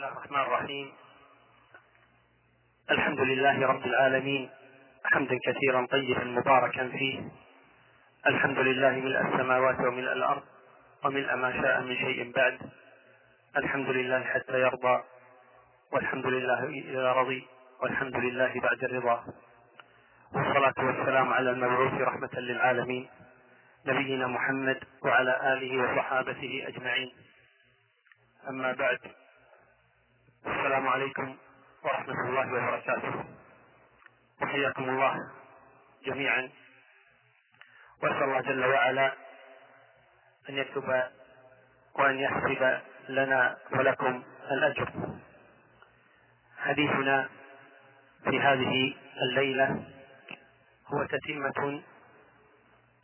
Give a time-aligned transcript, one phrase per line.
[0.00, 0.92] الله الرحمن الرحيم
[2.90, 4.50] الحمد لله رب العالمين
[5.04, 7.20] حمدا كثيرا طيبا مباركا فيه
[8.26, 10.42] الحمد لله ملء السماوات وملء الأرض
[11.04, 12.58] وملء ما شاء من شيء بعد
[13.56, 15.02] الحمد لله حتى يرضى
[15.92, 17.46] والحمد لله إذا رضي
[17.82, 19.24] والحمد لله بعد الرضا
[20.34, 23.08] والصلاة والسلام على المبعوث رحمة للعالمين
[23.86, 27.10] نبينا محمد وعلى آله وصحابته أجمعين
[28.48, 28.98] أما بعد
[30.46, 31.36] السلام عليكم
[31.84, 33.24] ورحمة الله وبركاته
[34.42, 35.28] وحياكم الله
[36.04, 36.50] جميعا
[38.02, 39.12] وأسأل الله جل وعلا
[40.48, 41.02] أن يكتب
[41.94, 44.88] وأن يحسب لنا ولكم الأجر
[46.58, 47.28] حديثنا
[48.24, 49.84] في هذه الليلة
[50.86, 51.82] هو تتمة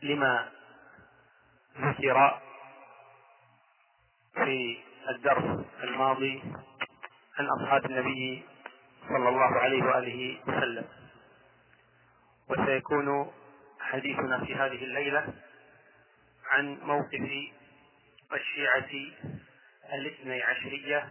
[0.01, 0.49] لما
[1.81, 2.39] ذكر
[4.35, 4.77] في
[5.09, 6.41] الدرس الماضي
[7.39, 8.43] عن أصحاب النبي
[9.09, 10.85] صلى الله عليه وآله وسلم
[12.49, 13.31] وسيكون
[13.79, 15.33] حديثنا في هذه الليلة
[16.49, 17.49] عن موقف
[18.33, 18.89] الشيعة
[19.93, 21.09] الاثني عشرية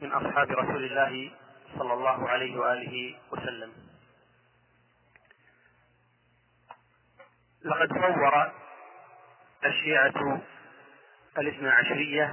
[0.00, 1.30] من أصحاب رسول الله
[1.78, 3.72] صلى الله عليه وآله وسلم
[7.64, 8.52] لقد صور
[9.66, 10.40] الشيعة
[11.38, 12.32] الاثنى عشرية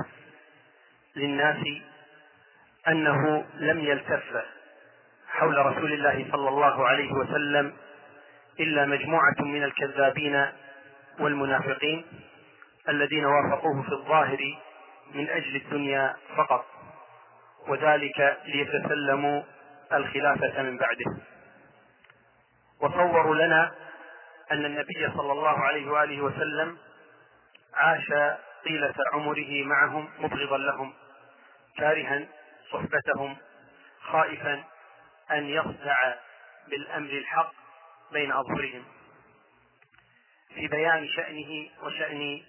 [1.15, 1.65] للناس
[2.89, 4.23] أنه لم يلتف
[5.27, 7.73] حول رسول الله صلى الله عليه وسلم
[8.59, 10.45] إلا مجموعة من الكذابين
[11.19, 12.05] والمنافقين
[12.89, 14.57] الذين وافقوه في الظاهر
[15.13, 16.65] من أجل الدنيا فقط
[17.67, 19.41] وذلك ليتسلموا
[19.93, 21.05] الخلافة من بعده
[22.81, 23.71] وصوروا لنا
[24.51, 26.77] أن النبي صلى الله عليه وآله وسلم
[27.73, 28.07] عاش
[28.65, 30.93] طيلة عمره معهم مبغضا لهم
[31.77, 32.25] كارها
[32.71, 33.37] صحبتهم
[34.11, 34.63] خائفا
[35.31, 36.13] أن يخدع
[36.67, 37.53] بالأمر الحق
[38.11, 38.83] بين أظهرهم
[40.55, 42.41] في بيان شأنه وشأن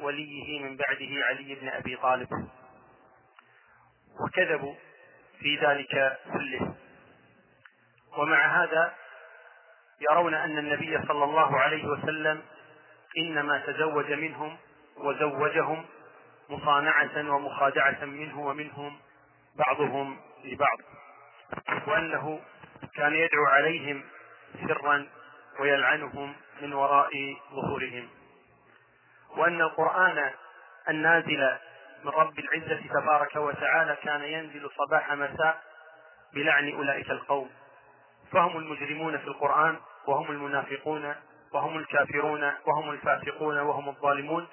[0.00, 2.28] وليه من بعده علي بن أبي طالب
[4.24, 4.74] وكذبوا
[5.38, 6.74] في ذلك كله
[8.16, 8.94] ومع هذا
[10.10, 12.42] يرون أن النبي صلى الله عليه وسلم
[13.18, 14.56] إنما تزوج منهم
[14.96, 15.86] وزوجهم
[16.48, 18.98] مصانعة ومخادعة منه ومنهم
[19.58, 20.78] بعضهم لبعض
[21.86, 22.40] وأنه
[22.94, 24.02] كان يدعو عليهم
[24.68, 25.06] سرا
[25.60, 28.08] ويلعنهم من وراء ظهورهم
[29.36, 30.30] وأن القرآن
[30.88, 31.50] النازل
[32.04, 35.60] من رب العزة تبارك وتعالى كان ينزل صباح مساء
[36.34, 37.50] بلعن أولئك القوم
[38.32, 39.76] فهم المجرمون في القرآن
[40.06, 41.14] وهم المنافقون
[41.52, 44.46] وهم الكافرون وهم الفاسقون وهم الظالمون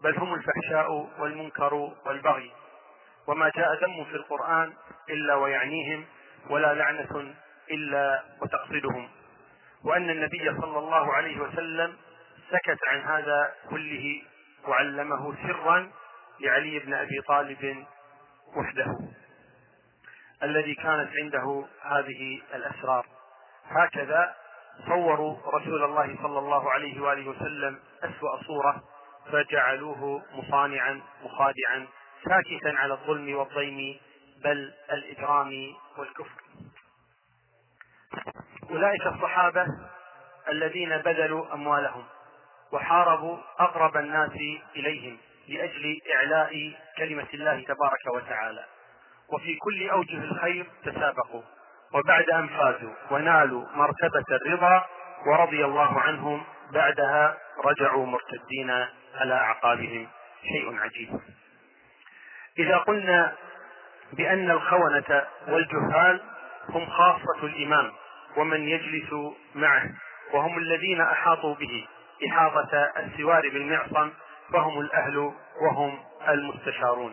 [0.00, 1.74] بل هم الفحشاء والمنكر
[2.06, 2.52] والبغي
[3.26, 4.72] وما جاء ذم في القرآن
[5.10, 6.04] إلا ويعنيهم
[6.50, 7.34] ولا لعنة
[7.70, 9.08] إلا وتقصدهم
[9.84, 11.96] وأن النبي صلى الله عليه وسلم
[12.50, 14.22] سكت عن هذا كله
[14.68, 15.90] وعلمه سرا
[16.40, 17.84] لعلي بن أبي طالب
[18.56, 18.86] وحده
[20.42, 23.06] الذي كانت عنده هذه الأسرار
[23.68, 24.34] هكذا
[24.86, 28.82] صوروا رسول الله صلى الله عليه وآله وسلم أسوأ صورة
[29.32, 31.86] فجعلوه مصانعا مخادعا
[32.24, 33.96] ساكتا على الظلم والضيم
[34.44, 36.42] بل الإجرام والكفر
[38.70, 39.66] أولئك الصحابة
[40.48, 42.04] الذين بذلوا أموالهم
[42.72, 44.30] وحاربوا أقرب الناس
[44.76, 45.16] إليهم
[45.48, 48.64] لأجل إعلاء كلمة الله تبارك وتعالى
[49.28, 51.42] وفي كل أوجه الخير تسابقوا
[51.94, 54.86] وبعد أن فازوا ونالوا مرتبة الرضا
[55.26, 58.70] ورضي الله عنهم بعدها رجعوا مرتدين
[59.14, 60.06] على أعقابهم
[60.52, 61.20] شيء عجيب
[62.58, 63.34] إذا قلنا
[64.12, 66.20] بأن الخونة والجهال
[66.68, 67.92] هم خاصة الإمام
[68.36, 69.12] ومن يجلس
[69.54, 69.90] معه
[70.32, 71.86] وهم الذين أحاطوا به
[72.30, 74.10] إحاطة السوار بالمعصم
[74.52, 75.32] فهم الأهل
[75.62, 75.98] وهم
[76.28, 77.12] المستشارون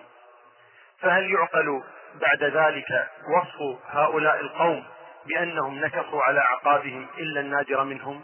[1.00, 1.84] فهل يعقل
[2.22, 2.86] بعد ذلك
[3.38, 4.84] وصف هؤلاء القوم
[5.26, 8.24] بأنهم نكصوا على أعقابهم إلا النادر منهم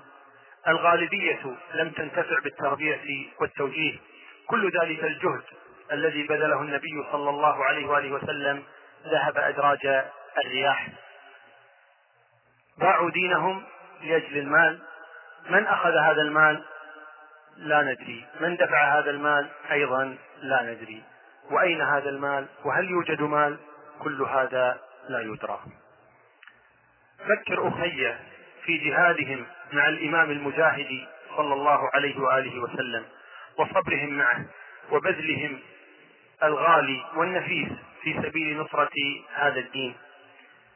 [0.67, 3.97] الغالبية لم تنتفع بالتربية والتوجيه
[4.47, 5.43] كل ذلك الجهد
[5.91, 8.63] الذي بذله النبي صلى الله عليه وآله وسلم
[9.05, 10.03] ذهب أدراج
[10.45, 10.87] الرياح
[12.77, 13.63] باعوا دينهم
[14.01, 14.79] لأجل المال
[15.49, 16.63] من أخذ هذا المال
[17.57, 21.03] لا ندري من دفع هذا المال أيضا لا ندري
[21.51, 23.57] وأين هذا المال وهل يوجد مال
[24.01, 24.79] كل هذا
[25.09, 25.59] لا يدرى
[27.27, 28.15] فكر أخي
[28.63, 31.07] في جهادهم مع الإمام المجاهد
[31.37, 33.05] صلى الله عليه وآله وسلم
[33.57, 34.45] وصبرهم معه
[34.91, 35.59] وبذلهم
[36.43, 37.69] الغالي والنفيس
[38.01, 38.89] في سبيل نصرة
[39.33, 39.95] هذا الدين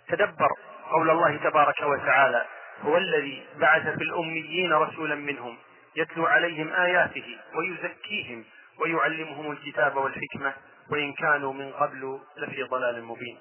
[0.07, 0.49] تدبر
[0.91, 2.45] قول الله تبارك وتعالى
[2.81, 5.57] هو الذي بعث في الأميين رسولا منهم
[5.95, 8.43] يتلو عليهم آياته ويزكيهم
[8.79, 10.53] ويعلمهم الكتاب والحكمة
[10.91, 13.37] وإن كانوا من قبل لفي ضلال مبين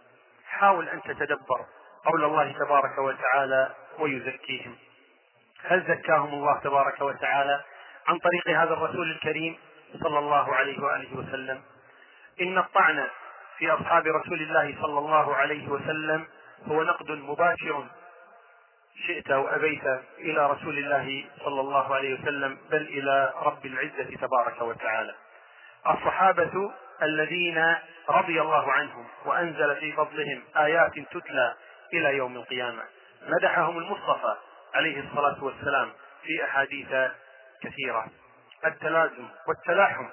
[0.46, 1.60] حاول أن تتدبر
[2.04, 4.76] قول الله تبارك وتعالى ويزكيهم
[5.64, 7.60] هل زكاهم الله تبارك وتعالى
[8.08, 9.56] عن طريق هذا الرسول الكريم
[10.02, 11.62] صلى الله عليه وآله وسلم
[12.40, 13.06] إن الطعن
[13.58, 16.26] في أصحاب رسول الله صلى الله عليه وسلم
[16.68, 17.86] هو نقد مباشر
[19.06, 19.84] شئت أو أبيت
[20.18, 25.14] إلى رسول الله صلى الله عليه وسلم بل إلى رب العزة تبارك وتعالى
[25.90, 26.72] الصحابة
[27.02, 27.74] الذين
[28.08, 31.54] رضي الله عنهم وأنزل في فضلهم آيات تتلى
[31.92, 32.82] إلى يوم القيامة
[33.26, 34.36] مدحهم المصطفى
[34.74, 35.92] عليه الصلاة والسلام
[36.22, 36.88] في أحاديث
[37.62, 38.06] كثيرة
[38.66, 40.08] التلازم والتلاحم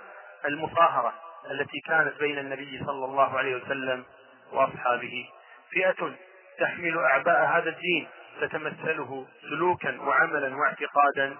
[0.45, 1.13] المصاهرة
[1.51, 4.05] التي كانت بين النبي صلى الله عليه وسلم
[4.51, 5.29] واصحابه
[5.71, 6.15] فئه
[6.59, 8.07] تحمل اعباء هذا الدين
[8.41, 11.35] تتمثله سلوكا وعملا واعتقادا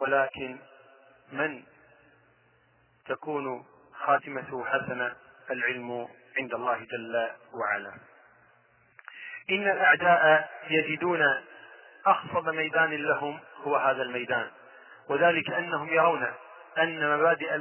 [0.00, 0.56] ولكن
[1.32, 1.62] من
[3.06, 5.14] تكون خاتمته حسنه
[5.50, 7.92] العلم عند الله جل وعلا
[9.50, 11.26] ان الاعداء يجدون
[12.06, 14.50] اخصب ميدان لهم هو هذا الميدان
[15.08, 16.32] وذلك انهم يرون
[16.82, 17.54] أن مبادئ,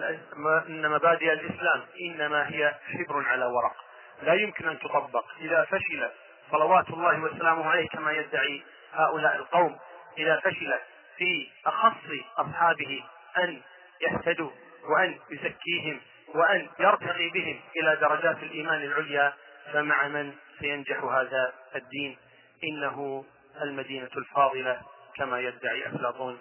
[0.70, 3.76] أن مبادئ الإسلام إنما هي حبر على ورق
[4.22, 6.10] لا يمكن أن تطبق إذا فشل
[6.52, 9.78] صلوات الله وسلامه عليه كما يدعي هؤلاء القوم
[10.18, 10.74] إذا فشل
[11.18, 12.02] في أخص
[12.38, 13.04] أصحابه
[13.38, 13.62] أن
[14.02, 14.52] يهتدوا
[14.90, 16.00] وأن يزكيهم
[16.36, 19.34] وأن يرتقي بهم إلى درجات الإيمان العليا
[19.74, 22.18] فمع من سينجح هذا الدين
[22.64, 23.26] إنه
[23.62, 24.82] المدينة الفاضلة
[25.16, 26.40] كما يدعي أفلاطون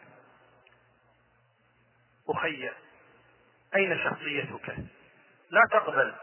[2.31, 2.71] أخي
[3.77, 4.77] أين شخصيتك
[5.51, 6.15] لا تقبل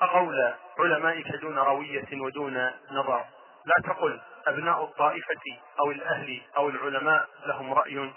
[0.00, 0.54] قول
[0.92, 2.54] علمائك دون روية ودون
[2.90, 3.24] نظر
[3.66, 8.10] لا تقل أبناء الطائفة أو الأهل أو العلماء لهم رأي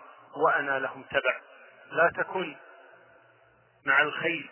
[0.45, 1.37] وأنا لهم تبع
[1.91, 2.55] لا تكن
[3.85, 4.49] مع الخيل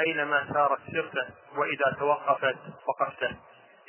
[0.00, 2.56] أينما سارت سرته وإذا توقفت
[2.88, 3.36] وقفته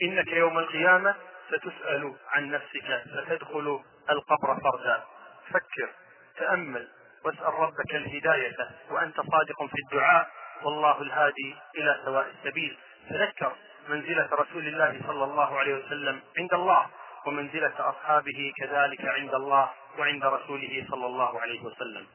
[0.03, 1.15] إنك يوم القيامة
[1.49, 5.03] ستسأل عن نفسك ستدخل القبر فردا
[5.51, 5.89] فكر
[6.37, 6.87] تأمل
[7.25, 8.51] واسأل ربك الهداية
[8.89, 10.27] وأنت صادق في الدعاء
[10.63, 12.77] والله الهادي إلى سواء السبيل
[13.09, 13.51] تذكر
[13.89, 16.85] منزلة رسول الله صلى الله عليه وسلم عند الله
[17.25, 19.69] ومنزلة أصحابه كذلك عند الله
[19.99, 22.05] وعند رسوله صلى الله عليه وسلم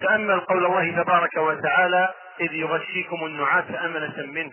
[0.00, 4.52] تأمل قول الله تبارك وتعالى إذ يغشيكم النعاس أمنة منه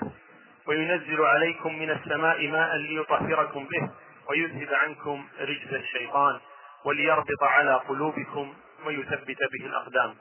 [0.68, 3.90] وينزل عليكم من السماء ماء ليطهركم به
[4.30, 6.40] ويذهب عنكم رجز الشيطان
[6.86, 8.54] وليربط على قلوبكم
[8.86, 10.16] ويثبت به الأقدام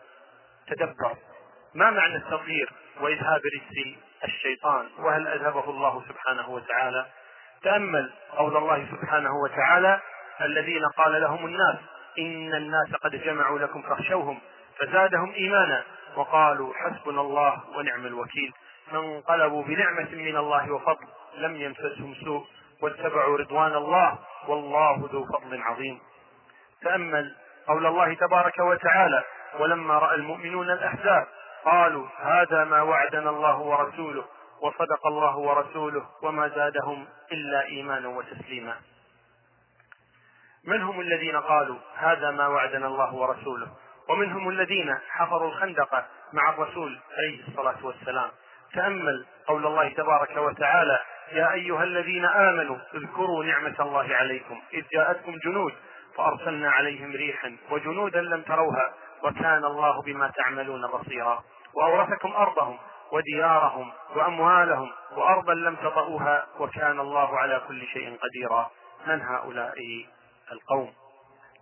[0.68, 1.16] تدبر
[1.74, 3.86] ما معنى التطهير وإذهاب رجس
[4.24, 7.06] الشيطان وهل أذهبه الله سبحانه وتعالى
[7.62, 10.00] تأمل قول الله سبحانه وتعالى
[10.40, 11.76] الذين قال لهم الناس
[12.18, 14.38] إن الناس قد جمعوا لكم فاخشوهم
[14.78, 15.84] فزادهم إيمانا
[16.16, 18.52] وقالوا حسبنا الله ونعم الوكيل
[18.90, 21.06] فانقلبوا بنعمة من الله وفضل
[21.38, 22.46] لم يمسسهم سوء
[22.82, 24.18] واتبعوا رضوان الله
[24.48, 25.98] والله ذو فضل عظيم
[26.82, 27.34] تأمل
[27.66, 29.22] قول الله تبارك وتعالى
[29.58, 31.26] ولما راى المؤمنون الاحزاب
[31.64, 34.24] قالوا هذا ما وعدنا الله ورسوله
[34.62, 38.76] وصدق الله ورسوله وما زادهم الا ايمانا وتسليما
[40.64, 43.68] من هم الذين قالوا هذا ما وعدنا الله ورسوله
[44.08, 48.30] ومنهم الذين حفروا الخندق مع الرسول عليه الصلاه والسلام
[48.74, 50.98] تامل قول الله تبارك وتعالى
[51.32, 55.72] يا ايها الذين امنوا اذكروا نعمه الله عليكم اذ جاءتكم جنود
[56.16, 61.44] فأرسلنا عليهم ريحا وجنودا لم تروها وكان الله بما تعملون بصيرا
[61.74, 62.78] وأورثكم أرضهم
[63.12, 68.70] وديارهم وأموالهم وأرضا لم تطئوها وكان الله على كل شيء قديرا
[69.06, 69.72] من هؤلاء
[70.52, 70.92] القوم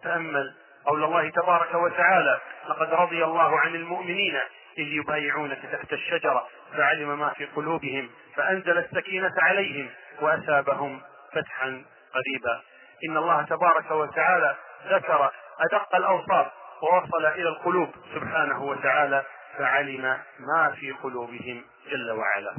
[0.02, 0.54] تأمل
[0.84, 4.34] قول الله تبارك وتعالى لقد رضي الله عن المؤمنين
[4.78, 9.90] إذ يبايعونك تحت الشجرة فعلم ما في قلوبهم فأنزل السكينة عليهم
[10.20, 11.00] وأثابهم
[11.32, 12.60] فتحا قريبا
[13.04, 14.56] إن الله تبارك وتعالى
[14.86, 15.30] ذكر
[15.60, 16.46] أدق الأوصاف
[16.82, 19.24] ووصل إلى القلوب سبحانه وتعالى
[19.58, 22.54] فعلم ما في قلوبهم جل وعلا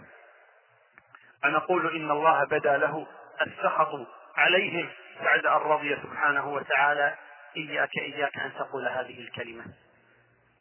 [1.46, 3.08] أنقول إن الله بدا له
[3.42, 4.00] السخط
[4.38, 4.90] عليهم
[5.24, 7.16] بعد أن رضي سبحانه وتعالى
[7.58, 9.66] إياك إياك أن تقول هذه الكلمة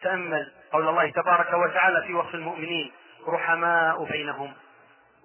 [0.03, 2.93] تأمل قول الله تبارك وتعالى في وصف المؤمنين
[3.29, 4.55] رحماء بينهم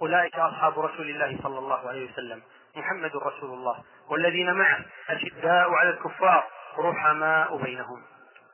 [0.02, 2.42] أولئك أصحاب رسول الله صلى الله عليه وسلم
[2.76, 6.48] محمد رسول الله والذين معه أشداء على الكفار
[6.78, 8.04] رحماء بينهم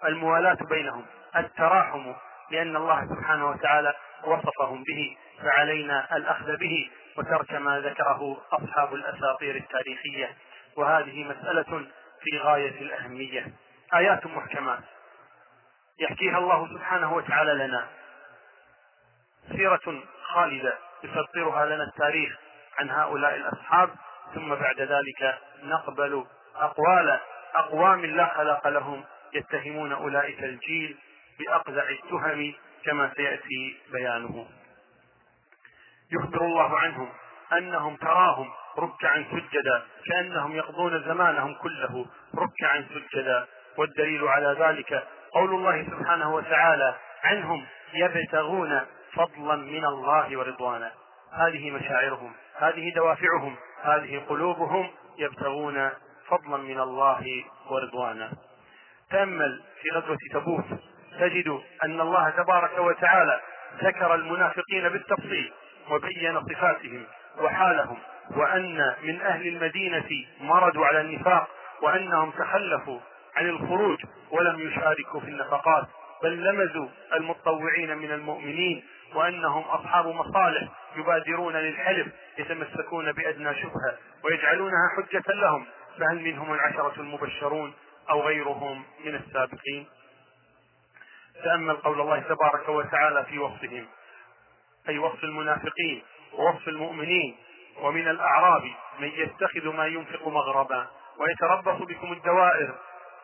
[0.05, 1.05] الموالاة بينهم
[1.35, 2.13] التراحم
[2.51, 3.93] لأن الله سبحانه وتعالى
[4.23, 10.35] وصفهم به فعلينا الأخذ به وترك ما ذكره أصحاب الأساطير التاريخية
[10.77, 11.87] وهذه مسألة
[12.21, 13.47] في غاية الأهمية
[13.93, 14.83] آيات محكمات
[15.99, 17.87] يحكيها الله سبحانه وتعالى لنا
[19.51, 20.01] سيرة
[20.33, 22.37] خالدة يسطرها لنا التاريخ
[22.77, 23.89] عن هؤلاء الأصحاب
[24.35, 26.25] ثم بعد ذلك نقبل
[26.55, 27.19] أقوال
[27.55, 29.03] أقوام لا خلق لهم
[29.33, 30.97] يتهمون أولئك الجيل
[31.39, 32.53] بأقزع التهم
[32.85, 34.47] كما سيأتي بيانه
[36.11, 37.09] يخبر الله عنهم
[37.57, 45.83] أنهم تراهم ركعا سجدا كأنهم يقضون زمانهم كله ركعا سجدا والدليل على ذلك قول الله
[45.83, 48.81] سبحانه وتعالى عنهم يبتغون
[49.13, 50.91] فضلا من الله ورضوانا
[51.35, 55.89] هذه مشاعرهم هذه دوافعهم هذه قلوبهم يبتغون
[56.27, 58.31] فضلا من الله ورضوانا
[59.11, 60.65] تامل في غزوه تبوك
[61.19, 63.39] تجد ان الله تبارك وتعالى
[63.83, 65.51] ذكر المنافقين بالتفصيل
[65.91, 67.03] وبين صفاتهم
[67.39, 67.97] وحالهم
[68.35, 70.09] وان من اهل المدينه
[70.39, 71.47] مرضوا على النفاق
[71.81, 72.99] وانهم تخلفوا
[73.37, 73.97] عن الخروج
[74.31, 75.85] ولم يشاركوا في النفقات
[76.23, 78.83] بل لمزوا المتطوعين من المؤمنين
[79.15, 85.65] وأنهم أصحاب مصالح يبادرون للحلف يتمسكون بأدنى شبهة ويجعلونها حجة لهم
[85.99, 87.73] فهل منهم العشرة المبشرون
[88.09, 89.87] أو غيرهم من السابقين
[91.43, 93.85] تأمل قول الله تبارك وتعالى في وصفهم
[94.89, 96.03] أي وصف المنافقين
[96.33, 97.35] ووصف المؤمنين
[97.81, 98.63] ومن الأعراب
[98.99, 100.87] من يتخذ ما ينفق مغربا
[101.19, 102.75] ويتربص بكم الدوائر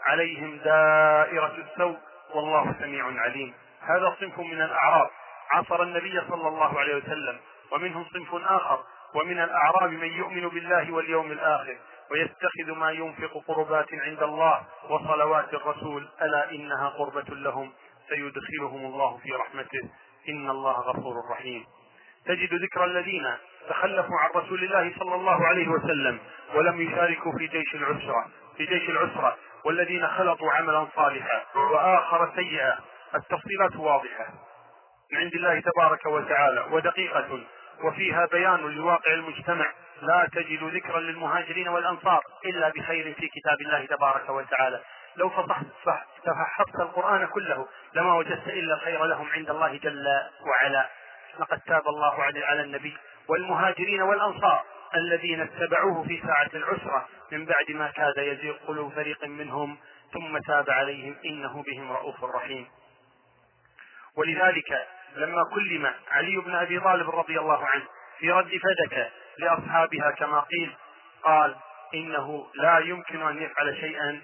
[0.06, 1.98] عليهم دائرة السوء
[2.36, 5.10] والله سميع عليم هذا صنف من الأعراب
[5.52, 7.38] عاصر النبي صلى الله عليه وسلم
[7.72, 8.80] ومنهم صنف آخر
[9.16, 11.78] ومن الأعراب من يؤمن بالله واليوم الآخر
[12.12, 17.72] ويتخذ ما ينفق قربات عند الله وصلوات الرسول ألا إنها قربة لهم
[18.10, 19.82] سيدخلهم الله في رحمته
[20.30, 21.66] إن الله غفور رحيم
[22.26, 23.28] تجد ذكر الذين
[23.70, 26.20] تخلفوا عن رسول الله صلى الله عليه وسلم
[26.56, 28.26] ولم يشاركوا في جيش العسرة
[28.58, 32.80] في جيش العسرة والذين خلطوا عملا صالحا وآخر سيئا
[33.16, 34.28] التفصيلات واضحة
[35.12, 37.40] من عند الله تبارك وتعالى ودقيقة
[37.84, 44.30] وفيها بيان لواقع المجتمع لا تجد ذكرا للمهاجرين والأنصار إلا بخير في كتاب الله تبارك
[44.30, 44.80] وتعالى
[45.16, 45.30] لو
[46.26, 50.08] تفحصت القرآن كله لما وجدت إلا الخير لهم عند الله جل
[50.52, 50.90] وعلا
[51.40, 52.98] لقد تاب الله على النبي
[53.28, 54.64] والمهاجرين والأنصار
[54.96, 59.78] الذين اتبعوه في ساعة العسرة من بعد ما كاد يزيغ قلوب فريق منهم
[60.14, 62.68] ثم تاب عليهم إنه بهم رؤوف رحيم
[64.18, 64.76] ولذلك
[65.16, 67.84] لما كلم علي بن أبي طالب رضي الله عنه
[68.20, 70.76] في رد فدك لأصحابها كما قيل
[71.24, 71.56] قال
[71.94, 74.22] إنه لا يمكن أن يفعل شيئا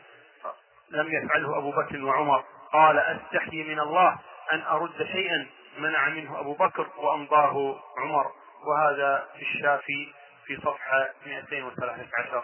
[0.89, 4.17] لم يفعله أبو بكر وعمر قال أستحي من الله
[4.51, 8.25] أن أرد شيئا منع منه أبو بكر وأمضاه عمر
[8.67, 10.13] وهذا في الشافي
[10.45, 12.43] في صفحة 213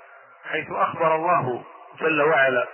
[0.48, 1.62] حيث اخبر الله
[2.00, 2.66] جل وعلا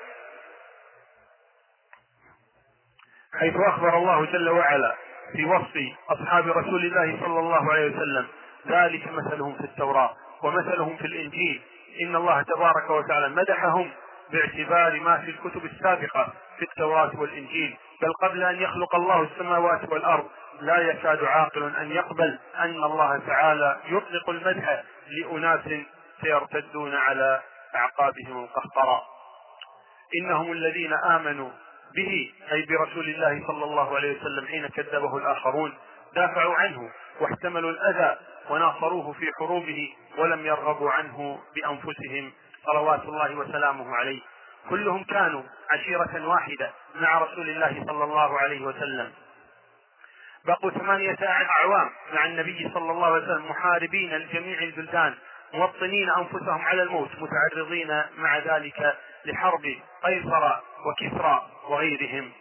[3.41, 4.95] حيث اخبر الله جل وعلا
[5.33, 5.79] في وصف
[6.11, 8.27] اصحاب رسول الله صلى الله عليه وسلم
[8.67, 11.63] ذلك مثلهم في التوراه ومثلهم في الانجيل
[12.01, 13.91] ان الله تبارك وتعالى مدحهم
[14.33, 20.27] باعتبار ما في الكتب السابقه في التوراه والانجيل بل قبل ان يخلق الله السماوات والارض
[20.61, 25.61] لا يكاد عاقل ان يقبل ان الله تعالى يطلق المدح لاناس
[26.23, 27.41] سيرتدون على
[27.75, 29.03] أعقابهم القهقراء
[30.21, 31.51] إنهم الذين آمنوا
[31.95, 35.75] به أي برسول الله صلى الله عليه وسلم حين كذبه الآخرون
[36.15, 38.17] دافعوا عنه واحتملوا الأذى
[38.51, 42.33] وناصروه في حروبه ولم يرغبوا عنه بأنفسهم
[42.67, 44.21] صلوات الله وسلامه عليه
[44.71, 49.13] كلهم كانوا عشيرة واحدة مع رسول الله صلى الله عليه وسلم
[50.45, 55.15] بقوا ثمانية أعوام مع النبي صلى الله عليه وسلم محاربين لجميع البلدان
[55.55, 59.65] موطنين أنفسهم على الموت متعرضين مع ذلك لحرب
[60.03, 60.50] قيصر
[60.87, 62.33] وكسرى وغيرهم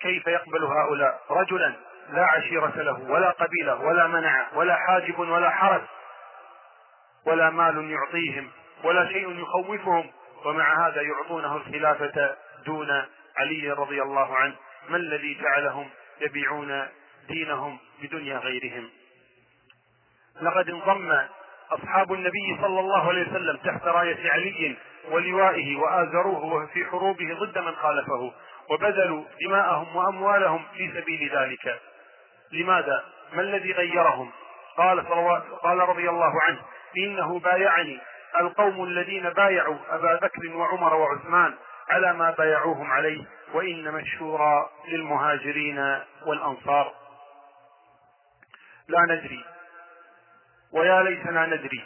[0.00, 1.72] كيف يقبل هؤلاء رجلا
[2.08, 5.82] لا عشيرة له ولا قبيلة ولا منعة ولا حاجب ولا حرس
[7.26, 8.50] ولا مال يعطيهم
[8.84, 10.10] ولا شيء يخوفهم
[10.44, 13.04] ومع هذا يعطونه الخلافة دون
[13.36, 14.54] علي رضي الله عنه
[14.88, 15.90] ما الذي جعلهم
[16.20, 16.88] يبيعون
[17.28, 18.88] دينهم بدنيا غيرهم
[20.40, 21.14] لقد انضم
[21.70, 24.76] أصحاب النبي صلى الله عليه وسلم تحت راية علي
[25.10, 28.32] ولوائه وآزروه في حروبه ضد من خالفه
[28.70, 31.80] وبذلوا دماءهم وأموالهم في سبيل ذلك
[32.52, 34.30] لماذا؟ ما الذي غيرهم؟
[34.76, 35.06] قال,
[35.62, 36.60] قال رضي الله عنه
[36.98, 38.00] إنه بايعني
[38.40, 41.54] القوم الذين بايعوا أبا بكر وعمر وعثمان
[41.90, 43.24] على ما بايعوهم عليه
[43.54, 46.94] وإن مشهورا للمهاجرين والأنصار
[48.88, 49.44] لا ندري
[50.76, 51.84] ويا ليتنا ندري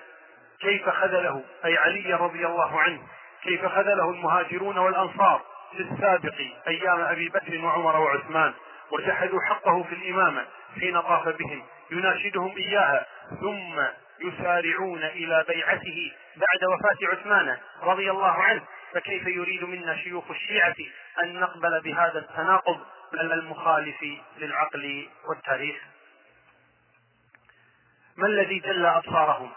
[0.60, 3.02] كيف خذله أي علي رضي الله عنه
[3.42, 5.42] كيف خذله المهاجرون والأنصار
[5.76, 6.34] في السابق
[6.68, 8.54] أيام أبي بكر وعمر وعثمان
[8.92, 10.46] وجحدوا حقه في الإمامة
[10.80, 13.06] حين طاف بهم يناشدهم إياها
[13.40, 13.80] ثم
[14.26, 18.60] يسارعون إلى بيعته بعد وفاة عثمان رضي الله عنه
[18.94, 20.74] فكيف يريد منا شيوخ الشيعة
[21.22, 22.78] أن نقبل بهذا التناقض
[23.12, 24.04] بل المخالف
[24.38, 25.80] للعقل والتاريخ
[28.20, 29.50] ما الذي جلى أبصارهم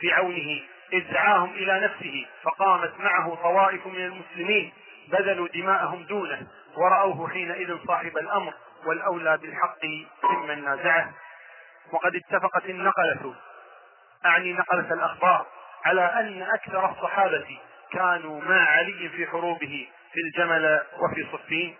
[0.00, 0.60] في عونه
[0.92, 4.72] إذ دعاهم إلى نفسه فقامت معه طوائف من المسلمين
[5.08, 6.46] بذلوا دماءهم دونه
[6.76, 8.52] ورأوه حينئذ صاحب الأمر
[8.86, 9.84] والأولى بالحق
[10.30, 11.12] ممن نازعه
[11.92, 13.34] وقد اتفقت النقلة
[14.26, 15.46] أعني نقلة الأخبار
[15.84, 17.58] على أن أكثر الصحابة
[17.92, 21.76] كانوا مع علي في حروبه في الجمل وفي صفين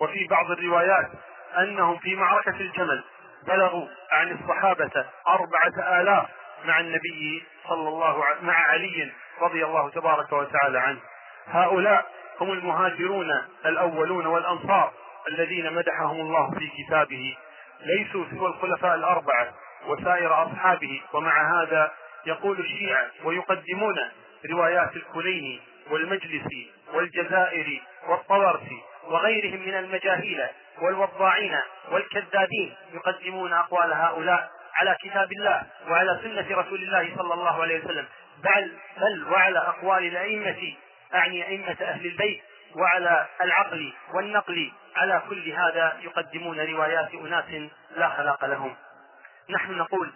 [0.00, 1.10] وفي بعض الروايات
[1.58, 3.04] أنهم في معركة الجمل
[3.46, 6.26] بلغوا عن الصحابة أربعة آلاف
[6.64, 11.00] مع النبي صلى الله مع علي رضي الله تبارك وتعالى عنه
[11.46, 12.06] هؤلاء
[12.40, 13.26] هم المهاجرون
[13.66, 14.92] الأولون والأنصار
[15.28, 17.36] الذين مدحهم الله في كتابه
[17.86, 19.48] ليسوا سوى الخلفاء الأربعة
[19.86, 21.90] وسائر أصحابه ومع هذا
[22.26, 23.96] يقول الشيعة ويقدمون
[24.50, 30.46] روايات الكليني والمجلسي والجزائري والطبرسي وغيرهم من المجاهيل
[30.82, 31.56] والوضاعين
[31.90, 34.48] والكذابين يقدمون أقوال هؤلاء
[34.80, 38.06] على كتاب الله وعلى سنة رسول الله صلى الله عليه وسلم
[38.44, 40.74] بل بل وعلى أقوال الأئمة
[41.14, 42.42] أعني أئمة أهل البيت
[42.76, 48.76] وعلى العقل والنقل على كل هذا يقدمون روايات أناس لا خلاق لهم
[49.50, 50.12] نحن نقول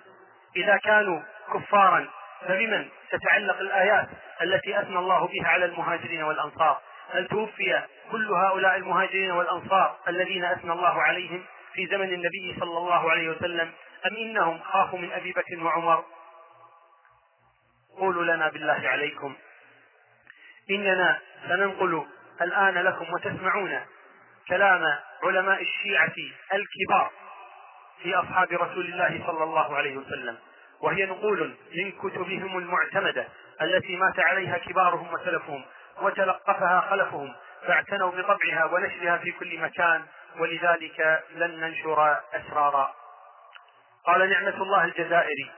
[0.57, 1.21] إذا كانوا
[1.54, 2.07] كفارا
[2.40, 4.09] فبمن تتعلق الآيات
[4.42, 6.81] التي أثنى الله بها على المهاجرين والأنصار
[7.15, 13.11] أن توفي كل هؤلاء المهاجرين والأنصار الذين أثنى الله عليهم في زمن النبي صلى الله
[13.11, 13.73] عليه وسلم
[14.07, 16.05] أم إنهم خافوا من أبي بكر وعمر
[17.99, 19.35] قولوا لنا بالله عليكم
[20.71, 22.07] إننا سننقل
[22.43, 23.81] الآن لكم وتسمعون
[24.49, 26.15] كلام علماء الشيعة
[26.55, 27.11] الكبار
[28.03, 30.38] في أصحاب رسول الله صلى الله عليه وسلم
[30.81, 33.29] وهي نقول من كتبهم المعتمدة
[33.62, 35.65] التي مات عليها كبارهم وسلفهم
[36.00, 37.35] وتلقفها خلفهم
[37.66, 40.05] فاعتنوا بطبعها ونشرها في كل مكان
[40.38, 42.94] ولذلك لن ننشر أسرارا
[44.05, 45.50] قال نعمة الله الجزائري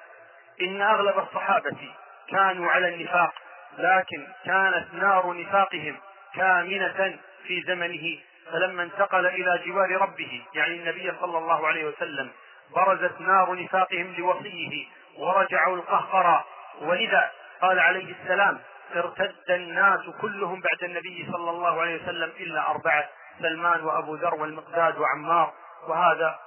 [0.61, 1.95] إن أغلب الصحابة
[2.29, 3.33] كانوا على النفاق
[3.79, 5.97] لكن كانت نار نفاقهم
[6.35, 8.19] كامنة في زمنه
[8.53, 12.31] فلما انتقل إلى جوار ربه يعني النبي صلى الله عليه وسلم
[12.71, 14.87] برزت نار نفاقهم لوصيه
[15.19, 16.45] ورجعوا القهقرى
[16.81, 18.59] ولذا قال عليه السلام
[18.95, 23.05] ارتد الناس كلهم بعد النبي صلى الله عليه وسلم إلا أربعة
[23.39, 25.53] سلمان وأبو ذر والمقداد وعمار
[25.89, 26.39] وهذا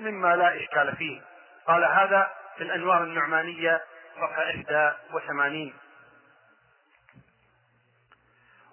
[0.00, 1.20] مما لا إشكال فيه
[1.66, 3.82] قال هذا في الأنوار النعمانية
[4.16, 4.42] صفحة
[5.12, 5.74] 81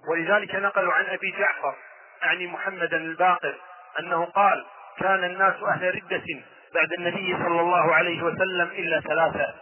[0.09, 1.75] ولذلك نقلوا عن أبي جعفر
[2.23, 3.55] أعني محمدا الباقر
[3.99, 4.65] أنه قال
[4.97, 6.41] كان الناس أهل ردة
[6.75, 9.55] بعد النبي صلى الله عليه وسلم إلا ثلاثة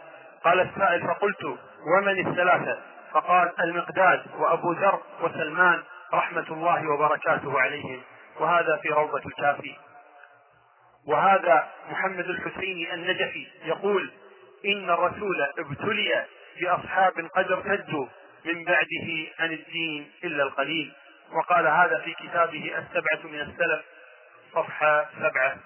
[0.44, 1.44] قال السائل فقلت
[1.96, 2.78] ومن الثلاثة
[3.12, 5.82] فقال المقداد وأبو ذر وسلمان
[6.14, 8.02] رحمة الله وبركاته عليهم
[8.40, 9.76] وهذا في روضة الكافي
[11.06, 14.12] وهذا محمد الحسيني النجفي يقول
[14.64, 16.24] إن الرسول ابتلي
[16.60, 18.06] بأصحاب قد ارتدوا
[18.44, 20.92] من بعده عن الدين إلا القليل
[21.32, 23.84] وقال هذا في كتابه السبعة من السلف
[24.54, 25.56] صفحة سبعة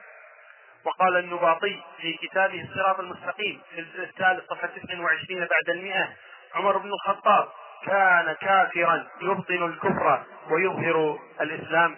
[0.85, 6.09] وقال النباطي في كتابه الصراط المستقيم في الثالث صفحة 29 بعد المئة
[6.55, 7.49] عمر بن الخطاب
[7.85, 11.97] كان كافرا يبطن الكفر ويظهر الإسلام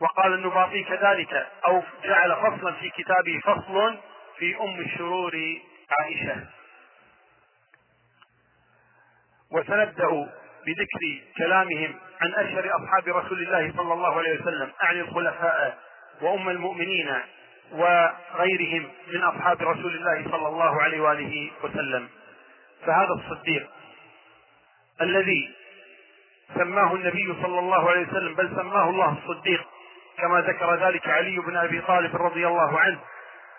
[0.00, 3.98] وقال النباطي كذلك أو جعل فصلا في كتابه فصل
[4.38, 5.56] في أم الشرور
[6.00, 6.36] عائشة
[9.52, 10.10] وسنبدأ
[10.66, 15.78] بذكر كلامهم عن أشهر أصحاب رسول الله صلى الله عليه وسلم أعني الخلفاء
[16.20, 17.14] وأم المؤمنين
[17.72, 22.08] وغيرهم من أصحاب رسول الله صلى الله عليه وآله وسلم
[22.86, 23.68] فهذا الصديق
[25.00, 25.50] الذي
[26.54, 29.64] سماه النبي صلى الله عليه وسلم بل سماه الله الصديق
[30.18, 32.98] كما ذكر ذلك علي بن ابي طالب رضي الله عنه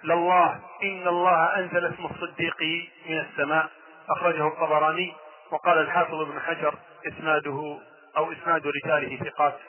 [0.03, 2.62] لله ان الله انزل اسم الصديق
[3.09, 3.69] من السماء
[4.09, 5.13] اخرجه الطبراني
[5.51, 6.75] وقال الحافظ ابن حجر
[7.07, 7.79] اسناده
[8.17, 9.59] او اسناد رجاله ثقات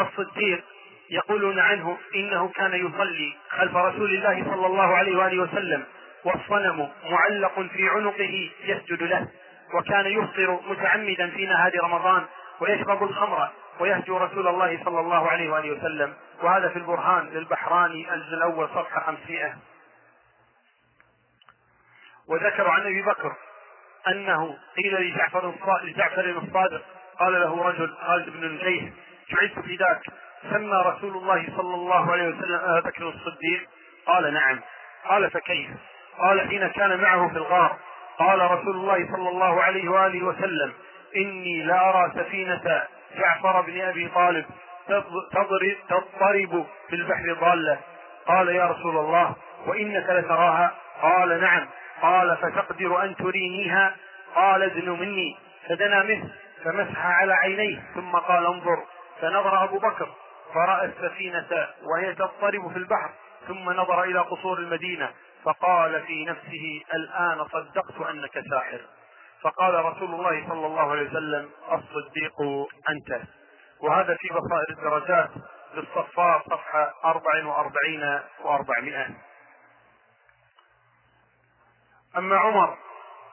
[0.00, 0.64] الصديق
[1.10, 5.84] يقولون عنه إنه كان يصلي خلف رسول الله صلى الله عليه وآله وسلم
[6.24, 9.28] والصنم معلق في عنقه يسجد له
[9.74, 12.24] وكان يفطر متعمدا في نهار رمضان
[12.60, 13.48] ويشرب الخمر
[13.80, 19.00] ويهجو رسول الله صلى الله عليه وآله وسلم وهذا في البرهان للبحراني الجزء الأول صفحة
[19.00, 19.54] 500
[22.28, 23.34] وذكر عن أبي بكر
[24.08, 24.94] أنه قيل
[25.84, 26.82] لجعفر الصادق
[27.18, 28.82] قال له رجل خالد بن الجيش
[29.30, 30.00] جعلت فداك
[30.42, 33.68] سمى رسول الله صلى الله عليه وسلم ابا آه، بكر الصديق
[34.06, 34.60] قال نعم
[35.08, 35.70] قال فكيف
[36.18, 37.76] قال حين كان معه في الغار
[38.18, 40.72] قال رسول الله صلى الله عليه واله وسلم
[41.16, 42.82] اني لارى سفينه
[43.16, 44.44] جعفر بن ابي طالب
[45.32, 47.78] تضرب تضطرب في البحر ضاله
[48.26, 49.34] قال يا رسول الله
[49.66, 51.68] وانك لتراها قال نعم
[52.02, 53.96] قال فتقدر ان ترينيها
[54.34, 55.36] قال ادن مني
[55.68, 56.30] فدنا منه
[56.64, 58.76] فمسح على عينيه ثم قال انظر
[59.20, 60.08] فنظر ابو بكر
[60.54, 63.10] فرأى السفينة وهي تضطرب في البحر
[63.48, 65.10] ثم نظر إلى قصور المدينة
[65.44, 68.80] فقال في نفسه الآن صدقت أنك ساحر
[69.42, 73.22] فقال رسول الله صلى الله عليه وسلم الصديق أنت
[73.80, 75.30] وهذا في بصائر الدرجات
[75.74, 79.10] للصفار صفحة 44 و400
[82.16, 82.76] أما عمر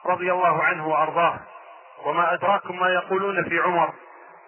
[0.06, 1.40] رضي الله عنه وأرضاه
[2.04, 3.94] وما أدراكم ما يقولون في عمر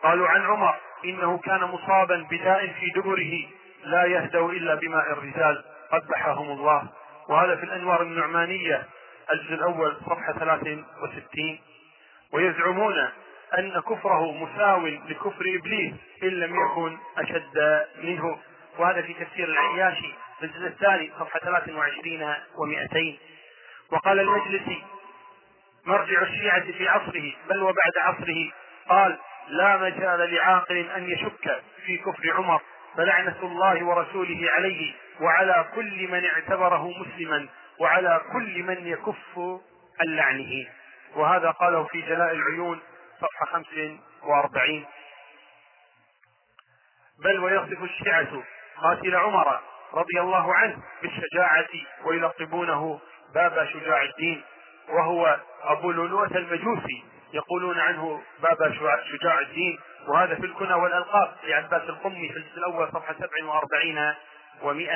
[0.02, 3.44] قالوا عن عمر إنه كان مصابا بداء في دبره
[3.84, 6.82] لا يهدأ إلا بماء الرجال قبحهم الله
[7.28, 8.86] وهذا في الأنوار النعمانية
[9.32, 11.58] الجزء الأول صفحة 63
[12.32, 12.98] ويزعمون
[13.58, 18.38] أن كفره مساو لكفر إبليس إن لم يكن أشد منه
[18.78, 22.98] وهذا في تفسير العياشي في الجزء الثاني صفحة 23 و200
[23.92, 24.82] وقال المجلسي
[25.84, 28.52] مرجع الشيعة في عصره بل وبعد عصره
[28.88, 29.18] قال
[29.50, 32.60] لا مجال لعاقل أن يشك في كفر عمر
[32.96, 37.48] فلعنة الله ورسوله عليه وعلى كل من اعتبره مسلما
[37.80, 39.38] وعلى كل من يكف
[40.00, 40.66] عن لعنه
[41.14, 42.80] وهذا قاله في جلاء العيون
[43.20, 44.86] صفحة 45
[47.24, 48.42] بل ويصف الشيعة
[48.82, 49.60] قاتل عمر
[49.94, 51.68] رضي الله عنه بالشجاعة
[52.04, 53.00] ويلقبونه
[53.34, 54.42] باب شجاع الدين
[54.88, 58.74] وهو أبو لؤلؤة المجوسي يقولون عنه بابا
[59.12, 63.14] شجاع الدين وهذا في الكنى والألقاب يعني لعباس القمي في الجزء الأول صفحة
[63.82, 64.08] 47
[64.62, 64.90] و100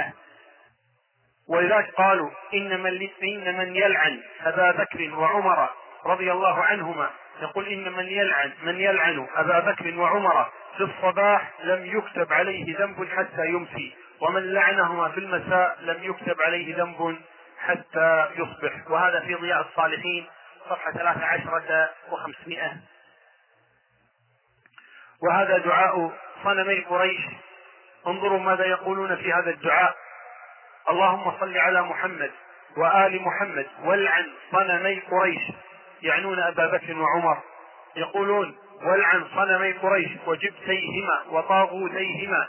[1.49, 5.69] ولذلك قالوا إن من, إن من يلعن أبا بكر وعمر
[6.07, 7.11] رضي الله عنهما
[7.43, 13.09] يقول إن من يلعن من يلعن أبا بكر وعمر في الصباح لم يكتب عليه ذنب
[13.09, 17.19] حتى يمسي ومن لعنهما في المساء لم يكتب عليه ذنب
[17.59, 20.27] حتى يصبح وهذا في ضياء الصالحين
[20.69, 22.77] صفحة 13 و500
[25.23, 26.13] وهذا دعاء
[26.45, 27.21] صنمي قريش
[28.07, 29.97] انظروا ماذا يقولون في هذا الدعاء
[30.91, 32.31] اللهم صل على محمد
[32.77, 35.43] وآل محمد والعن صنمي قريش
[36.03, 37.41] يعنون أبا بكر وعمر
[37.97, 42.49] يقولون والعن صنمي قريش وجبتيهما وطاغوتيهما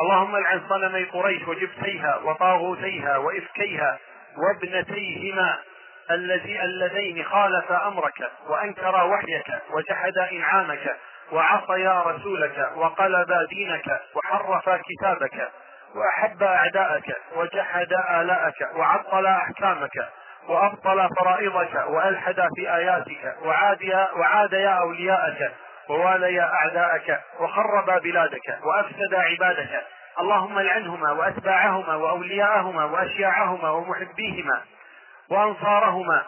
[0.00, 3.98] اللهم العن صنمي قريش وجبتيها وطاغوتيها وإفكيها
[4.38, 5.58] وابنتيهما
[6.10, 10.96] الذي اللذين خالف امرك وانكرا وحيك وجحدا انعامك
[11.32, 15.48] وعصيا رسولك وقلبا دينك وحرفا كتابك
[15.96, 19.90] واحب اعداءك وجحد الاءك وعطل احكامك
[20.48, 25.52] وابطل فرائضك والحد في اياتك وعاديا وعاديا اولياءك
[25.88, 29.86] وواليا اعداءك وخربا بلادك وافسد عبادك
[30.20, 34.60] اللهم لعنهما واتباعهما واولياءهما واشياعهما ومحبيهما
[35.30, 36.22] وأنصارهما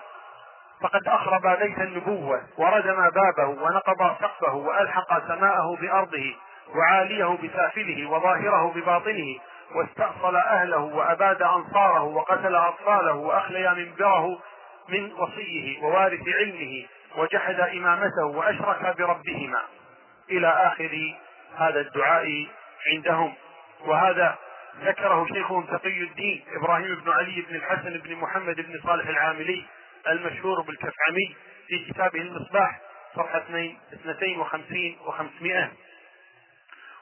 [0.81, 6.35] فقد أخرب بيت النبوة وردم بابه ونقض سقفه وألحق سماءه بأرضه
[6.75, 9.37] وعاليه بسافله وظاهره بباطنه
[9.75, 14.27] واستأصل أهله وأباد أنصاره وقتل أطفاله وأخلي منبره
[14.89, 16.87] من وصيه ووارث علمه
[17.17, 19.63] وجحد إمامته وأشرك بربهما
[20.31, 21.15] إلى آخر
[21.57, 22.47] هذا الدعاء
[22.93, 23.35] عندهم
[23.87, 24.39] وهذا
[24.81, 29.65] ذكره شيخهم تقي الدين ابراهيم بن علي بن الحسن بن محمد بن صالح العاملي
[30.09, 32.81] المشهور بالكفعمي في كتابه المصباح
[33.17, 33.39] صفحة
[33.93, 35.69] 52 و500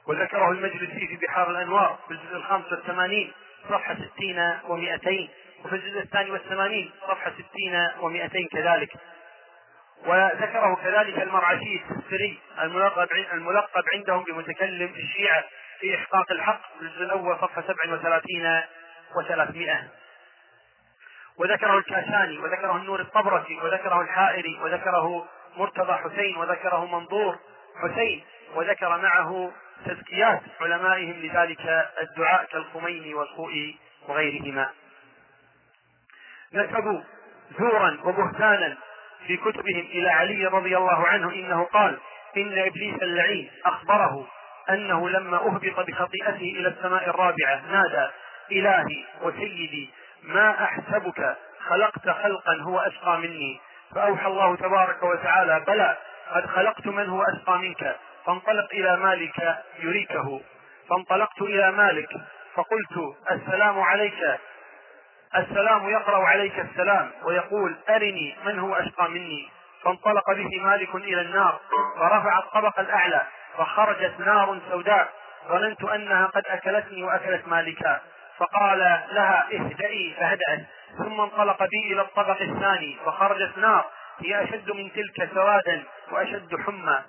[0.07, 3.33] وذكره المجلسي في بحار الأنوار في الجزء الخامس والثمانين
[3.69, 5.07] صفحة 60 و200
[5.65, 7.33] وفي الجزء الثاني والثمانين صفحة
[7.97, 8.93] 60 و200 كذلك
[10.07, 15.45] وذكره كذلك المرعشي السري الملقب الملقب عندهم بمتكلم الشيعة
[15.81, 18.61] في إحقاق الحق الجزء الأول صفحة 37
[19.15, 19.79] و300
[21.37, 27.39] وذكره الكاشاني وذكره النور الطبرسي وذكره الحائري وذكره مرتضى حسين وذكره منظور
[27.83, 29.53] حسين وذكر معه
[29.87, 31.61] تزكيات علمائهم لذلك
[32.01, 33.77] الدعاء كالخميني والخوئي
[34.09, 34.71] وغيرهما
[36.53, 37.01] نسبوا
[37.59, 38.77] زورا وبهتانا
[39.27, 41.99] في كتبهم إلى علي رضي الله عنه إنه قال
[42.37, 44.27] إن إبليس اللعين أخبره
[44.71, 48.09] أنه لما أهبط بخطيئته إلى السماء الرابعة نادى
[48.53, 49.91] إلهي وسيدي
[50.23, 51.37] ما أحسبك
[51.69, 53.61] خلقت خلقا هو أشقى مني
[53.95, 55.97] فأوحى الله تبارك وتعالى بلى
[56.31, 60.41] قد خلقت من هو أشقى منك فانطلق إلى مالك يريكه
[60.91, 62.17] فانطلقت إلى مالك
[62.55, 64.15] فقلت السلام عليك
[65.37, 69.49] السلام يقرأ عليك السلام ويقول أرني من هو أشقى مني
[69.83, 71.61] فانطلق به مالك إلى النار
[71.99, 73.27] فرفع الطبق الأعلى
[73.59, 75.09] فخرجت نار سوداء
[75.49, 78.01] ظننت أنها قد أكلتني وأكلت مالكا
[78.39, 78.79] فقال
[79.13, 80.61] لها اهدئي فهدأت
[80.99, 83.85] ثم انطلق بي إلى الطبق الثاني فخرجت نار
[84.25, 87.03] هي أشد من تلك سوادا وأشد حمى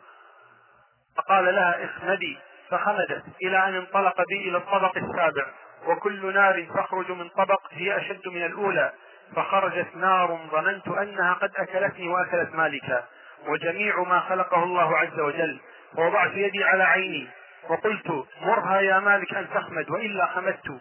[1.17, 5.45] فقال لها اخمدي فخمدت إلى أن انطلق بي إلى الطبق السابع
[5.86, 8.91] وكل نار تخرج من طبق هي أشد من الأولى
[9.36, 13.04] فخرجت نار ظننت أنها قد أكلتني وأكلت مالكا
[13.47, 15.60] وجميع ما خلقه الله عز وجل
[15.97, 17.27] ووضعت يدي على عيني
[17.69, 20.80] وقلت مرها يا مالك أن تخمد وإلا خمدت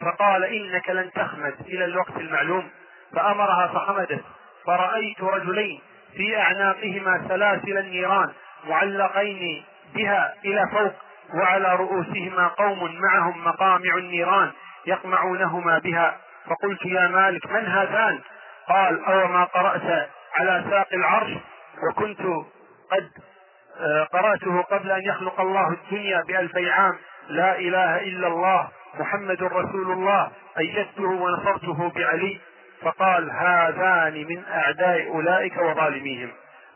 [0.00, 2.68] فقال إنك لن تخمد إلى الوقت المعلوم
[3.16, 4.24] فأمرها فخمدت
[4.66, 5.80] فرأيت رجلين
[6.16, 8.32] في أعناقهما سلاسل النيران
[8.64, 10.92] معلقين بها إلى فوق
[11.34, 14.50] وعلى رؤوسهما قوم معهم مقامع النيران
[14.86, 18.20] يقمعونهما بها فقلت يا مالك من هذان
[18.68, 21.32] قال أو ما قرأت على ساق العرش
[21.90, 22.20] وكنت
[22.92, 23.10] قد
[23.80, 26.96] آه، قرأته قبل أن يخلق الله الدنيا بألفي عام
[27.28, 32.38] لا إله إلا الله محمد رسول الله أيدته ونصرته بعلي
[32.82, 36.28] فقال هذان من أعداء أولئك وظالميهم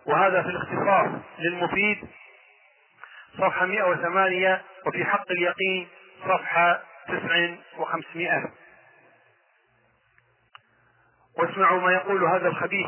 [0.06, 2.06] وهذا في الاختصار للمفيد
[3.38, 5.88] صفحة 108 وفي حق اليقين
[6.24, 8.44] صفحة 9500
[11.38, 12.86] واسمعوا ما يقول هذا الخبيث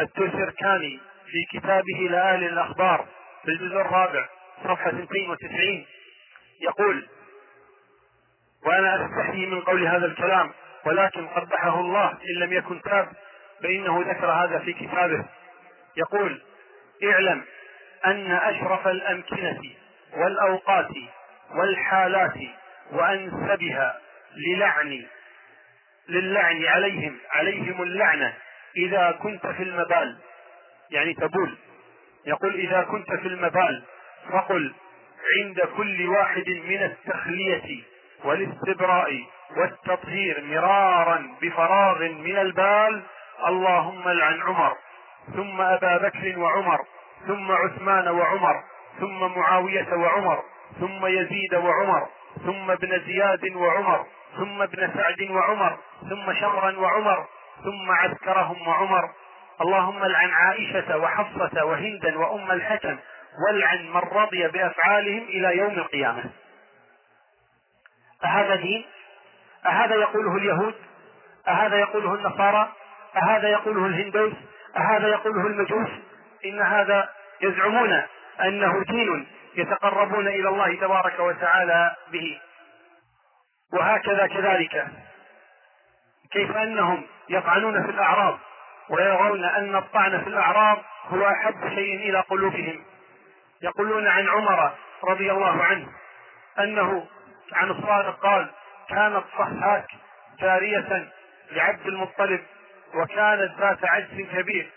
[0.00, 3.06] التوسيركاني في كتابه لآل الأخبار
[3.44, 4.28] في الجزء الرابع
[4.64, 5.86] صفحة 92
[6.62, 7.06] يقول
[8.66, 10.52] وأنا أستحيي من قول هذا الكلام
[10.84, 13.12] ولكن قبحه الله إن لم يكن تاب
[13.62, 15.24] فإنه ذكر هذا في كتابه
[15.96, 16.42] يقول
[17.04, 17.44] اعلم
[18.06, 19.60] أن أشرف الأمكنة
[20.16, 20.88] والأوقات
[21.54, 22.34] والحالات
[22.90, 23.98] وأنسبها
[24.36, 25.06] للعن
[26.08, 28.34] للعن عليهم عليهم اللعنة
[28.76, 30.18] إذا كنت في المبال
[30.90, 31.56] يعني تبول
[32.26, 33.82] يقول إذا كنت في المبال
[34.32, 34.74] فقل
[35.38, 37.82] عند كل واحد من التخلية
[38.24, 39.24] والاستبراء
[39.56, 43.02] والتطهير مرارا بفراغ من البال
[43.46, 44.76] اللهم لعن عمر
[45.34, 46.78] ثم أبا بكر وعمر
[47.26, 48.62] ثم عثمان وعمر
[49.00, 50.42] ثم معاوية وعمر
[50.80, 52.08] ثم يزيد وعمر
[52.46, 54.06] ثم ابن زياد وعمر
[54.36, 57.26] ثم ابن سعد وعمر ثم شمرا وعمر
[57.64, 59.10] ثم عسكرهم وعمر
[59.60, 62.96] اللهم العن عائشة وحفصة وهندا وأم الحكم
[63.46, 66.24] والعن من رضي بأفعالهم إلى يوم القيامة
[68.24, 68.84] أهذا دين؟
[69.66, 70.74] أهذا يقوله اليهود؟
[71.48, 72.72] أهذا يقوله النصارى؟
[73.22, 74.32] أهذا يقوله الهندوس؟
[74.76, 75.88] أهذا يقوله المجوس؟
[76.44, 77.08] إن هذا
[77.40, 78.02] يزعمون
[78.44, 82.40] أنه دين يتقربون إلى الله تبارك وتعالى به
[83.72, 84.88] وهكذا كذلك
[86.32, 88.38] كيف أنهم يطعنون في الأعراب
[88.92, 90.78] ويرون أن الطعن في الأعراب
[91.08, 92.84] هو أحب شيء إلى قلوبهم
[93.62, 94.72] يقولون عن عمر
[95.04, 95.86] رضي الله عنه
[96.58, 97.06] أنه
[97.52, 98.50] عن الصادق قال
[98.88, 99.84] كانت صحاك
[100.40, 101.08] جارية
[101.52, 102.42] لعبد المطلب
[102.94, 104.70] وكانت ذات عجز كبير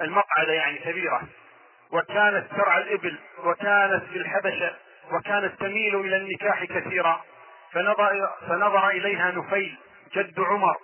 [0.00, 1.22] المقعدة يعني كبيرة
[1.92, 4.74] وكانت ترعى الإبل وكانت في الحبشة
[5.12, 7.24] وكانت تميل إلى النكاح كثيرا
[7.72, 9.78] فنظر, فنظر إليها نفيل
[10.14, 10.76] جد عمر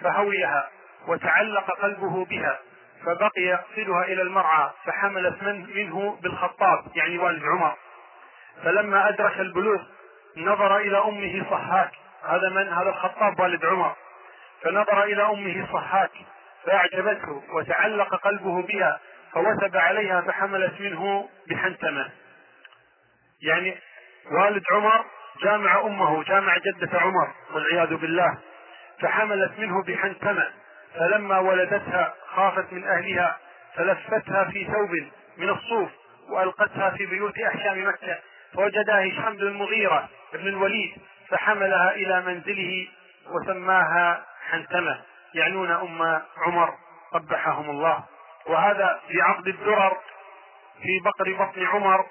[0.00, 0.68] فهويها
[1.08, 2.58] وتعلق قلبه بها
[3.06, 7.74] فبقي يقصدها الى المرعى فحملت من منه بالخطاب يعني والد عمر
[8.64, 9.82] فلما ادرك البلوغ
[10.36, 11.90] نظر الى امه صحاك
[12.24, 13.94] هذا من هذا الخطاب والد عمر
[14.62, 16.10] فنظر الى امه صحاك
[16.64, 19.00] فاعجبته وتعلق قلبه بها
[19.32, 22.08] فوثب عليها فحملت منه بحنتمه
[23.48, 23.78] يعني
[24.30, 25.04] والد عمر
[25.42, 28.38] جامع امه جامع جده عمر والعياذ بالله
[29.00, 30.48] فحملت منه بحنتمه
[30.98, 33.38] فلما ولدتها خافت من أهلها
[33.76, 34.90] فلفتها في ثوب
[35.36, 35.90] من الصوف
[36.30, 38.18] وألقتها في بيوت أحشام مكة
[38.54, 40.96] فوجدها هشام بن المغيرة بن الوليد
[41.28, 42.88] فحملها إلى منزله
[43.30, 45.00] وسماها حنتمة
[45.34, 46.74] يعنون أم عمر
[47.12, 48.04] قبحهم الله
[48.46, 49.96] وهذا في عقد الدرر
[50.82, 52.06] في بقر بطن عمر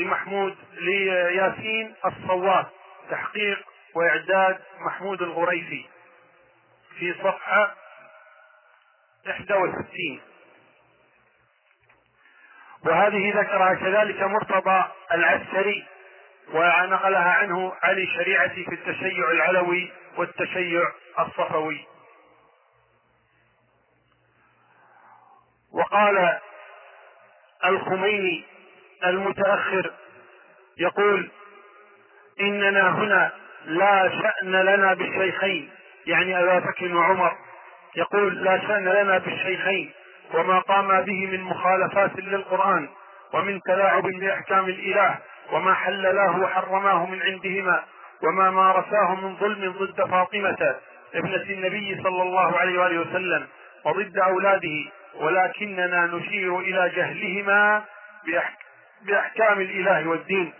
[0.00, 2.66] لمحمود لياسين الصواف
[3.10, 3.58] تحقيق
[3.94, 5.84] وإعداد محمود الغريفي
[6.98, 7.72] في صفحة
[9.28, 10.20] 61
[12.84, 15.84] وهذه ذكرها كذلك مرتضى العسكري
[16.52, 20.82] ونقلها عنه علي شريعتي في التشيع العلوي والتشيع
[21.18, 21.86] الصفوي
[25.72, 26.38] وقال
[27.66, 28.44] الخميني
[29.04, 29.92] المتأخر
[30.78, 31.30] يقول
[32.40, 33.32] إننا هنا
[33.64, 35.70] لا شأن لنا بالشيخين
[36.06, 37.36] يعني أبا بكر وعمر
[37.96, 39.90] يقول لا شأن لنا بالشيخين
[40.34, 42.88] وما قاما به من مخالفات للقرآن
[43.32, 45.14] ومن تلاعب بأحكام الإله
[45.52, 47.82] وما حللاه وحرماه من عندهما
[48.24, 50.76] وما مارساه من ظلم ضد فاطمة
[51.14, 53.46] ابنة النبي صلى الله عليه وآله وسلم
[53.84, 57.84] وضد أولاده ولكننا نشير إلى جهلهما
[59.06, 60.52] بأحكام الإله والدين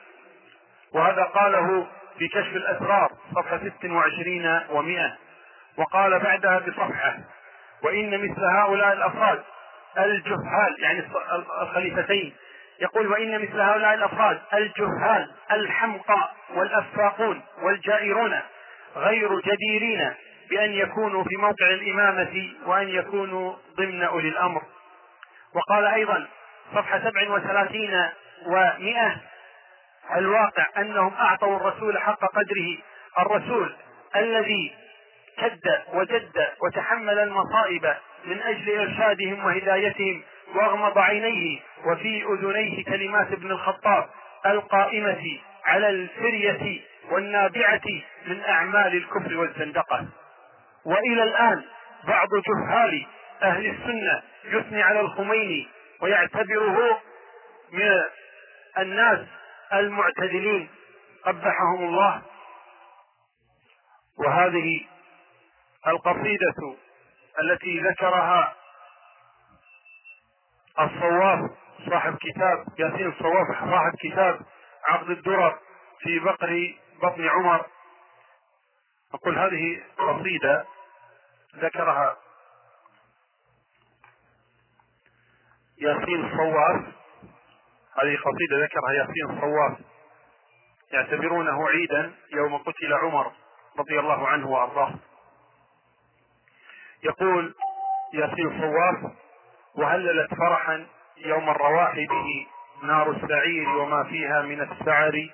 [0.94, 1.86] وهذا قاله
[2.18, 5.25] في كشف الأسرار صفحة 26 و100
[5.78, 7.18] وقال بعدها بصفحة
[7.82, 9.42] وإن مثل هؤلاء الأفراد
[9.98, 11.06] الجهال يعني
[11.62, 12.34] الخليفتين
[12.80, 18.40] يقول وإن مثل هؤلاء الأفراد الجهال الحمقى والأفاقون والجائرون
[18.96, 20.14] غير جديرين
[20.50, 24.62] بأن يكونوا في موقع الإمامة وأن يكونوا ضمن أولي الأمر
[25.54, 26.26] وقال أيضا
[26.74, 28.08] صفحة 37
[28.44, 29.16] و100
[30.16, 32.76] الواقع أنهم أعطوا الرسول حق قدره
[33.18, 33.76] الرسول
[34.16, 34.72] الذي
[35.40, 35.60] كد
[35.92, 37.94] وجد وتحمل المصائب
[38.24, 40.22] من أجل إرشادهم وهدايتهم
[40.54, 44.08] واغمض عينيه وفي أذنيه كلمات ابن الخطاب
[44.46, 47.80] القائمة على الفرية والنابعة
[48.26, 50.06] من أعمال الكفر والزندقة
[50.86, 51.62] وإلى الآن
[52.08, 53.06] بعض جهال
[53.42, 55.68] أهل السنة يثني على الخميني
[56.02, 57.00] ويعتبره
[57.72, 57.94] من
[58.78, 59.18] الناس
[59.72, 60.68] المعتدلين
[61.24, 62.22] قبحهم الله
[64.18, 64.80] وهذه
[65.86, 66.76] القصيدة
[67.40, 68.54] التي ذكرها
[70.80, 71.38] الصواف
[71.90, 74.40] صاحب كتاب ياسين الصواف صاحب كتاب
[74.84, 75.58] عقد الدرر
[76.00, 77.66] في بقر بطن عمر
[79.14, 80.64] أقول هذه قصيدة
[81.56, 82.16] ذكرها
[85.78, 86.76] ياسين الصواف
[87.96, 89.78] هذه قصيدة ذكرها ياسين الصواف
[90.92, 93.32] يعتبرونه عيدا يوم قتل عمر
[93.78, 94.90] رضي الله عنه وأرضاه
[97.06, 97.54] يقول
[98.14, 99.12] ياسين صواف
[99.74, 100.86] وهللت فرحا
[101.24, 102.46] يوم الرواح به
[102.82, 105.28] نار السعير وما فيها من السعر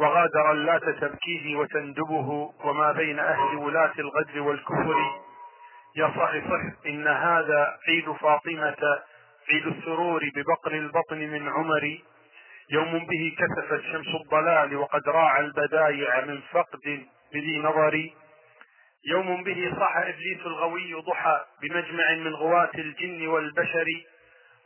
[0.00, 5.20] وغادر اللات تبكيه وتندبه وما بين أهل ولاة الغدر والكفر
[5.96, 6.30] يا صح
[6.86, 8.76] إن هذا عيد فاطمة
[9.50, 11.98] عيد السرور ببقر البطن من عمر
[12.70, 18.14] يوم به كسفت شمس الضلال وقد راعى البدايع من فقد بذي نظري
[19.04, 23.86] يوم به صح إبليس الغوي ضحى بمجمع من غواة الجن والبشر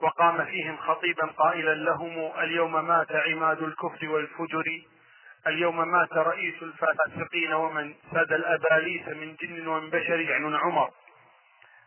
[0.02, 4.64] وقام فيهم خطيبا قائلا لهم اليوم مات عماد الكفر والفجر
[5.46, 10.90] اليوم مات رئيس الفاسقين ومن ساد الأباليس من جن ومن بشر يعني عمر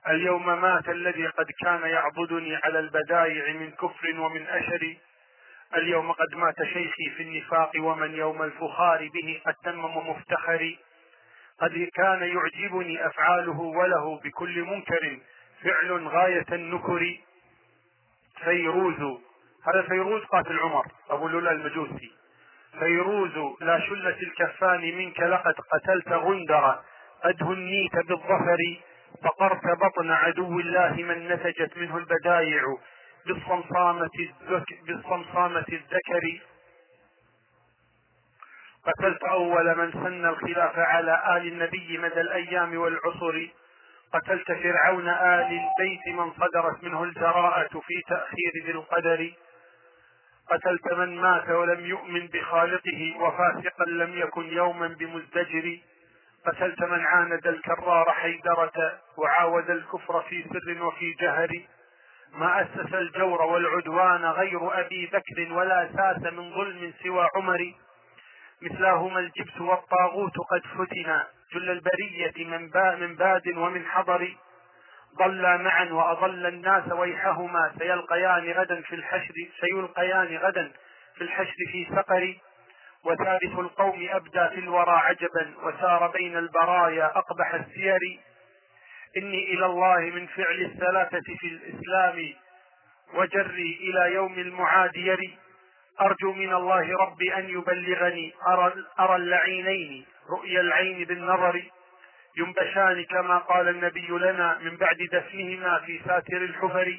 [0.10, 4.96] اليوم مات الذي قد كان يعبدني على البدايع من كفر ومن أشر
[5.76, 10.80] اليوم قد مات شيخي في النفاق ومن يوم الفخار به قد تمم مفتخري
[11.62, 15.20] قد كان يعجبني أفعاله وله بكل منكر
[15.64, 17.18] فعل غاية النكر
[18.44, 19.20] فيروز
[19.68, 22.12] هذا فيروز قاتل عمر أبو لولا المجوسي
[22.80, 26.84] فيروز لا شلة الكفان منك لقد قتلت غندرا
[27.24, 28.58] أدهنيت بالظفر
[29.24, 32.64] فقرت بطن عدو الله من نتجت منه البدايع
[33.26, 36.40] بالصمصامة الذكر, بالصمصامة الذكر
[38.86, 43.48] قتلت أول من سن الخلاف على آل النبي مدى الأيام والعصر
[44.14, 49.32] قتلت فرعون آل البيت من صدرت منه الجراءة في تأخير ذي القدر
[50.52, 55.78] قتلت من مات ولم يؤمن بخالقه وفاسقا لم يكن يوما بمزدجر
[56.46, 58.74] قتلت من عاند الكرار حيدرة
[59.18, 61.50] وعاود الكفر في سر وفي جهر
[62.34, 67.74] ما أسس الجور والعدوان غير أبي بكر ولا ساس من ظلم سوى عمر
[68.64, 74.36] مثلاهما الجبس والطاغوت قد فتنا جل البرية من, با من باد ومن حضر
[75.20, 80.72] ضلا معا وأضل الناس ويحهما سيلقيان غدا في الحشر سيلقيان غدا
[81.16, 82.36] في الحشر في سقر
[83.06, 88.02] وثالث القوم أبدى في الورى عجبا وسار بين البرايا أقبح السير
[89.18, 92.34] إني إلى الله من فعل الثلاثة في الإسلام
[93.14, 95.38] وجري إلى يوم المعاد يري
[96.02, 101.64] أرجو من الله ربي أن يبلغني أرى, أرى اللعينين رؤيا العين بالنظر
[102.38, 106.98] ينبشان كما قال النبي لنا من بعد دفنهما في ساتر الحفر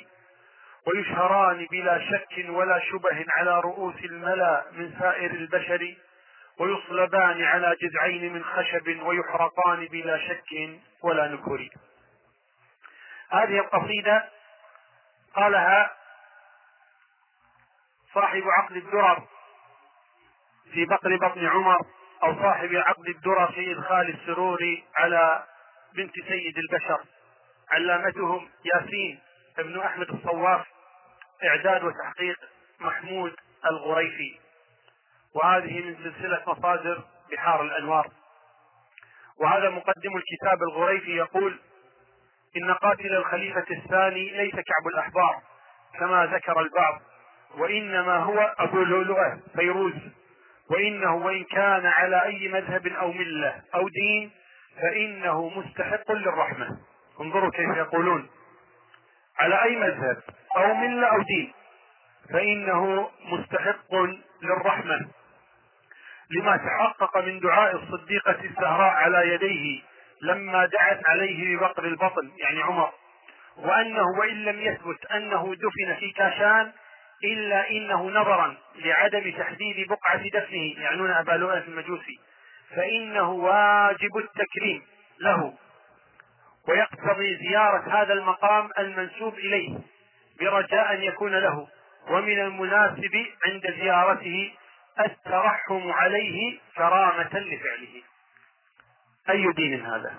[0.87, 5.95] ويشهران بلا شك ولا شبه على رؤوس الملا من سائر البشر
[6.59, 10.71] ويصلبان على جذعين من خشب ويحرقان بلا شك
[11.03, 11.69] ولا نكر
[13.31, 14.29] هذه القصيدة
[15.35, 15.95] قالها
[18.15, 19.27] صاحب عقد الدرر
[20.73, 21.79] في بقر بطن عمر
[22.23, 25.45] أو صاحب عقد الدرر في إدخال السرور على
[25.95, 27.01] بنت سيد البشر
[27.71, 29.21] علامتهم ياسين
[29.59, 30.67] ابن أحمد الصواف
[31.45, 32.37] إعداد وتحقيق
[32.81, 33.35] محمود
[33.67, 34.39] الغريفي
[35.35, 37.01] وهذه من سلسلة مصادر
[37.33, 38.09] بحار الأنوار
[39.41, 41.59] وهذا مقدم الكتاب الغريفي يقول
[42.57, 45.41] إن قاتل الخليفة الثاني ليس كعب الأحبار
[45.99, 47.01] كما ذكر البعض
[47.59, 49.93] وإنما هو أبو لؤلؤة فيروز
[50.71, 54.31] وإنه وإن كان على أي مذهب أو ملة أو دين
[54.83, 56.69] فإنه مستحق للرحمة
[57.21, 58.29] انظروا كيف يقولون
[59.39, 60.17] على أي مذهب
[60.57, 61.53] أو ملة أو دين
[62.33, 63.95] فإنه مستحق
[64.43, 65.01] للرحمة
[66.31, 69.83] لما تحقق من دعاء الصديقة السهراء على يديه
[70.23, 72.91] لما دعت عليه ببقر البطن يعني عمر
[73.57, 76.73] وأنه وإن لم يثبت أنه دفن في كاشان
[77.25, 82.21] إلا إنه نظرا لعدم تحديد بقعة دفنه يعنون أبا لؤلؤة المجوسي
[82.71, 84.83] فإنه واجب التكريم
[85.21, 85.55] له
[86.69, 89.79] ويقتضي زيارة هذا المقام المنسوب إليه
[90.41, 91.69] برجاء أن يكون له
[92.09, 94.53] ومن المناسب عند زيارته
[95.01, 98.03] الترحم عليه كرامة لفعله
[99.31, 100.19] أي دين هذا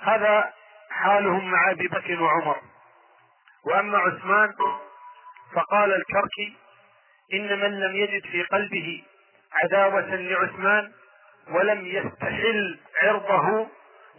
[0.00, 0.52] هذا
[0.90, 2.60] حالهم مع أبي بكر وعمر
[3.66, 4.54] وأما عثمان
[5.54, 6.56] فقال الكركي
[7.34, 9.04] إن من لم يجد في قلبه
[9.52, 10.92] عداوة لعثمان
[11.48, 13.68] ولم يستحل عرضه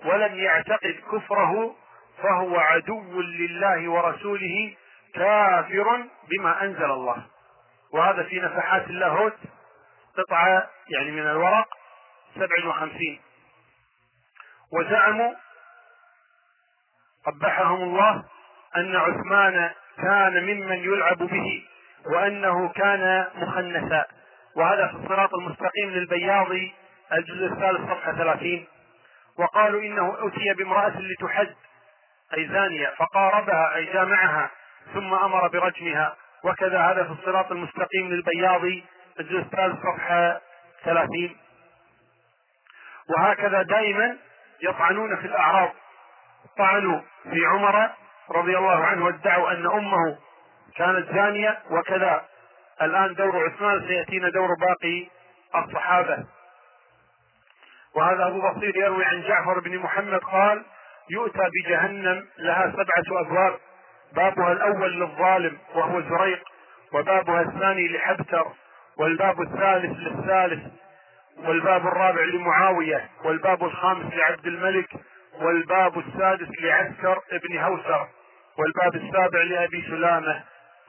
[0.05, 1.75] ولم يعتقد كفره
[2.23, 4.75] فهو عدو لله ورسوله
[5.13, 7.25] كافر بما أنزل الله
[7.93, 9.37] وهذا في نفحات اللاهوت
[10.17, 11.67] قطعة يعني من الورق
[12.35, 13.21] سبع وخمسين
[14.73, 15.33] وزعموا
[17.25, 18.25] قبحهم الله
[18.77, 21.63] ان عثمان كان ممن يلعب به
[22.13, 24.05] وانه كان مخنثا
[24.55, 26.73] وهذا في الصراط المستقيم للبياضي
[27.13, 28.65] الجزء الثالث صفحه 30
[29.39, 31.55] وقالوا انه اتي بامراه لتحد
[32.37, 34.51] اي زانيه فقاربها اي جامعها
[34.93, 36.15] ثم امر برجمها
[36.45, 38.85] وكذا هذا في الصراط المستقيم للبياضي
[39.19, 40.41] الجزء الثالث صفحه
[40.83, 41.35] 30
[43.09, 44.17] وهكذا دائما
[44.63, 45.69] يطعنون في الأعراض
[46.57, 47.01] طعنوا
[47.31, 47.89] في عمر
[48.31, 50.17] رضي الله عنه وادعوا أن أمه
[50.75, 52.25] كانت زانية وكذا
[52.81, 55.07] الآن دور عثمان سيأتينا دور باقي
[55.55, 56.17] الصحابة
[57.95, 60.63] وهذا أبو بصير يروي عن جعفر بن محمد قال
[61.11, 63.57] يؤتى بجهنم لها سبعة أبواب
[64.13, 66.43] بابها الأول للظالم وهو زريق
[66.93, 68.47] وبابها الثاني لحبتر
[68.97, 70.63] والباب الثالث للثالث
[71.37, 74.89] والباب الرابع لمعاوية والباب الخامس لعبد الملك
[75.41, 78.07] والباب السادس لعسكر ابن هوسر
[78.57, 80.43] والباب السابع لأبي سلامة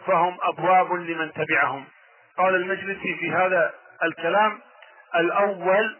[0.07, 1.85] فهم أبواب لمن تبعهم
[2.39, 4.61] قال المجلسي في هذا الكلام
[5.17, 5.97] الأول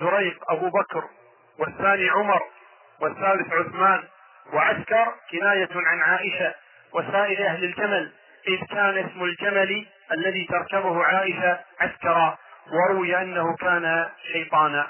[0.00, 1.04] زريق أبو بكر
[1.58, 2.40] والثاني عمر
[3.00, 4.04] والثالث عثمان
[4.52, 6.54] وعسكر كناية عن عائشة
[6.92, 8.12] وسائر أهل الجمل
[8.48, 12.38] إذ كان اسم الجمل الذي تركبه عائشة عسكرا
[12.72, 14.88] وروي أنه كان شيطانا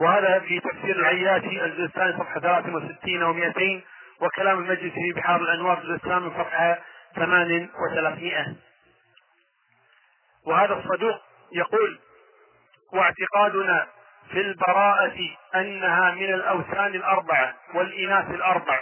[0.00, 6.30] وهذا في تفسير العياتي الجزء الثاني صفحة 63 و200 وكلام المجلس في بحار الأنوار الإسلام
[6.30, 6.78] صفحة
[7.16, 8.56] 38
[10.46, 11.16] وهذا الصدوق
[11.52, 11.98] يقول
[12.92, 13.86] واعتقادنا
[14.30, 15.18] في البراءة
[15.54, 18.80] أنها من الأوثان الأربعة والإناث الأربع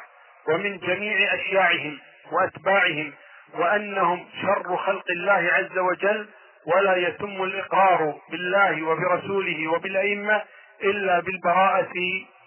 [0.48, 1.98] ومن جميع أشياعهم
[2.32, 3.12] وأتباعهم
[3.54, 6.28] وأنهم شر خلق الله عز وجل
[6.66, 10.42] ولا يتم الإقرار بالله وبرسوله وبالأئمة
[10.82, 11.94] إلا بالبراءة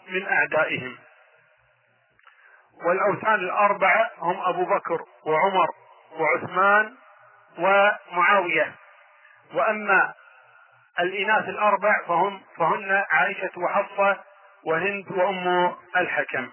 [0.09, 0.95] من أعدائهم
[2.83, 5.67] والاوثان الاربعه هم ابو بكر وعمر
[6.19, 6.95] وعثمان
[7.57, 8.75] ومعاويه
[9.53, 10.13] واما
[10.99, 14.17] الاناث الاربع فهم فهن عائشه وحفصه
[14.63, 16.49] وهند وام الحكم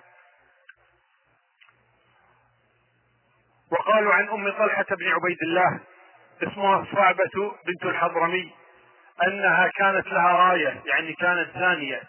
[3.73, 5.81] وقالوا عن ام طلحه بن عبيد الله
[6.43, 8.55] اسمها صعبه بنت الحضرمي
[9.29, 12.03] انها كانت لها رايه يعني كانت ثانيه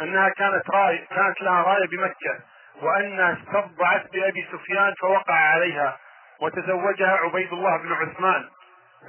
[0.00, 2.38] انها كانت رايه كانت لها رايه بمكه
[2.82, 5.98] وأنها استضعت بأبي سفيان فوقع عليها
[6.40, 8.48] وتزوجها عبيد الله بن عثمان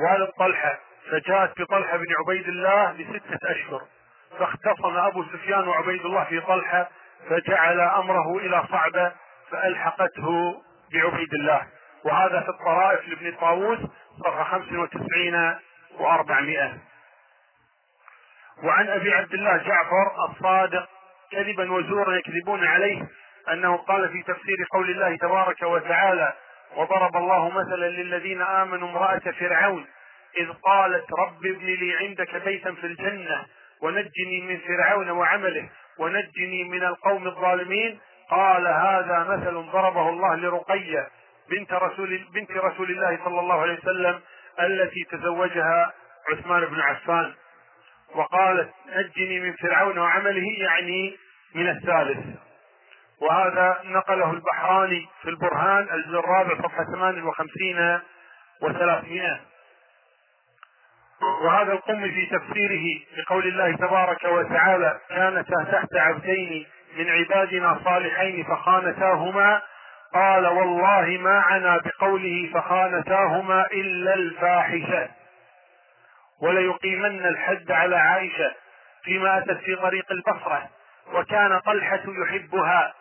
[0.02, 0.80] والد طلحة
[1.12, 3.82] فجاءت بطلحة بن عبيد الله لستة أشهر
[4.40, 6.90] فاختصم أبو سفيان وعبيد الله في طلحة
[7.30, 9.12] فجعل أمره إلى صعبة
[9.52, 10.62] فألحقته
[10.94, 11.68] بعبيد الله
[12.06, 13.80] وهذا في الطرائف لابن طاووس
[14.26, 15.56] صفحة 95
[16.00, 16.02] و400
[18.64, 20.88] وعن أبي عبد الله جعفر الصادق
[21.32, 23.06] كذبا وزورا يكذبون عليه
[23.54, 26.34] أنه قال في تفسير قول الله تبارك وتعالى
[26.76, 29.86] وضرب الله مثلا للذين آمنوا امرأة فرعون
[30.38, 33.44] إذ قالت رب ابن لي عندك بيتا في الجنة
[33.82, 35.70] ونجني من فرعون وعمله
[36.00, 41.08] ونجني من القوم الظالمين قال هذا مثل ضربه الله لرقية
[41.50, 44.22] بنت رسول بنت رسول الله صلى الله عليه وسلم
[44.60, 45.94] التي تزوجها
[46.32, 47.34] عثمان بن عفان
[48.16, 51.16] وقالت نجني من فرعون وعمله يعني
[51.56, 52.20] من الثالث
[53.22, 58.02] وهذا نقله البحراني في البرهان الجزء الرابع صفحة 58
[58.64, 59.36] و300
[61.42, 66.66] وهذا القم في تفسيره لقول الله تبارك وتعالى كانتا تحت عبدين
[66.98, 69.62] من عبادنا صالحين فخانتاهما
[70.14, 75.10] قال والله ما عنا بقوله فخانتاهما إلا الفاحشة
[76.42, 78.52] وليقيمن الحد على عائشة
[79.04, 80.70] فيما أتت في طريق البصرة
[81.14, 82.94] وكان طلحة يحبها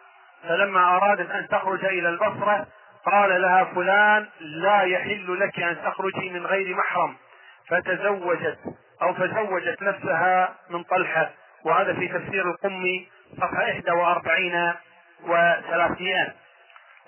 [0.42, 2.66] فلما أرادت أن تخرج إلى البصرة
[3.06, 7.16] قال لها فلان لا يحل لك أن تخرجي من غير محرم
[7.68, 8.58] فتزوجت
[9.02, 11.30] أو فزوجت نفسها من طلحة
[11.64, 14.72] وهذا في تفسير القمي صفحة 41
[15.26, 16.30] و300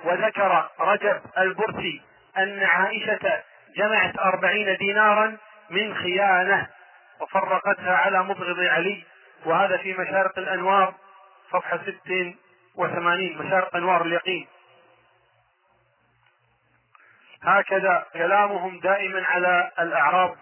[0.05, 2.03] وذكر رجب البرسي
[2.39, 3.43] أن عائشة
[3.77, 5.37] جمعت أربعين دينارا
[5.71, 6.67] من خيانة
[7.21, 9.05] وفرقتها على مبغض علي
[9.45, 10.95] وهذا في مشارق الأنوار
[11.53, 12.35] صفحة ست
[12.81, 14.47] وثمانين مشارق أنوار اليقين
[17.43, 20.37] هكذا كلامهم دائما على الأعراب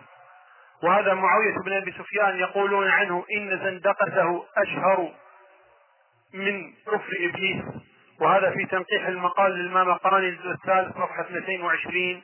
[0.82, 5.12] وهذا معاوية بن أبي سفيان يقولون عنه إن زندقته أشهر
[6.34, 7.62] من كفر إبليس
[8.20, 12.22] وهذا في تنقيح المقال للإمام قراني الجزء الثالث صفحة 220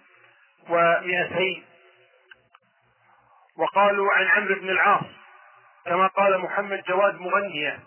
[0.69, 1.61] و200
[3.59, 5.05] وقالوا عن عمرو بن العاص
[5.85, 7.79] كما قال محمد جواد مغنية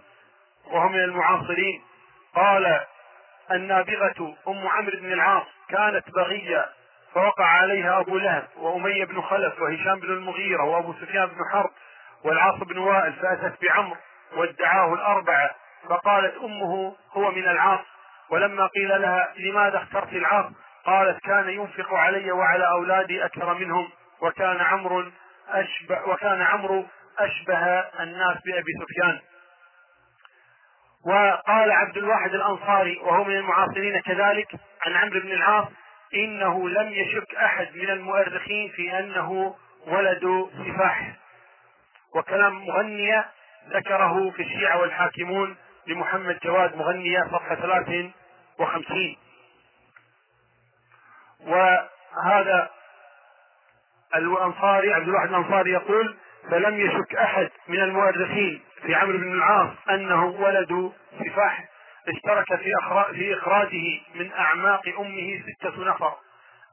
[0.66, 1.82] وهو من المعاصرين
[2.38, 2.80] قال
[3.52, 6.66] النابغة أم عمرو بن العاص كانت بغية
[7.14, 11.70] فوقع عليها أبو لهب وأمية بن خلف وهشام بن المغيرة وأبو سفيان بن حرب
[12.24, 13.98] والعاص بن وائل فأتت بعمر
[14.36, 15.52] وادعاه الأربعة
[15.90, 17.80] فقالت أمه هو من العاص
[18.30, 20.46] ولما قيل لها لماذا اخترت العاص
[20.86, 23.90] قالت كان ينفق علي وعلى أولادي أكثر منهم
[24.22, 25.04] وكان عمرو
[25.50, 26.86] أشبه وكان عمرو
[27.20, 27.68] أشبه
[28.00, 29.20] الناس بأبي سفيان
[31.06, 34.48] وقال عبد الواحد الأنصاري وهو من المعاصرين كذلك
[34.86, 35.68] عن عمرو بن العاص
[36.14, 39.56] إنه لم يشك أحد من المؤرخين في أنه
[39.88, 41.12] ولد سفاح
[42.16, 43.26] وكلام مغنية
[43.70, 45.56] ذكره في الشيعة والحاكمون
[45.88, 49.16] لمحمد جواد مغنية صفحة 53
[51.40, 52.70] وهذا
[54.16, 56.18] الأنصاري عبد الواحد الأنصاري يقول
[56.52, 61.66] فلم يشك احد من المؤرخين في عمرو بن العاص انه ولد سفاح
[62.08, 62.72] اشترك في,
[63.14, 66.14] في اخراجه من اعماق امه سته نفر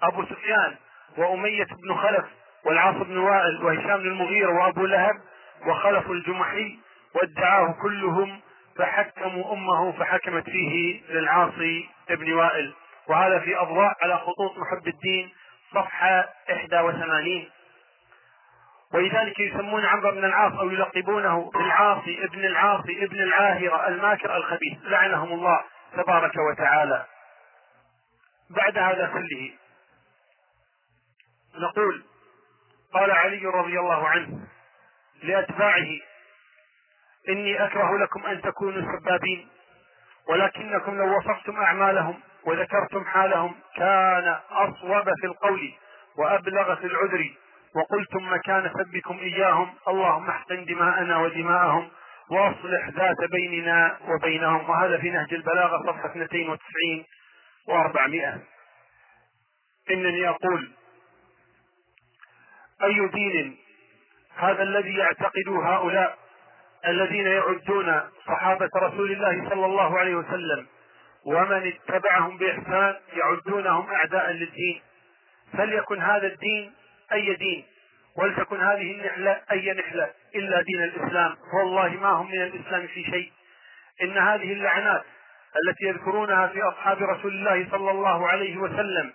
[0.02, 0.74] ابو سفيان
[1.18, 2.24] واميه بن خلف
[2.64, 5.14] والعاص بن وائل وهشام بن المغير وابو لهب
[5.66, 6.78] وخلف الجمحي
[7.14, 8.40] وادعاه كلهم
[8.78, 11.52] فحكموا امه فحكمت فيه للعاص
[12.10, 12.74] بن وائل
[13.08, 15.30] وهذا في اضواء على خطوط محب الدين
[15.74, 17.44] صفحه 81
[18.94, 25.32] ولذلك يسمون عمرو بن العاص او يلقبونه بالعاصي ابن العاصي ابن العاهره الماكر الخبيث لعنهم
[25.32, 25.64] الله
[25.96, 27.04] تبارك وتعالى.
[28.50, 29.52] بعد هذا كله
[31.54, 32.04] نقول
[32.92, 34.40] قال علي رضي الله عنه
[35.22, 35.88] لاتباعه
[37.28, 39.48] اني اكره لكم ان تكونوا سبابين
[40.28, 45.74] ولكنكم لو وصفتم اعمالهم وذكرتم حالهم كان اصوب في القول
[46.18, 47.30] وابلغ في العذر
[47.76, 51.88] وقلتم مكان سبكم إياهم اللهم احسن دماءنا ودماءهم
[52.30, 57.04] وأصلح ذات بيننا وبينهم وهذا في نهج البلاغة صفحة 92
[57.68, 58.38] و400
[59.90, 60.70] إنني أقول
[62.84, 63.56] أي دين
[64.36, 66.18] هذا الذي يعتقده هؤلاء
[66.86, 70.66] الذين يعدون صحابة رسول الله صلى الله عليه وسلم
[71.24, 74.80] ومن اتبعهم بإحسان يعدونهم أعداء للدين
[75.56, 76.72] فليكن هذا الدين
[77.12, 77.64] أي دين
[78.16, 83.32] ولتكن هذه النحلة أي نحلة إلا دين الإسلام والله ما هم من الإسلام في شيء
[84.02, 85.04] إن هذه اللعنات
[85.66, 89.12] التي يذكرونها في أصحاب رسول الله صلى الله عليه وسلم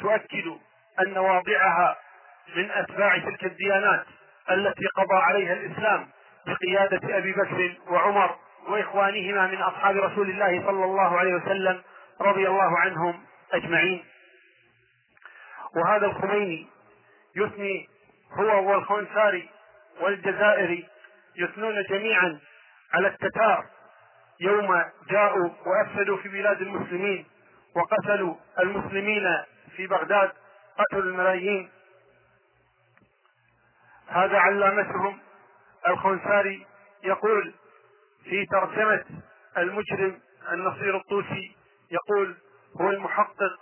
[0.00, 0.52] تؤكد
[1.00, 1.96] أن واضعها
[2.56, 4.04] من أتباع تلك الديانات
[4.50, 6.08] التي قضى عليها الإسلام
[6.46, 8.36] بقيادة أبي بكر وعمر
[8.68, 11.82] وإخوانهما من أصحاب رسول الله صلى الله عليه وسلم
[12.20, 14.04] رضي الله عنهم أجمعين
[15.76, 16.66] وهذا الخميني
[17.36, 17.88] يثني
[18.32, 19.48] هو والخنساري
[20.00, 20.88] والجزائري
[21.36, 22.38] يثنون جميعا
[22.92, 23.64] على التتار
[24.40, 24.80] يوم
[25.10, 27.26] جاءوا وأفسدوا في بلاد المسلمين
[27.76, 29.22] وقتلوا المسلمين
[29.76, 30.32] في بغداد
[30.78, 31.70] قتلوا الملايين
[34.08, 35.18] هذا علامتهم
[35.88, 36.66] الخنساري
[37.04, 37.54] يقول
[38.24, 39.04] في ترجمة
[39.58, 40.20] المجرم
[40.52, 41.56] النصير الطوسي
[41.90, 42.36] يقول
[42.80, 43.58] هو المحقق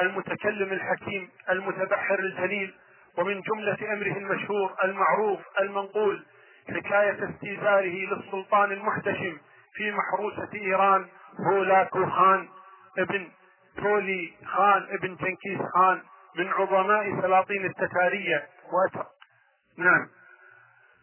[0.00, 2.74] المتكلم الحكيم المتبحر الجليل
[3.18, 6.22] ومن جملة أمره المشهور المعروف المنقول
[6.68, 9.38] حكاية استيثاره للسلطان المحتشم
[9.74, 11.06] في محروسة إيران
[11.46, 12.48] هولاكو خان
[12.98, 13.28] ابن
[13.82, 16.00] تولي خان ابن تنكيس خان
[16.36, 19.06] من عظماء سلاطين التتارية وأتر.
[19.78, 20.08] نعم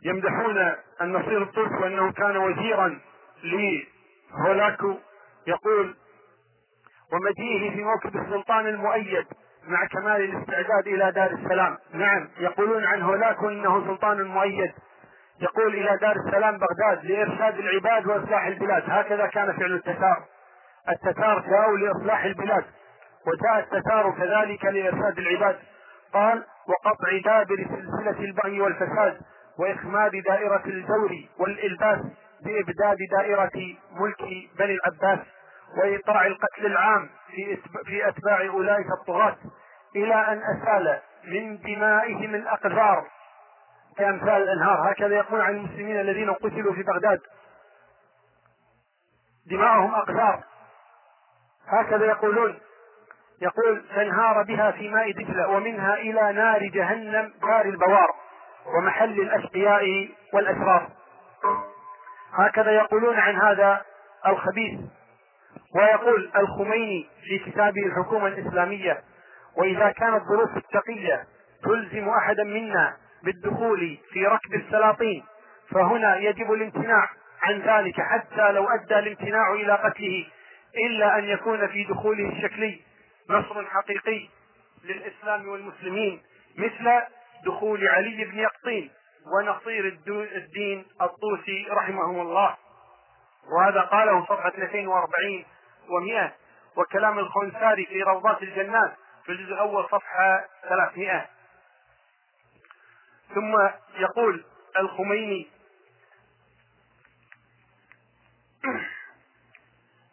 [0.05, 0.57] يمدحون
[1.01, 2.99] النصير الطرس وأنه كان وزيرا
[3.43, 4.97] لهولاكو
[5.47, 5.95] يقول
[7.14, 9.26] ومجيئه في موكب السلطان المؤيد
[9.68, 14.72] مع كمال الاستعداد إلى دار السلام نعم يقولون عن هولاك إنه سلطان مؤيد
[15.41, 20.24] يقول إلى دار السلام بغداد لإرشاد العباد وإصلاح البلاد هكذا كان فعل التتار
[20.89, 22.64] التتار جاءوا لإصلاح البلاد
[23.28, 25.59] وجاء التتار كذلك لإرشاد العباد
[26.14, 29.20] قال وقطع دابر سلسلة البغي والفساد
[29.59, 31.99] وإخماد دائرة الجور والإلباس
[32.45, 33.51] بإبداد دائرة
[33.91, 35.20] ملك بني العباس
[35.82, 39.36] وإيقاع القتل العام في في اتباع اولئك الطغاة
[39.95, 43.07] الى ان اسال من دمائهم الاقذار
[43.97, 47.19] كامثال الانهار هكذا يقول عن المسلمين الذين قتلوا في بغداد
[49.45, 50.43] دماؤهم اقذار
[51.67, 52.59] هكذا يقولون
[53.41, 58.09] يقول فانهار بها في ماء دجلة ومنها إلى نار جهنم دار البوار
[58.65, 60.89] ومحل الأشقياء والأشرار
[62.34, 63.82] هكذا يقولون عن هذا
[64.27, 64.79] الخبيث
[65.75, 69.03] ويقول الخميني في كتابه الحكومة الإسلامية
[69.57, 71.25] وإذا كانت ظروف التقية
[71.63, 75.23] تلزم أحدا منا بالدخول في ركب السلاطين
[75.69, 77.09] فهنا يجب الامتناع
[77.41, 80.25] عن ذلك حتى لو أدى الامتناع إلى قتله
[80.87, 82.81] إلا أن يكون في دخوله الشكلي
[83.29, 84.27] نصر حقيقي
[84.83, 86.21] للإسلام والمسلمين
[86.57, 87.01] مثل
[87.45, 88.89] دخول علي بن يقطين
[89.35, 89.97] ونصير
[90.35, 92.55] الدين الطوسي رحمهم الله
[93.49, 95.45] وهذا قاله صفحة 42
[95.87, 96.29] و100
[96.77, 98.91] وكلام الخنساري في روضات الجنات
[99.25, 101.27] في الجزء الأول صفحة 300
[103.35, 103.67] ثم
[103.99, 104.43] يقول
[104.79, 105.47] الخميني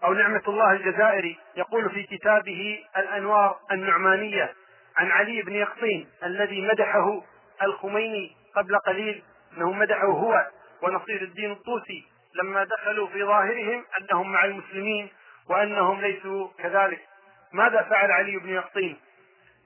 [0.05, 4.55] أو نعمة الله الجزائري يقول في كتابه الأنوار النعمانية
[4.97, 7.23] عن علي بن يقطين الذي مدحه
[7.63, 9.23] الخميني قبل قليل
[9.57, 10.47] أنه مدحه هو
[10.83, 12.05] ونصير الدين الطوسي
[12.43, 15.09] لما دخلوا في ظاهرهم انهم مع المسلمين
[15.49, 17.07] وانهم ليسوا كذلك
[17.53, 18.99] ماذا فعل علي بن يقطين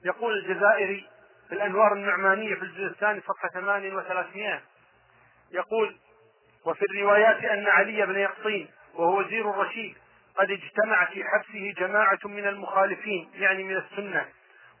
[0.05, 1.09] يقول الجزائري
[1.49, 4.59] في الانوار النعمانيه في الجزء الثاني صفحه 38
[5.51, 5.97] يقول
[6.65, 9.97] وفي الروايات ان علي بن يقطين وهو وزير الرشيد
[10.35, 14.25] قد اجتمع في حبسه جماعه من المخالفين يعني من السنه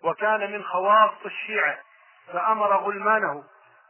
[0.03, 1.79] وكان من خواص الشيعه
[2.33, 3.43] فامر غلمانه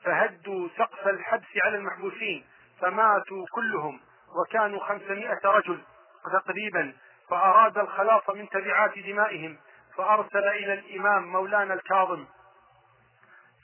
[0.04, 2.46] فهدوا سقف الحبس على المحبوسين
[2.82, 4.00] فماتوا كلهم
[4.36, 5.82] وكانوا خمسمائة رجل
[6.24, 6.94] تقريبا
[7.30, 9.58] فأراد الخلاص من تبعات دمائهم
[9.98, 12.26] فأرسل إلى الإمام مولانا الكاظم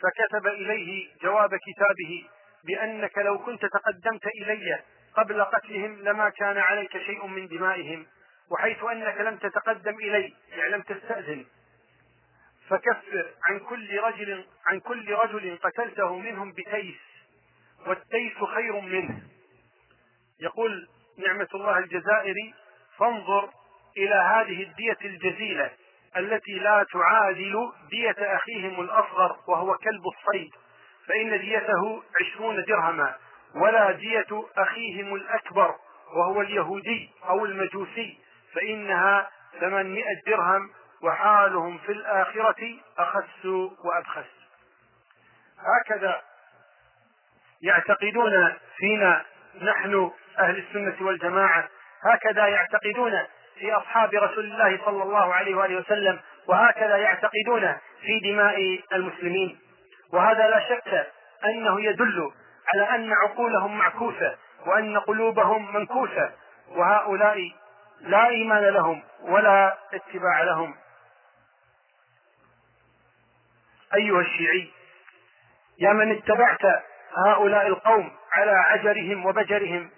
[0.01, 2.27] فكتب إليه جواب كتابه
[2.63, 4.79] بأنك لو كنت تقدمت إلي
[5.13, 8.05] قبل قتلهم لما كان عليك شيء من دمائهم
[8.51, 11.45] وحيث أنك لم تتقدم إلي يعني لم تستأذن
[12.69, 16.97] فكفر عن كل رجل عن كل رجل قتلته منهم بتيس
[17.87, 19.21] والتيس خير منه
[20.41, 22.53] يقول نعمة الله الجزائري
[22.97, 23.49] فانظر
[23.97, 25.71] إلى هذه الدية الجزيلة
[26.17, 30.51] التي لا تعادل دية أخيهم الأصغر وهو كلب الصيد
[31.07, 33.15] فإن ديته عشرون درهما
[33.55, 35.75] ولا دية أخيهم الأكبر
[36.15, 38.17] وهو اليهودي أو المجوسي
[38.53, 40.69] فإنها ثمانمائة درهم
[41.03, 43.45] وحالهم في الآخرة أخس
[43.83, 44.31] وأبخس
[45.59, 46.21] هكذا
[47.61, 49.25] يعتقدون فينا
[49.61, 51.67] نحن أهل السنة والجماعة
[52.03, 53.11] هكذا يعتقدون
[53.59, 59.59] في أصحاب رسول الله صلى الله عليه وآله وسلم وهكذا يعتقدون في دماء المسلمين
[60.13, 61.07] وهذا لا شك
[61.45, 62.31] أنه يدل
[62.75, 66.31] على أن عقولهم معكوسة وأن قلوبهم منكوسة
[66.67, 67.51] وهؤلاء
[68.01, 70.75] لا إيمان لهم ولا اتباع لهم
[73.95, 74.67] أيها الشيعي
[75.79, 76.65] يا من اتبعت
[77.17, 79.89] هؤلاء القوم على عجرهم وبجرهم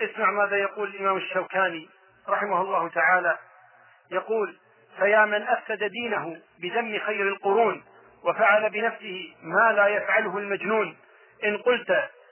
[0.00, 1.88] اسمع ماذا يقول الإمام الشوكاني
[2.28, 3.38] رحمه الله تعالى
[4.12, 4.56] يقول
[4.98, 7.84] فيا من أفسد دينه بدم خير القرون
[8.24, 10.96] وفعل بنفسه ما لا يفعله المجنون
[11.44, 11.90] إن قلت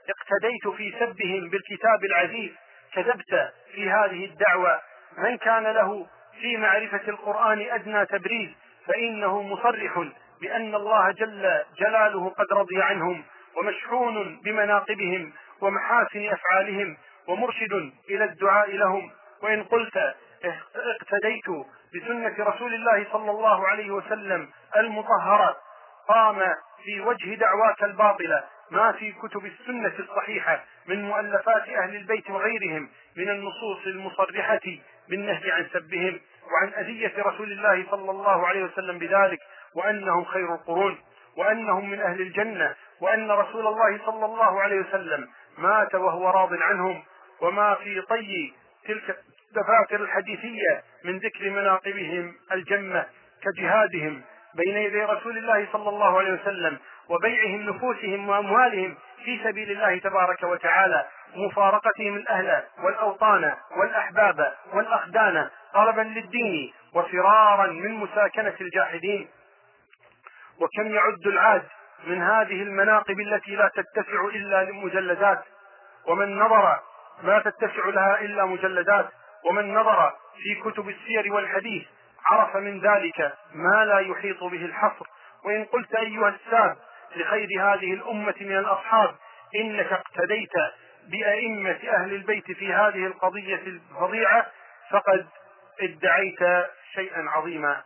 [0.09, 2.51] اقتديت في سبهم بالكتاب العزيز
[2.95, 4.79] كذبت في هذه الدعوة
[5.19, 6.07] من كان له
[6.41, 8.51] في معرفة القرآن أدنى تبريز
[8.87, 10.05] فإنه مصرح
[10.41, 13.25] بأن الله جل جلاله قد رضي عنهم
[13.57, 16.97] ومشحون بمناقبهم ومحاسن أفعالهم
[17.29, 19.11] ومرشد إلى الدعاء لهم
[19.43, 19.97] وإن قلت
[20.75, 21.45] اقتديت
[21.95, 25.57] بسنة رسول الله صلى الله عليه وسلم المطهرة
[26.09, 26.39] قام
[26.85, 33.29] في وجه دعواك الباطلة ما في كتب السنة الصحيحة من مؤلفات أهل البيت وغيرهم من
[33.31, 34.61] النصوص المصرحة
[35.09, 36.21] بالنهي عن سبهم
[36.53, 39.39] وعن أذية رسول الله صلى الله عليه وسلم بذلك
[39.77, 40.99] وأنهم خير القرون
[41.37, 45.29] وأنهم من أهل الجنة وأن رسول الله صلى الله عليه وسلم
[45.59, 47.03] مات وهو راض عنهم
[47.41, 48.53] وما في طي
[48.87, 49.19] تلك
[49.51, 53.07] الدفاتر الحديثية من ذكر مناقبهم الجمة
[53.43, 54.23] كجهادهم
[54.55, 56.79] بين يدي رسول الله صلى الله عليه وسلم
[57.09, 58.95] وبيعهم نفوسهم وأموالهم
[59.25, 68.55] في سبيل الله تبارك وتعالى مفارقتهم الأهل والأوطان والأحباب والأخدان طلبا للدين وفرارا من مساكنة
[68.61, 69.29] الجاحدين
[70.61, 71.63] وكم يعد العاد
[72.05, 75.45] من هذه المناقب التي لا تتسع إلا لمجلدات
[76.07, 76.79] ومن نظر
[77.23, 79.09] ما تتسع لها إلا مجلدات
[79.51, 81.87] ومن نظر في كتب السير والحديث
[82.27, 85.07] عرف من ذلك ما لا يحيط به الحصر
[85.45, 86.77] وإن قلت أيها الساب
[87.17, 89.15] لخير هذه الأمة من الأصحاب
[89.55, 90.53] إنك اقتديت
[91.11, 94.47] بأئمة أهل البيت في هذه القضية الفظيعة
[94.91, 95.27] فقد
[95.81, 97.83] ادعيت شيئا عظيما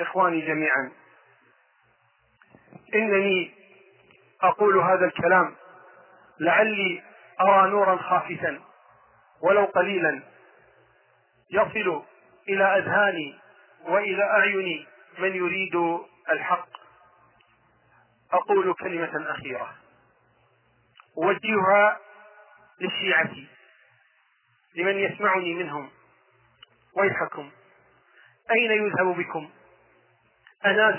[0.00, 0.92] إخواني جميعا
[2.94, 3.54] إنني
[4.42, 5.54] أقول هذا الكلام
[6.40, 7.02] لعلي
[7.40, 8.60] أرى نورا خافتا
[9.42, 10.22] ولو قليلا
[11.50, 12.02] يصل
[12.48, 13.38] إلى أذهاني
[13.84, 14.86] وإلى أعيني
[15.18, 16.68] من يريد الحق
[18.32, 19.74] أقول كلمة أخيرة
[21.18, 22.00] أوجهها
[22.80, 23.46] لشيعتي
[24.74, 25.90] لمن يسمعني منهم
[26.96, 27.50] ويحكم
[28.50, 29.50] أين يذهب بكم
[30.66, 30.96] أناس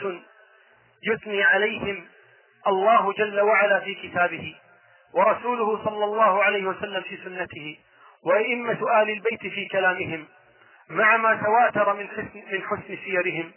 [1.04, 2.08] يثني عليهم
[2.68, 4.56] الله جل وعلا في كتابه
[5.14, 7.78] ورسوله صلى الله عليه وسلم في سنته
[8.24, 10.28] وأئمة آل البيت في كلامهم
[10.90, 13.52] مع ما تواتر من حسن, من حسن سيرهم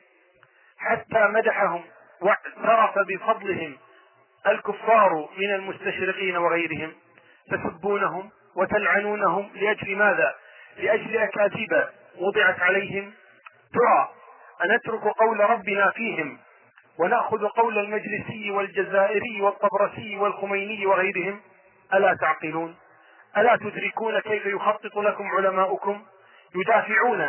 [0.78, 1.84] حتى مدحهم
[2.20, 3.76] واعترف بفضلهم
[4.46, 6.92] الكفار من المستشرقين وغيرهم
[7.50, 10.34] تسبونهم وتلعنونهم لأجل ماذا؟
[10.76, 11.86] لأجل أكاذيب
[12.18, 13.12] وضعت عليهم
[13.74, 14.08] ترى
[14.64, 16.38] أنترك قول ربنا فيهم
[16.98, 21.40] ونأخذ قول المجلسي والجزائري والطبرسي والخميني وغيرهم
[21.94, 22.76] ألا تعقلون
[23.38, 26.02] ألا تدركون كيف يخطط لكم علماؤكم
[26.54, 27.20] يدافعون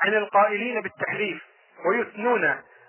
[0.00, 1.38] عن القائلين بالتحريف
[1.86, 2.44] ويثنون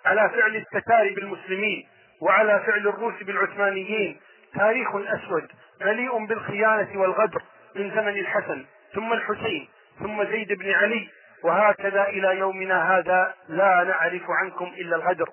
[0.05, 1.87] على فعل التتار بالمسلمين
[2.21, 4.19] وعلى فعل الروس بالعثمانيين
[4.55, 5.47] تاريخ أسود
[5.81, 7.41] مليء بالخيانة والغدر
[7.75, 11.07] من زمن الحسن ثم الحسين ثم زيد بن علي
[11.43, 15.29] وهكذا إلى يومنا هذا لا نعرف عنكم إلا الغدر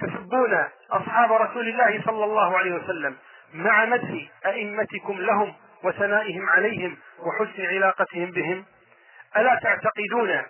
[0.00, 3.16] تسبون أصحاب رسول الله صلى الله عليه وسلم
[3.54, 4.12] مع مدح
[4.46, 8.64] أئمتكم لهم وثنائهم عليهم وحسن علاقتهم بهم
[9.36, 10.42] ألا تعتقدون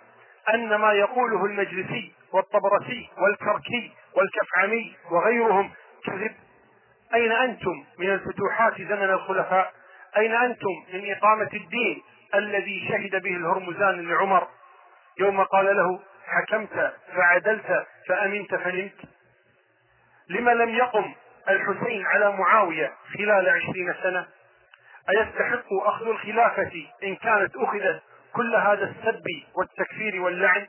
[0.53, 5.71] أن ما يقوله المجلسي والطبرسي والكركي والكفعمي وغيرهم
[6.05, 6.33] كذب
[7.13, 9.73] أين أنتم من الفتوحات زمن الخلفاء
[10.17, 12.01] أين أنتم من إقامة الدين
[12.35, 14.47] الذي شهد به الهرمزان لعمر
[15.19, 18.93] يوم قال له حكمت فعدلت فأمنت فنمت
[20.29, 21.13] لما لم يقم
[21.49, 24.25] الحسين على معاوية خلال عشرين سنة
[25.09, 27.99] أيستحق أخذ الخلافة إن كانت أخذت
[28.33, 29.23] كل هذا السب
[29.55, 30.67] والتكفير واللعن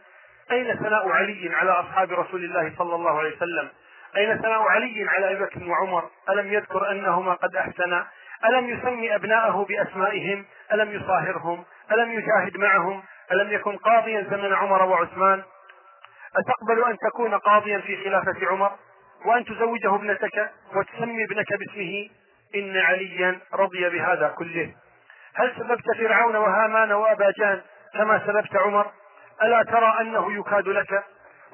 [0.50, 3.68] أين ثناء علي على أصحاب رسول الله صلى الله عليه وسلم
[4.16, 8.06] أين ثناء علي على أبي بكر وعمر ألم يذكر أنهما قد أحسنا
[8.44, 15.42] ألم يسمي أبناءه بأسمائهم ألم يصاهرهم ألم يجاهد معهم ألم يكن قاضيا زمن عمر وعثمان
[16.36, 18.72] أتقبل أن تكون قاضيا في خلافة عمر
[19.26, 22.08] وأن تزوجه ابنتك وتسمي ابنك باسمه
[22.54, 24.74] إن عليا رضي بهذا كله
[25.34, 27.60] هل سببت فرعون وهامان وأبا جان
[27.94, 28.86] كما سببت عمر
[29.42, 31.04] ألا ترى أنه يكاد لك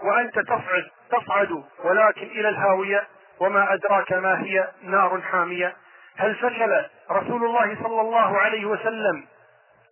[0.02, 3.06] وأنت تصعد تصعد ولكن إلى الهاوية
[3.40, 5.76] وما أدراك ما هي نار حامية
[6.16, 9.26] هل فشل رسول الله صلى الله عليه وسلم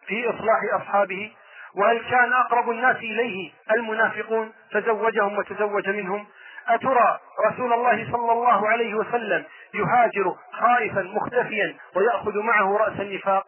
[0.06, 1.32] في إصلاح أصحابه
[1.76, 6.26] وهل كان أقرب الناس إليه المنافقون فزوجهم وتزوج منهم
[6.68, 9.44] أترى رسول الله صلى الله عليه وسلم
[9.74, 13.44] يهاجر خائفا مختفيا ويأخذ معه رأس النفاق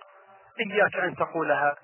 [0.73, 1.75] إياك أن تقولها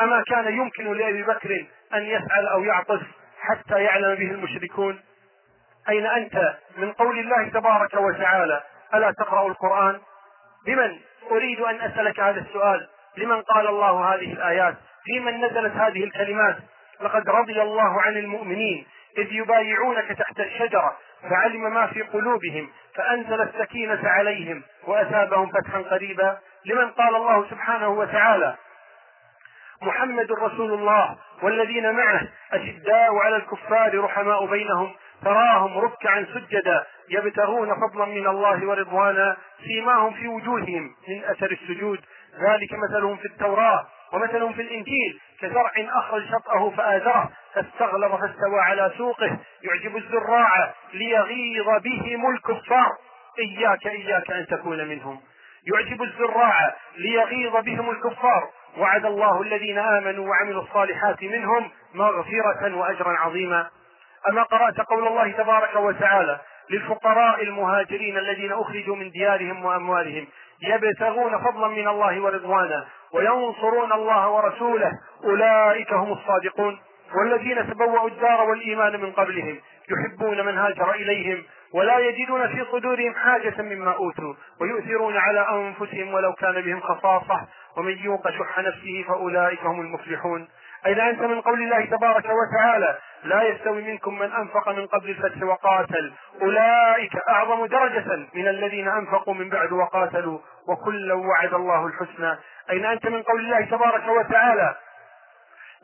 [0.00, 1.64] أما كان يمكن لأبي بكر
[1.94, 3.00] أن يسأل أو يعطس
[3.40, 5.00] حتى يعلم به المشركون
[5.88, 8.62] أين أنت من قول الله تبارك وتعالى
[8.94, 10.00] ألا تقرأ القرآن
[10.66, 11.00] لمن
[11.30, 12.86] أريد أن أسألك هذا السؤال
[13.16, 16.56] لمن قال الله هذه الآيات في من نزلت هذه الكلمات
[17.00, 18.86] لقد رضي الله عن المؤمنين
[19.18, 20.96] إذ يبايعونك تحت الشجرة
[21.30, 28.54] فعلم ما في قلوبهم فأنزل السكينة عليهم وأثابهم فتحا قريبا لمن قال الله سبحانه وتعالى
[29.82, 32.20] محمد رسول الله والذين معه
[32.52, 34.94] أشداء على الكفار رحماء بينهم
[35.24, 42.00] تراهم ركعا سجدا يبتغون فضلا من الله ورضوانا سيماهم في وجوههم من اثر السجود
[42.40, 49.38] ذلك مثلهم في التوراه ومثلهم في الانجيل كزرع اخرج شطاه فازره فاستغلظ فاستوى على سوقه
[49.62, 52.90] يعجب الزراع ليغيظ بهم الكفار
[53.38, 55.20] اياك اياك ان تكون منهم
[55.74, 58.44] يعجب الزراع ليغيظ بهم الكفار
[58.78, 63.70] وعد الله الذين امنوا وعملوا الصالحات منهم مغفره واجرا عظيما
[64.28, 66.38] أما قرأت قول الله تبارك وتعالى
[66.70, 70.26] للفقراء المهاجرين الذين أخرجوا من ديارهم وأموالهم
[70.62, 74.92] يبتغون فضلا من الله ورضوانا وينصرون الله ورسوله
[75.24, 76.80] أولئك هم الصادقون
[77.14, 79.58] والذين تبوأوا الدار والإيمان من قبلهم
[79.90, 81.42] يحبون من هاجر إليهم
[81.74, 87.40] ولا يجدون في صدورهم حاجة مما أوتوا ويؤثرون على أنفسهم ولو كان بهم خصاصة
[87.76, 90.48] ومن يوق شح نفسه فأولئك هم المفلحون
[90.86, 95.42] أين أنت من قول الله تبارك وتعالى لا يستوي منكم من أنفق من قبل الفتح
[95.42, 96.12] وقاتل
[96.42, 102.38] أولئك أعظم درجة من الذين أنفقوا من بعد وقاتلوا وكلا وعد الله الحسنى
[102.70, 104.74] أين أنت من قول الله تبارك وتعالى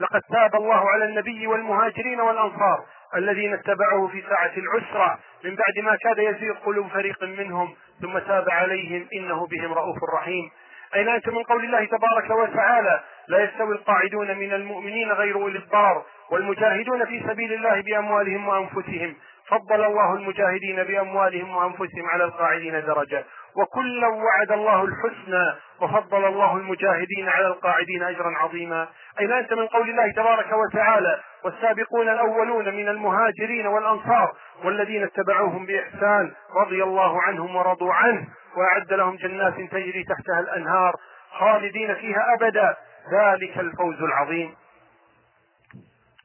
[0.01, 2.80] لقد تاب الله على النبي والمهاجرين والأنصار
[3.16, 8.51] الذين اتبعوه في ساعة العسرة من بعد ما كاد يزيغ قلوب فريق منهم ثم تاب
[8.51, 10.51] عليهم إنه بهم رؤوف رحيم
[10.95, 16.03] أين أنت من قول الله تبارك وتعالى لا يستوي القاعدون من المؤمنين غير أولي الضرر
[16.30, 19.14] والمجاهدون في سبيل الله بأموالهم وأنفسهم
[19.49, 23.24] فضل الله المجاهدين بأموالهم وأنفسهم على القاعدين درجة
[23.57, 28.88] وكلا وعد الله الحسنى وفضل الله المجاهدين على القاعدين اجرا عظيما
[29.20, 34.34] اي ما انت من قول الله تبارك وتعالى والسابقون الاولون من المهاجرين والانصار
[34.64, 38.26] والذين اتبعوهم باحسان رضي الله عنهم ورضوا عنه
[38.57, 40.94] واعد لهم جنات تجري تحتها الانهار
[41.38, 42.76] خالدين فيها ابدا
[43.12, 44.55] ذلك الفوز العظيم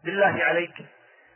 [0.03, 0.73] بالله عليك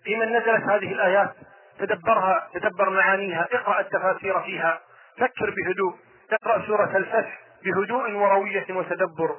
[0.03, 1.31] في من نزلت هذه الايات
[1.79, 4.79] تدبرها تدبر معانيها اقرا التفاسير فيها
[5.19, 5.95] فكر بهدوء
[6.31, 9.35] اقرأ سورة الفتح بهدوء وروية وتدبر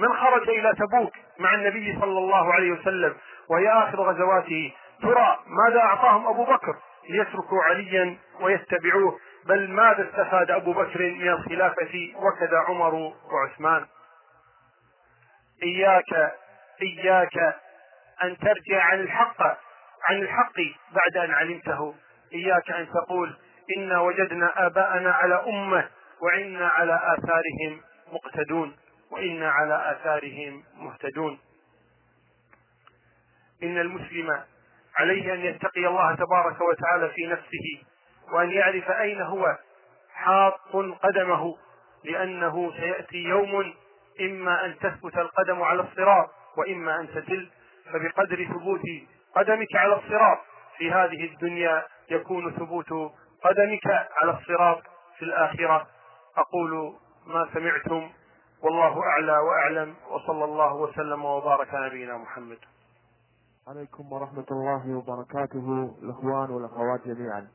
[0.00, 3.16] من خرج إلى تبوك مع النبي صلى الله عليه وسلم
[3.50, 4.72] وهي آخر غزواته
[5.02, 6.76] ترى ماذا أعطاهم أبو بكر
[7.10, 12.94] ليتركوا عليا ويتبعوه بل ماذا استفاد أبو بكر من الخلافة وكذا عمر
[13.32, 13.86] وعثمان
[15.62, 16.34] إياك
[16.82, 17.38] إياك
[18.22, 19.42] أن ترجع عن الحق
[20.08, 20.56] عن الحق
[20.92, 21.94] بعد أن علمته
[22.34, 23.36] إياك أن تقول
[23.78, 25.88] انا وجدنا اباءنا على امه
[26.20, 27.80] وإنا على اثارهم
[28.12, 28.76] مقتدون
[29.10, 31.38] وانا على اثارهم مهتدون
[33.62, 34.42] ان المسلم
[34.96, 37.86] عليه ان يتقي الله تبارك وتعالى في نفسه
[38.32, 39.56] وان يعرف اين هو
[40.14, 40.54] حاط
[41.02, 41.56] قدمه
[42.04, 43.74] لانه سياتي يوم
[44.20, 47.50] اما ان تثبت القدم على الصراط واما ان تزل
[47.92, 48.82] فبقدر ثبوت
[49.36, 50.38] قدمك على الصراط
[50.78, 53.12] في هذه الدنيا يكون ثبوت
[53.48, 53.86] قدمك
[54.22, 54.78] على الصراط
[55.18, 55.86] في الآخرة
[56.36, 56.92] أقول
[57.26, 58.10] ما سمعتم
[58.62, 62.58] والله أعلى وأعلم وصلى الله وسلم وبارك على نبينا محمد
[63.68, 67.48] عليكم ورحمة الله وبركاته الإخوان والأخوات جميعا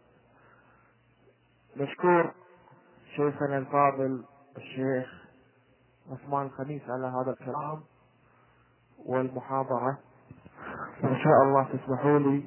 [1.77, 2.31] نشكر
[3.15, 4.23] شيخنا الفاضل
[4.57, 5.13] الشيخ
[6.11, 7.83] عثمان الخميس على هذا الكلام
[9.05, 9.97] والمحاضرة
[11.03, 12.45] إن شاء الله تسمحوا لي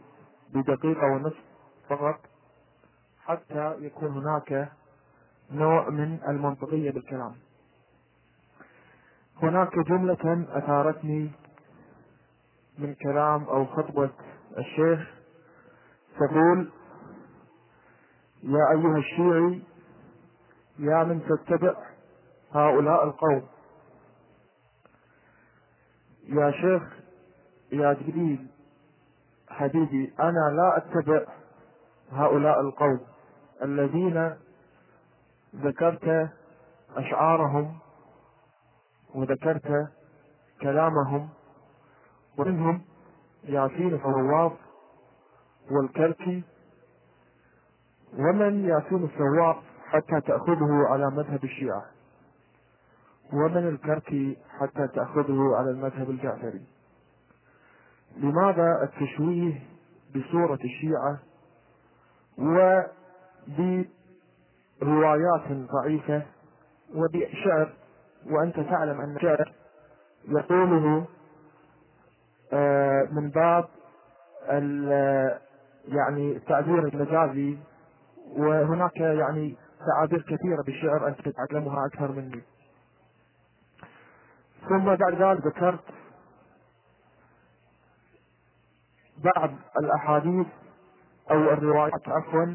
[0.54, 1.36] بدقيقة ونصف
[1.88, 2.14] فقط
[3.26, 4.72] حتى يكون هناك
[5.52, 7.34] نوع من المنطقية بالكلام
[9.42, 11.30] هناك جملة أثارتني
[12.78, 14.10] من كلام أو خطبة
[14.58, 15.08] الشيخ
[16.18, 16.70] تقول
[18.42, 19.62] يا أيها الشيعي
[20.78, 21.74] يا من تتبع
[22.54, 23.46] هؤلاء القوم
[26.26, 26.82] يا شيخ
[27.72, 28.46] يا جليل
[29.48, 31.24] حبيبي أنا لا أتبع
[32.12, 33.13] هؤلاء القوم
[33.64, 34.36] الذين
[35.56, 36.30] ذكرت
[36.96, 37.78] أشعارهم
[39.14, 39.88] وذكرت
[40.60, 41.28] كلامهم
[42.38, 42.82] ومنهم
[43.44, 44.52] ياسين الثواب
[45.70, 46.42] والكركي
[48.18, 49.56] ومن ياسين الثواب
[49.88, 51.84] حتى تأخذه على مذهب الشيعة
[53.32, 56.62] ومن الكركي حتى تأخذه على المذهب الجعفري
[58.16, 59.62] لماذا التشويه
[60.16, 61.18] بصورة الشيعة
[62.38, 62.80] و
[64.80, 66.22] بروايات ضعيفة
[66.94, 67.72] وبشعر
[68.26, 69.52] وأنت تعلم أن الشعر
[70.28, 71.06] يقوله
[72.52, 73.64] آه، من باب
[75.88, 77.58] يعني التعبير المجازي
[78.36, 82.40] وهناك يعني تعابير كثيرة بالشعر أنت تتعلمها أكثر مني
[84.68, 85.80] ثم بعد ذلك ذكرت
[89.18, 90.46] بعض الأحاديث
[91.30, 92.54] أو الروايات عفوا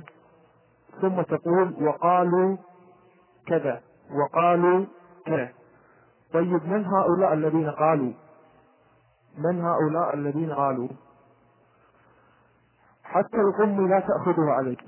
[1.01, 2.57] ثم تقول وقالوا
[3.47, 3.81] كذا
[4.11, 4.85] وقالوا
[5.25, 5.49] كذا
[6.33, 8.11] طيب من هؤلاء الذين قالوا
[9.37, 10.87] من هؤلاء الذين قالوا
[13.03, 14.79] حتى الأم لا تأخذها عليك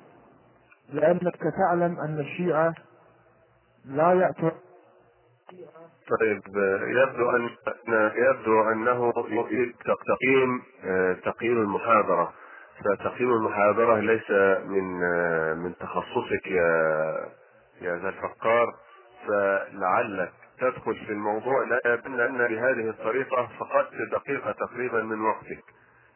[0.93, 2.74] لأنك تعلم أن الشيعة
[3.86, 4.51] لا يأتون
[6.20, 6.41] طيب
[6.88, 7.49] يبدو أن
[8.18, 12.34] يبدو أنه يريد تقييم آه، تقييم المحاضرة
[12.86, 14.32] فتقييم المحاضرة ليس
[14.66, 15.00] من
[15.58, 16.84] من تخصصك يا
[17.82, 18.68] يا ذا الفقار
[19.28, 25.64] فلعلك تدخل في الموضوع لأن أن بهذه الطريقة فقدت دقيقة تقريبا من وقتك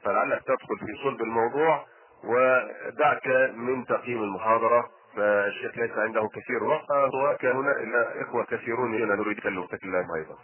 [0.04, 1.86] فلعلك تدخل في صلب الموضوع
[2.26, 4.86] ودعك من تقييم المحاضرة
[5.16, 6.86] فالشيخ ليس عنده كثير وقت
[7.24, 10.36] وكان هنا إخوة كثيرون هنا نريد أن نتكلم أيضا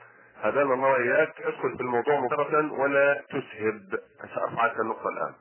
[0.41, 3.99] هذا الله إياك ادخل في الموضوع مباشرة ولا تسهب
[4.35, 5.33] سأفعل النقطة الآن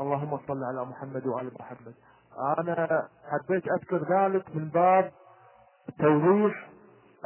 [0.00, 1.94] اللهم صل على محمد وعلى محمد
[2.38, 5.12] انا حبيت اذكر ذلك من باب
[5.98, 6.68] توضيح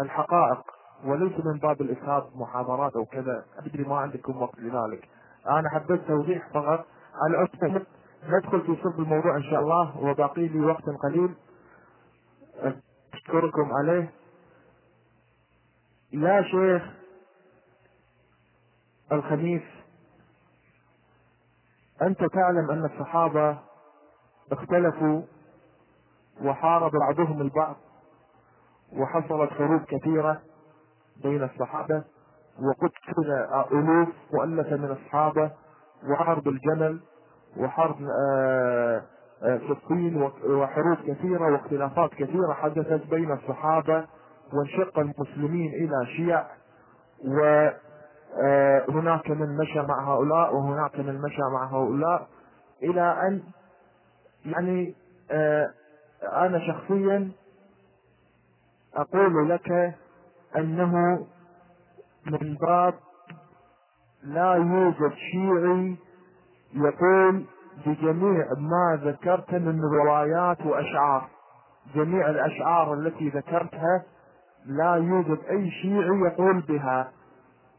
[0.01, 0.61] الحقائق
[1.05, 5.09] وليس من باب الاسهاب محاضرات او كذا ادري ما عندكم وقت لذلك
[5.51, 7.83] انا حبيت توضيح فقط على اساس
[8.29, 11.35] ندخل في صلب الموضوع ان شاء الله وباقي لي وقت قليل
[13.15, 14.11] اشكركم عليه
[16.13, 16.83] يا شيخ
[19.13, 19.63] الخميس
[22.03, 23.59] أنت تعلم أن الصحابة
[24.53, 25.23] اختلفوا
[26.45, 27.77] وحارب بعضهم البعض
[28.93, 30.41] وحصلت حروب كثيرة
[31.23, 32.05] بين الصحابة
[32.63, 33.31] وقتل
[33.73, 35.51] ألوف مؤلفة من الصحابة
[36.11, 37.01] وحرب الجمل
[37.57, 39.03] وحرب آه،
[39.43, 44.07] آه، في الصين وحروب كثيرة واختلافات كثيرة حدثت بين الصحابة
[44.53, 46.47] وانشق المسلمين إلى شيع
[48.41, 52.29] آه، هناك من مشى مع هؤلاء وهناك من مشى مع هؤلاء
[52.83, 53.43] إلى أن
[54.45, 54.95] يعني
[55.31, 55.71] آه،
[56.37, 57.31] أنا شخصيا
[58.95, 59.95] أقول لك
[60.57, 60.95] أنه
[62.27, 62.95] من باب
[64.23, 65.97] لا يوجد شيعي
[66.75, 67.45] يقول
[67.87, 71.29] بجميع ما ذكرت من روايات وأشعار
[71.95, 74.03] جميع الأشعار التي ذكرتها
[74.67, 77.13] لا يوجد أي شيعي يقول بها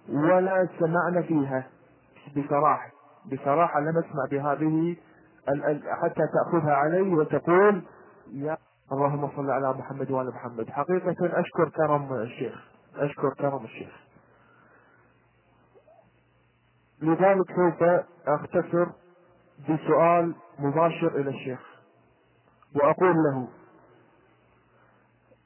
[0.10, 1.68] ولا سمعنا فيها
[2.38, 2.92] بصراحة
[3.34, 4.96] بصراحة لم أسمع بهذه
[6.04, 7.82] حتى تأخذها علي وتقول
[8.32, 8.58] يا
[8.92, 13.92] اللهم صل على محمد وعلى محمد حقيقة أشكر كرم الشيخ أشكر كرم الشيخ
[17.02, 17.84] لذلك سوف
[18.28, 18.86] أختصر
[19.70, 21.60] بسؤال مباشر إلى الشيخ
[22.76, 23.48] وأقول له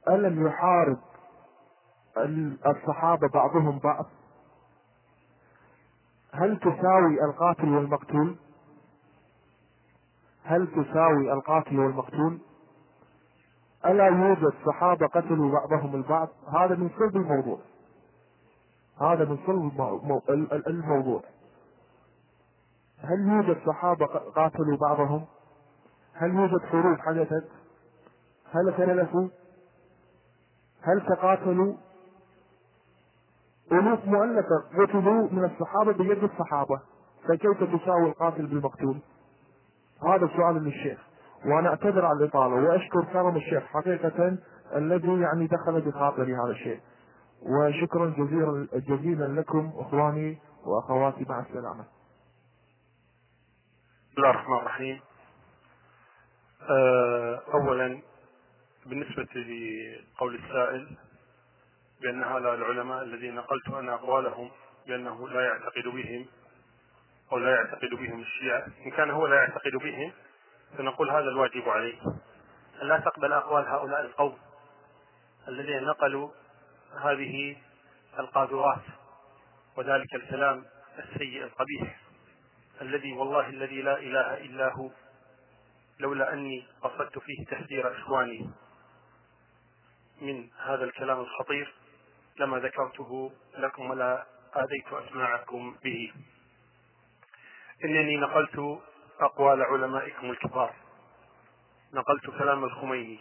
[0.09, 0.97] ألم يحارب
[2.67, 4.05] الصحابة بعضهم بعض
[6.33, 8.35] هل تساوي القاتل والمقتول
[10.43, 12.37] هل تساوي القاتل والمقتول
[13.85, 17.59] ألا يوجد صحابة قتلوا بعضهم البعض هذا من صلب الموضوع
[19.01, 21.23] هذا من صلب الموضوع
[23.03, 25.25] هل يوجد صحابة قاتلوا بعضهم
[26.13, 27.47] هل يوجد حروب حدثت
[28.53, 29.27] هل اختلفوا
[30.83, 31.73] هل تقاتلوا
[33.71, 36.79] ألوف مؤلفة قتلوا من الصحابة بيد الصحابة
[37.27, 38.99] فكيف تساوي القاتل بالمقتول؟
[40.03, 40.99] هذا السؤال من الشيخ
[41.45, 44.37] وأنا أعتذر على الإطالة وأشكر كرم الشيخ حقيقة
[44.75, 46.79] الذي يعني دخل بخاطري هذا الشيء
[47.41, 51.83] وشكرا جزيلا جزيلا لكم إخواني وأخواتي مع السلامة
[54.07, 54.99] بسم الله الرحمن الرحيم
[56.69, 58.01] آه، أولا
[58.85, 59.27] بالنسبة
[60.15, 60.87] لقول السائل
[62.01, 64.51] بأن هؤلاء العلماء الذين نقلت أنا أقوالهم
[64.87, 66.25] بأنه لا يعتقد بهم
[67.31, 70.11] أو لا يعتقد بهم الشيعة إن كان هو لا يعتقد بهم
[70.77, 72.01] فنقول هذا الواجب عليه
[72.81, 74.37] لا تقبل أقوال هؤلاء القوم
[75.47, 76.29] الذين نقلوا
[77.01, 77.55] هذه
[78.19, 78.81] القاذورات
[79.77, 80.65] وذلك الكلام
[80.99, 81.99] السيء القبيح
[82.81, 84.89] الذي والله الذي لا إله إلا هو
[85.99, 88.49] لولا أني قصدت فيه تحذير إخواني
[90.21, 91.73] من هذا الكلام الخطير
[92.41, 94.25] لما ذكرته لكم ولا
[94.55, 96.13] آذيت أسماعكم به
[97.83, 98.79] إنني نقلت
[99.21, 100.73] أقوال علمائكم الكبار
[101.93, 103.19] نقلت كلام الخميني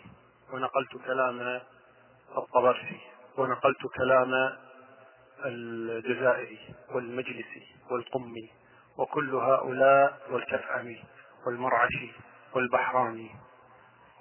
[0.52, 1.60] ونقلت كلام
[2.36, 3.00] الطبرسي
[3.38, 4.32] ونقلت كلام
[5.44, 6.58] الجزائري
[6.94, 8.50] والمجلسي والقمي
[8.98, 11.04] وكل هؤلاء والكفعمي
[11.46, 12.10] والمرعشي
[12.54, 13.30] والبحراني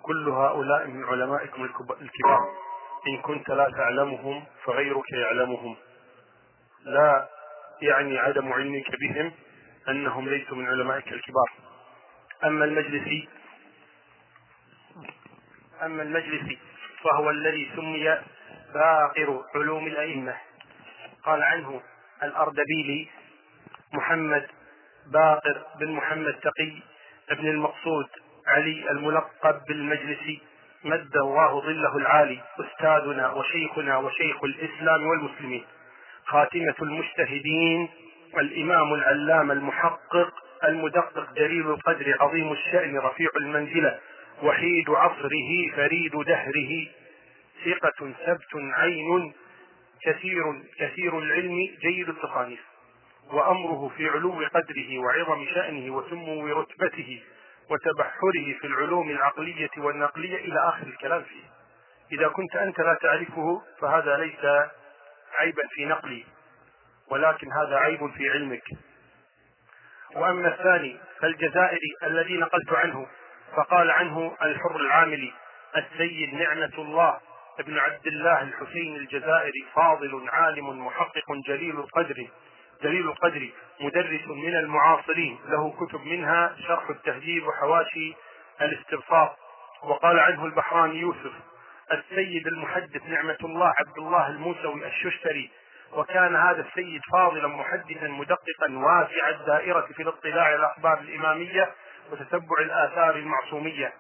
[0.04, 2.48] كل هؤلاء من علمائكم الكبار
[3.08, 5.76] إن كنت لا تعلمهم فغيرك يعلمهم
[6.86, 7.28] لا
[7.82, 9.32] يعني عدم علمك بهم
[9.90, 11.52] أنهم ليسوا من علمائك الكبار
[12.46, 13.28] أما المجلسي
[15.84, 16.60] أما المجلسي
[17.04, 18.18] فهو الذي سمي
[18.74, 20.38] باقر علوم الأئمة
[21.24, 21.82] قال عنه
[22.24, 23.08] الأردبيلي
[23.94, 24.48] محمد
[25.08, 26.82] باقر بن محمد تقي
[27.30, 28.08] ابن المقصود
[28.48, 30.40] علي الملقب بالمجلسي
[30.84, 35.64] مد الله ظله العالي أستاذنا وشيخنا وشيخ الإسلام والمسلمين
[36.26, 37.90] خاتمة المجتهدين
[38.40, 40.34] الإمام العلامة المحقق
[40.68, 44.00] المدقق جليل القدر عظيم الشأن رفيع المنزلة
[44.44, 46.88] وحيد عصره فريد دهره
[47.66, 49.34] ثقة ثبت عين
[50.06, 50.44] كثير
[50.80, 52.60] كثير العلم جيد التصانيف
[53.32, 57.20] وأمره في علو قدره وعظم شأنه وسمو رتبته
[57.70, 61.44] وتبحره في العلوم العقلية والنقلية إلى آخر الكلام فيه
[62.12, 64.46] إذا كنت أنت لا تعرفه فهذا ليس
[65.40, 66.26] عيبا في نقلي
[67.12, 68.64] ولكن هذا عيب في علمك
[70.16, 73.08] وأما الثاني فالجزائري الذي نقلت عنه
[73.56, 75.34] فقال عنه الحر العاملي
[75.78, 77.20] السيد نعمة الله
[77.60, 82.28] ابن عبد الله الحسين الجزائري فاضل عالم محقق جليل القدر
[82.84, 83.50] جليل القدر
[83.80, 88.14] مدرس من المعاصرين له كتب منها شرح التهذيب وحواشي
[88.62, 89.36] الاستبصار
[89.84, 91.32] وقال عنه البحراني يوسف
[91.92, 95.52] السيد المحدث نعمة الله عبد الله الموسوي الششتري
[95.94, 101.76] وكان هذا السيد فاضلا محدثا مدققا واسع الدائرة في الاطلاع على الأخبار الإمامية
[102.12, 103.94] وتتبع الآثار المعصومية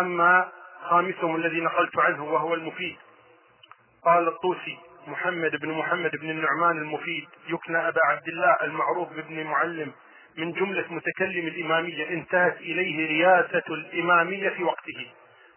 [0.00, 0.52] أما
[0.82, 2.96] خامسهم الذي نقلت عنه وهو المفيد
[4.04, 4.78] قال الطوسي
[5.08, 9.92] محمد بن محمد بن النعمان المفيد يكنى أبا عبد الله المعروف بابن معلم
[10.36, 15.06] من جملة متكلم الإمامية انتهت إليه رياسة الإمامية في وقته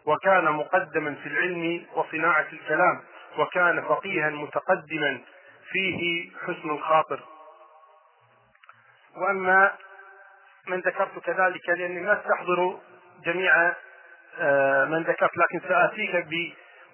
[0.06, 3.02] وكان مقدما في العلم وصناعة الكلام
[3.38, 5.22] وكان فقيها متقدما
[5.72, 7.20] فيه حسن الخاطر
[9.18, 9.72] وأما
[10.68, 12.80] من ذكرت كذلك لأني لا أستحضر
[13.26, 13.74] جميع
[14.39, 16.16] آه، من ذكرت لكن سآتيك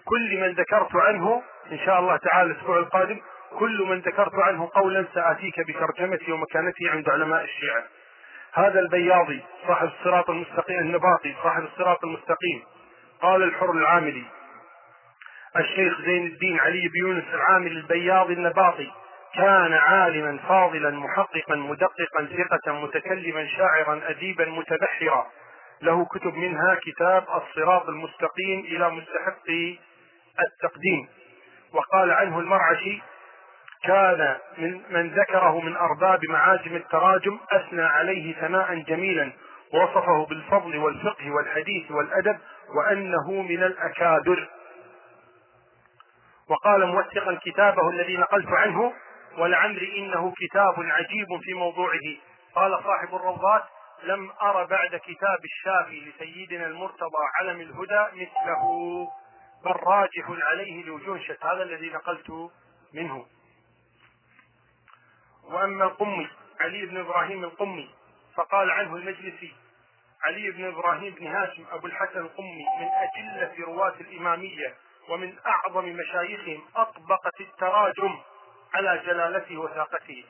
[0.10, 3.18] كل من ذكرت عنه إن شاء الله تعالى الأسبوع القادم
[3.60, 7.84] كل من ذكرت عنه قولا سآتيك بترجمته ومكانته عند علماء الشيعة
[8.53, 12.64] هذا البياضي صاحب الصراط المستقيم النباطي صاحب الصراط المستقيم
[13.22, 14.24] قال الحر العاملي
[15.58, 18.91] الشيخ زين الدين علي بيونس العامل البياضي النباطي
[19.36, 25.26] كان عالما فاضلا محققا مدققا ثقة متكلما شاعرا أديبا متبحرا
[25.82, 29.78] له كتب منها كتاب الصراط المستقيم إلى مستحقه
[30.40, 31.08] التقديم
[31.74, 33.02] وقال عنه المرعشي
[33.84, 39.32] كان من من ذكره من ارباب معاجم التراجم اثنى عليه ثناء جميلا
[39.74, 42.38] ووصفه بالفضل والفقه والحديث والادب
[42.78, 44.47] وانه من الاكابر
[46.50, 48.93] وقال موثقا كتابه الذي نقلت عنه
[49.38, 52.00] ولعمري انه كتاب عجيب في موضوعه
[52.55, 53.64] قال صاحب الروضات
[54.04, 59.08] لم ار بعد كتاب الشافي لسيدنا المرتضى علم الهدى مثله
[59.68, 62.52] بل راجح عليه لوجنشت هذا الذي نقلت
[62.94, 63.26] منه
[65.44, 66.30] وأما القمي
[66.60, 67.89] علي بن إبراهيم القمي
[68.36, 69.56] فقال عنه المجلسي
[70.24, 74.76] علي بن إبراهيم بن هاشم أبو الحسن القمي من أجلة رواة الإمامية
[75.10, 78.18] ومن أعظم مشايخهم أطبقت التراجم
[78.74, 80.24] على جلالته وثاقته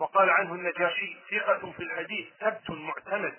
[0.00, 3.34] وقال عنه النجاشي ثقة في الحديث ثبت معتمد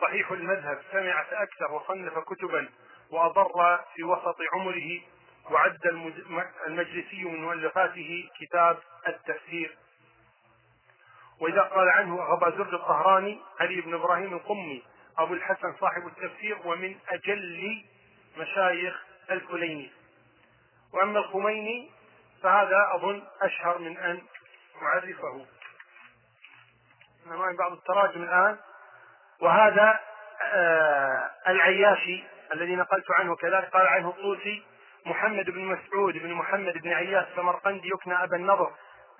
[0.00, 2.68] صحيح المذهب سمع أكثر وصنف كتبا
[3.12, 5.00] وأضر في وسط عمره
[5.50, 5.76] وعد
[6.66, 8.78] المجلسي من مؤلفاته كتاب
[9.08, 9.76] التفسير
[11.40, 14.82] وإذا قال عنه أبا زرد الطهراني علي بن إبراهيم القمي
[15.18, 17.84] أبو الحسن صاحب التفسير ومن أجل
[18.36, 19.90] مشايخ الكليني
[20.92, 21.90] وأما الخميني
[22.42, 24.22] فهذا أظن أشهر من أن
[24.82, 25.46] أعرفه
[27.26, 28.58] أنا معي بعض التراجم الآن
[29.40, 30.00] وهذا
[30.42, 34.62] آه العياشي الذي نقلت عنه كذلك قال عنه الطوسي
[35.06, 38.70] محمد بن مسعود بن محمد بن عياس سمرقندي يكنى أبا النضر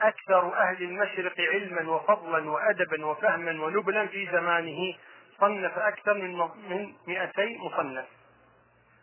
[0.01, 4.94] أكثر أهل المشرق علما وفضلا وأدبا وفهما ونبلا في زمانه
[5.40, 6.39] صنف أكثر من
[6.69, 8.05] من 200 مصنف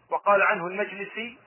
[0.09, 1.37] وقال عنه المجلسي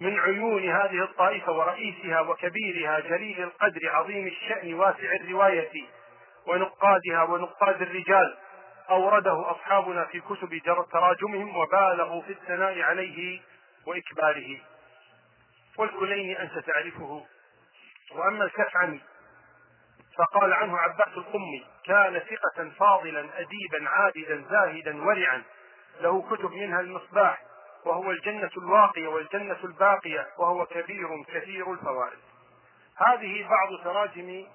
[0.00, 5.70] من عيون هذه الطائفة ورئيسها وكبيرها جليل القدر عظيم الشأن واسع الرواية
[6.46, 8.36] ونقادها ونقاد الرجال
[8.90, 10.60] أورده أصحابنا في كتب
[10.92, 13.40] تراجمهم وبالغوا في الثناء عليه
[13.86, 14.58] وإكباره
[15.78, 17.26] والكلين أنت تعرفه
[18.12, 19.00] وأما الكفعمي
[20.16, 25.42] فقال عنه عباس القمي كان ثقة فاضلا أديبا عابدا زاهدا ورعا
[26.00, 27.42] له كتب منها المصباح
[27.84, 32.18] وهو الجنة الواقية والجنة الباقية وهو كبير كثير الفوائد
[32.96, 34.46] هذه بعض تراجم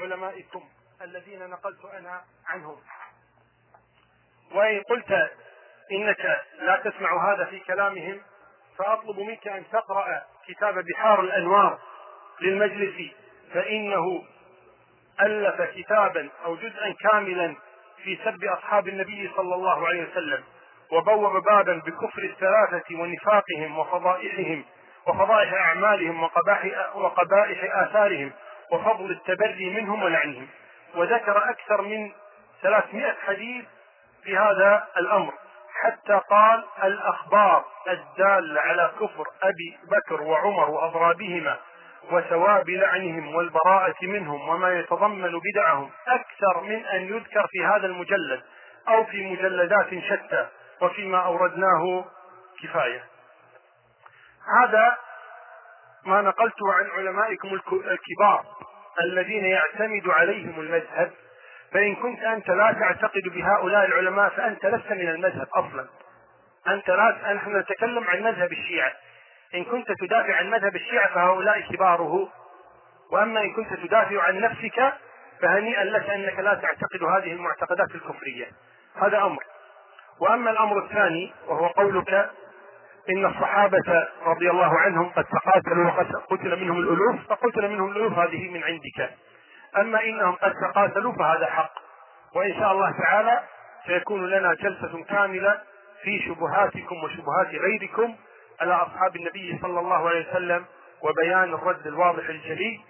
[0.00, 0.68] علماء الكم
[1.02, 2.76] الذين نقلت أنا عنهم
[4.54, 5.30] وإن قلت
[5.92, 6.26] إنك
[6.60, 8.20] لا تسمع هذا في كلامهم
[8.78, 11.78] فأطلب منك أن تقرأ كتاب بحار الأنوار
[12.40, 12.94] للمجلس
[13.54, 14.22] فإنه
[15.20, 17.54] ألف كتابا أو جزءا كاملا
[18.04, 20.44] في سب أصحاب النبي صلى الله عليه وسلم
[20.92, 24.64] وبوب بابا بكفر الثلاثة ونفاقهم وفضائحهم
[25.06, 26.22] وفضائح أعمالهم
[26.94, 28.32] وقبائح آثارهم
[28.72, 30.46] وفضل التبري منهم ولعنهم
[30.94, 32.12] وذكر أكثر من
[32.62, 33.64] 300 حديث
[34.24, 35.32] في هذا الأمر
[35.82, 41.56] حتى قال الأخبار الدالة على كفر أبي بكر وعمر وأضرابهما
[42.10, 48.42] وثواب لعنهم والبراءة منهم وما يتضمن بدعهم أكثر من أن يذكر في هذا المجلد
[48.88, 50.46] أو في مجلدات شتى
[50.82, 52.04] وفيما أوردناه
[52.62, 53.04] كفاية
[54.60, 54.96] هذا
[56.06, 58.44] ما نقلته عن علمائكم الكبار
[59.08, 61.12] الذين يعتمد عليهم المذهب
[61.72, 65.86] فإن كنت أنت لا تعتقد بهؤلاء العلماء فأنت لست من المذهب أصلا
[66.68, 68.92] أنت لا نحن نتكلم عن مذهب الشيعة
[69.54, 72.28] إن كنت تدافع عن مذهب الشيعة فهؤلاء كباره
[73.12, 74.92] وأما إن كنت تدافع عن نفسك
[75.42, 78.46] فهنيئا لك أنك لا تعتقد هذه المعتقدات الكفرية
[79.02, 79.42] هذا أمر
[80.20, 82.12] وأما الأمر الثاني وهو قولك
[83.10, 88.50] إن الصحابة رضي الله عنهم قد تقاتلوا وقد قتل منهم الألوف فقتل منهم الألوف هذه
[88.50, 89.10] من عندك
[89.76, 91.72] أما إنهم قد تقاتلوا فهذا حق
[92.36, 93.40] وإن شاء الله تعالى
[93.86, 95.58] سيكون لنا جلسة كاملة
[96.02, 98.14] في شبهاتكم وشبهات غيركم
[98.60, 100.64] على أصحاب النبي صلى الله عليه وسلم
[101.02, 102.80] وبيان الرد الواضح الجلي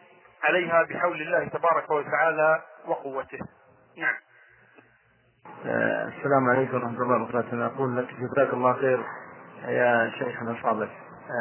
[0.45, 3.39] عليها بحول الله تبارك وتعالى وقوته
[3.99, 4.15] نعم
[5.67, 9.01] أه السلام عليكم ورحمة الله وبركاته، أقول لك جزاك الله خير
[9.67, 10.89] يا شيخنا الفاضل.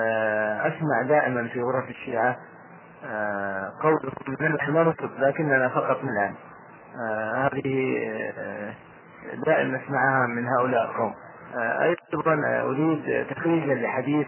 [0.02, 2.36] أه أسمع دائما في غرف الشيعة
[3.06, 4.00] آه، قول
[4.56, 6.36] نحن ما نطلب لكننا فقط الان
[7.02, 7.96] آه، هذه
[8.40, 8.74] آه،
[9.46, 11.14] دائما نسمعها من هؤلاء القوم
[11.56, 14.28] ايضا اريد تخريجا لحديث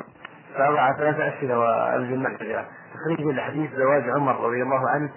[0.57, 5.09] فاضع ثلاث اسئله وارجو المعذره تخريجا لحديث زواج عمر رضي الله عنه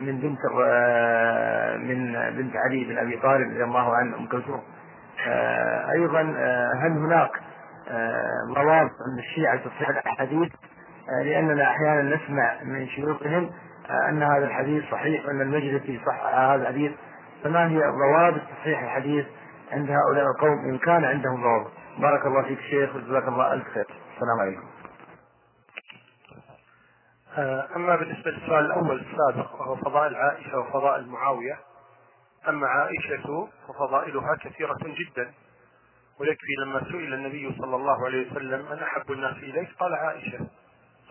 [0.00, 0.38] من بنت
[1.82, 2.12] من
[2.42, 4.62] بنت علي بن ابي طالب رضي الله عنه ام كلثوم
[5.94, 6.20] ايضا
[6.82, 7.30] هل هناك
[8.56, 10.52] مواضع من الشيعه تصحيح الاحاديث
[11.10, 13.50] آه، لأننا أحيانا نسمع من شيوخهم
[13.90, 16.92] آه، أن هذا الحديث صحيح وأن المجلسي صح آه، هذا الحديث
[17.44, 19.26] فما هي ضوابط تصحيح الحديث
[19.72, 23.86] عند هؤلاء القوم إن كان عندهم ضوابط بارك الله فيك شيخ وجزاك الله ألف خير
[24.14, 24.66] السلام عليكم
[27.76, 31.58] أما بالنسبة للسؤال الأول السابق وهو فضائل عائشة وفضائل معاوية
[32.48, 35.30] أما عائشة ففضائلها كثيرة جدا
[36.20, 40.46] ويكفي لما سئل النبي صلى الله عليه وسلم من أحب الناس إليك قال عائشة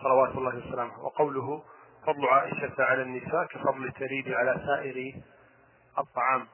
[0.02, 1.62] صلوات الله وسلامه وقوله
[2.06, 5.14] فضل عائشة على النساء كفضل الثريد على سائر
[5.98, 6.46] الطعام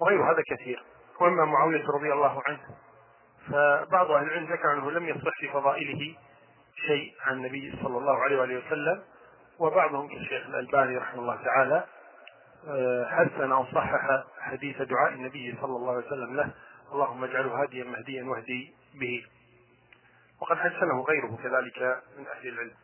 [0.00, 0.82] وغير هذا كثير
[1.20, 2.60] وأما معاوية رضي الله عنه
[3.52, 6.14] فبعض أهل العلم ذكر أنه لم يصح في فضائله
[6.76, 9.02] شيء عن النبي صلى الله عليه وآله وسلم
[9.58, 11.84] وبعضهم كالشيخ الألباني رحمه الله تعالى
[12.68, 14.00] آه، حسن أو صحح
[14.40, 16.48] حديث دعاء النبي صلى الله عليه وسلم له
[16.92, 19.22] اللهم اجعله هاديا مهديا واهدي به
[20.40, 22.74] وقد حسنه غيره كذلك من أهل العلم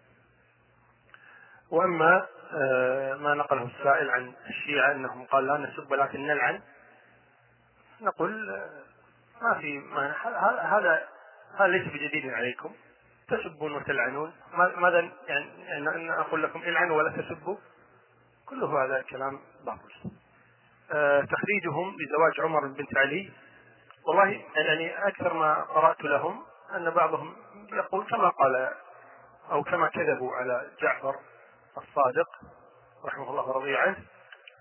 [1.70, 6.60] وأما آه، ما نقله السائل عن الشيعة أنهم قال لا نسب ولكن نلعن
[8.00, 8.82] نقول آه،
[9.42, 10.12] ما في ما
[10.62, 11.08] هذا
[11.58, 12.72] هذا ليس بجديد عليكم
[13.28, 14.32] تسبون وتلعنون
[14.76, 17.56] ماذا يعني،, يعني أن أقول لكم العنوا ولا تسبوا
[18.46, 19.90] كل هذا كلام باطل
[20.92, 23.30] آه، تخريجهم لزواج عمر بنت علي
[24.06, 26.44] والله يعني أكثر ما قرأت لهم
[26.76, 27.34] أن بعضهم
[27.72, 28.68] يقول كما قال
[29.50, 31.16] أو كما كذبوا على جعفر
[31.78, 32.28] الصادق
[33.04, 33.96] رحمه الله ورضي عنه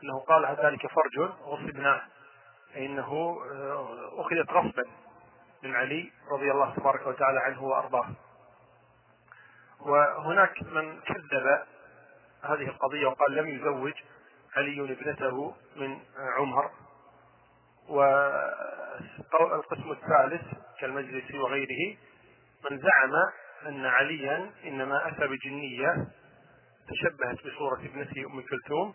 [0.04, 2.02] أنه قال ذلك فرج غصبناه
[2.76, 4.84] أي أنه آه، أخذت غصبا
[5.64, 8.06] من علي رضي الله تبارك وتعالى عنه وأرضاه
[9.80, 11.62] وهناك من كذب
[12.44, 13.94] هذه القضية وقال لم يزوج
[14.56, 16.00] علي ابنته من
[16.38, 16.72] عمر
[17.90, 20.42] والقسم الثالث
[20.82, 21.96] كالمجلس وغيره
[22.72, 23.14] من زعم
[23.68, 26.08] أن عليا إنما أتى بجنية
[26.90, 28.94] تشبهت بصورة ابنته أم كلثوم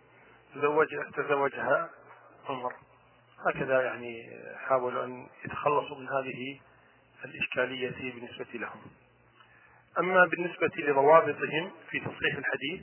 [1.21, 1.91] تزوجها
[2.49, 2.73] عمر
[3.47, 6.61] هكذا يعني حاولوا أن يتخلصوا من هذه
[7.25, 8.83] الإشكالية بالنسبة لهم
[9.99, 12.83] أما بالنسبة لضوابطهم في تصحيح الحديث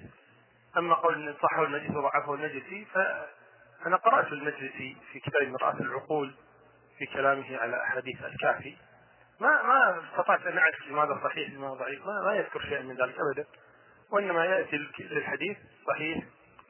[0.78, 6.34] أما قول أن صحه المجلس وضعفه المجلسي فأنا قرأت المجلسي في كتاب مرآة العقول
[6.98, 8.76] في كلامه على أحاديث الكافي
[9.40, 13.16] ما ما استطعت ان اعرف لماذا صحيح لماذا ضعيف ما, ما يذكر شيئا من ذلك
[13.20, 13.46] ابدا
[14.12, 15.58] وانما ياتي للحديث
[15.88, 16.24] صحيح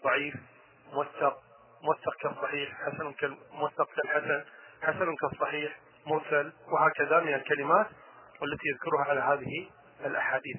[0.04, 0.34] ضعيف
[0.94, 1.38] موثق
[1.84, 3.14] موثق كالصحيح حسن
[3.52, 4.44] موثق كالحسن
[4.84, 5.74] حسن كالصحيح
[6.06, 7.88] مرسل وهكذا من الكلمات
[8.42, 9.68] والتي يذكرها على هذه
[10.08, 10.58] الاحاديث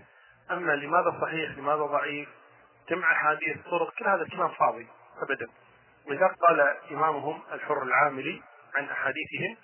[0.50, 2.28] اما لماذا صحيح لماذا ضعيف
[2.88, 4.86] جمع احاديث طرق كل هذا الكلام فاضي
[5.22, 5.46] ابدا
[6.06, 6.60] ولذلك قال
[6.90, 8.42] امامهم الحر العاملي
[8.74, 9.56] عن احاديثهم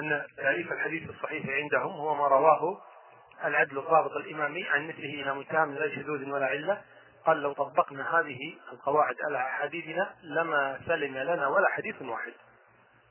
[0.00, 2.80] أن تعريف الحديث الصحيح عندهم هو ما رواه
[3.44, 6.82] العدل الضابط الإمامي عن مثله إلى متهم لا شذوذ ولا علة
[7.26, 12.32] قال لو طبقنا هذه القواعد على أحاديثنا لما سلم لنا ولا حديث واحد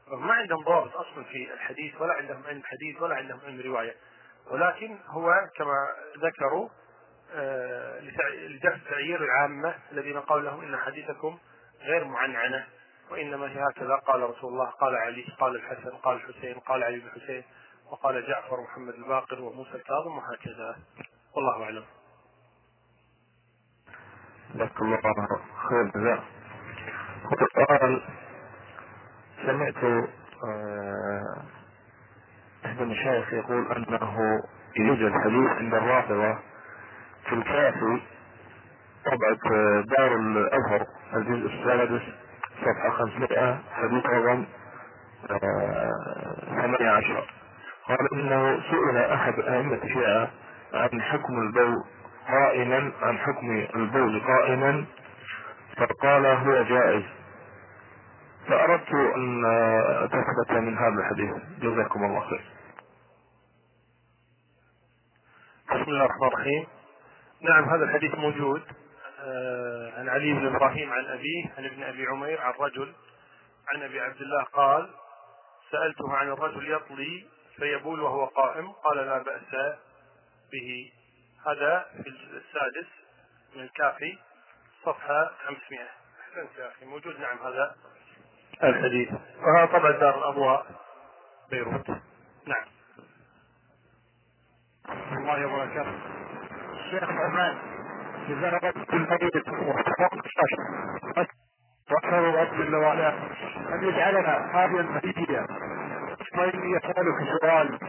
[0.08, 3.96] ما عندهم ضوابط أصلا في الحديث ولا عندهم علم حديث ولا عندهم علم رواية
[4.52, 5.88] ولكن هو كما
[6.18, 6.70] ذكروا
[7.36, 8.00] آه،
[8.40, 11.38] لدفع تعيير العامة الذين قالوا لهم إن حديثكم
[11.82, 12.68] غير معنعنة
[13.12, 17.08] وإنما هي هكذا قال رسول الله قال علي قال الحسن قال الحسين قال علي بن
[17.08, 17.44] الحسين
[17.92, 20.76] وقال جعفر ومحمد الباقر وموسى الكاظم وهكذا
[21.36, 21.84] والله أعلم
[24.56, 26.24] لكم الله خير جزاء
[27.80, 28.02] قال
[29.46, 30.08] سمعت
[30.48, 31.42] آه،
[32.66, 34.44] احد المشايخ يقول انه
[34.78, 36.40] يجوز الحديث عند الرافضه
[37.30, 38.02] في الكافي
[39.06, 42.02] طبعة آه، دار الازهر الجزء السادس
[42.66, 44.46] صفحة خمسمائة فبيتعظم
[46.48, 47.28] ثمانية آه، عشر
[47.88, 50.30] قال انه سئل احد ائمة الشيعة
[50.74, 51.84] عن حكم البول
[52.28, 54.86] قائما عن حكم البول قائما
[55.78, 57.04] فقال هو جائز
[58.48, 59.44] فأردت أن
[60.12, 62.42] تثبت من هذا الحديث جزاكم الله خير
[65.72, 66.66] بسم الله الرحمن الرحيم
[67.42, 68.62] نعم هذا الحديث موجود
[69.24, 72.94] آه، عن علي بن ابراهيم عن ابيه عن ابن ابي عمير عن رجل
[73.68, 74.90] عن ابي عبد الله قال
[75.72, 77.26] سالته عن الرجل يطلي
[77.58, 79.76] فيبول وهو قائم قال لا باس
[80.52, 80.92] به
[81.46, 82.88] هذا في السادس
[83.56, 84.18] من الكافي
[84.86, 85.80] صفحه 500
[86.22, 87.76] احسنت يا اخي موجود نعم هذا
[88.64, 90.66] الحديث وهذا طبعا دار الاضواء
[91.52, 91.90] بيروت
[92.46, 92.66] نعم
[95.12, 95.96] الله يبارك
[96.90, 97.71] شيخ عمان
[98.30, 101.28] إذا رأت المريض وحفظ الشاشة
[101.92, 103.10] وأكثر الله جل وعلا
[103.74, 105.46] أن يجعلنا هذه النتيجة
[106.44, 107.80] من يسألك سؤال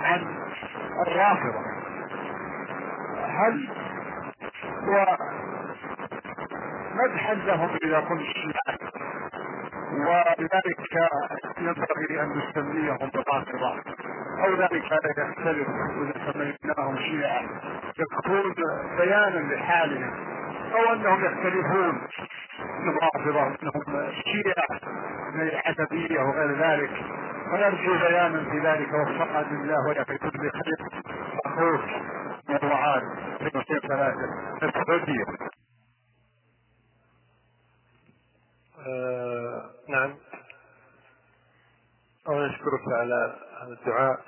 [0.00, 0.36] عن
[1.06, 1.58] الرافضة
[3.26, 3.68] هل
[4.88, 5.16] هو
[6.94, 8.38] مدحا لهم إذا قلت
[9.90, 11.08] ولذلك
[11.58, 13.82] ينبغي أن نسميهم بالرافضة
[14.38, 17.40] أو ذلك هذا يختلف إذا سميناهم شيعة
[17.98, 18.54] يكون
[18.98, 20.10] بيانا لحالهم
[20.74, 22.06] أو أنهم يختلفون
[22.80, 24.80] المرافضة أنهم شيعة
[25.34, 26.90] من الحسبية وغير ذلك
[27.52, 31.02] ونرجو بيانا في ذلك وفقا لله ويقي كل خير
[31.46, 31.80] أخوك
[32.48, 33.02] مروعات
[33.38, 34.16] في مسير ثلاثة
[34.64, 35.24] السعودية
[38.86, 40.10] آه نعم
[42.28, 44.20] أشكرك على الدعاء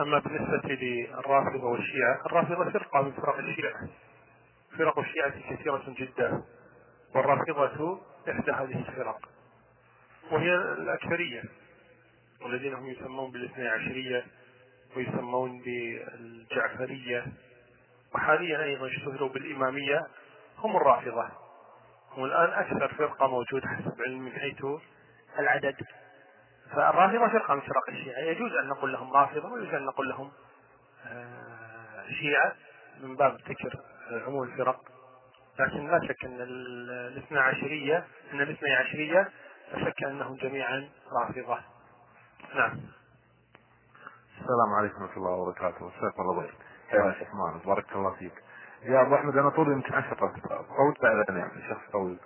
[0.00, 3.88] أما بالنسبة للرافضة والشيعة الرافضة فرقة من فرق الشيعة
[4.78, 6.42] فرق الشيعة كثيرة جدا
[7.14, 8.00] والرافضة
[8.30, 9.18] إحدى هذه الفرق
[10.32, 11.42] وهي الأكثرية
[12.42, 14.24] والذين هم يسمون بالاثني عشرية
[14.96, 17.24] ويسمون بالجعفرية
[18.14, 20.06] وحاليا أيضا اشتهروا بالإمامية
[20.58, 21.28] هم الرافضة
[22.10, 24.64] هم الآن أكثر فرقة موجودة حسب علمي من حيث
[25.38, 25.76] العدد
[26.74, 30.30] فالرافضة فرقة من فرق الشيعة يجوز أن نقول لهم رافضة ويجوز أن نقول لهم
[31.06, 32.52] آه، شيعة
[33.00, 33.80] من باب ذكر
[34.10, 34.80] آه، عموم الفرق
[35.60, 39.28] لكن لا شك أن الاثنى عشرية أن الاثنى عشرية
[39.72, 40.88] لا شك أنهم جميعا
[41.22, 41.58] رافضة
[42.54, 42.80] نعم
[44.32, 46.62] السلام عليكم ورحمة الله وبركاته مساك الله وبركاته
[46.92, 47.28] يا شيخ
[47.66, 48.32] بارك الله فيك
[48.82, 52.16] يا ابو احمد انا طولي يمكن 10 فوت بعد يعني شخص طويل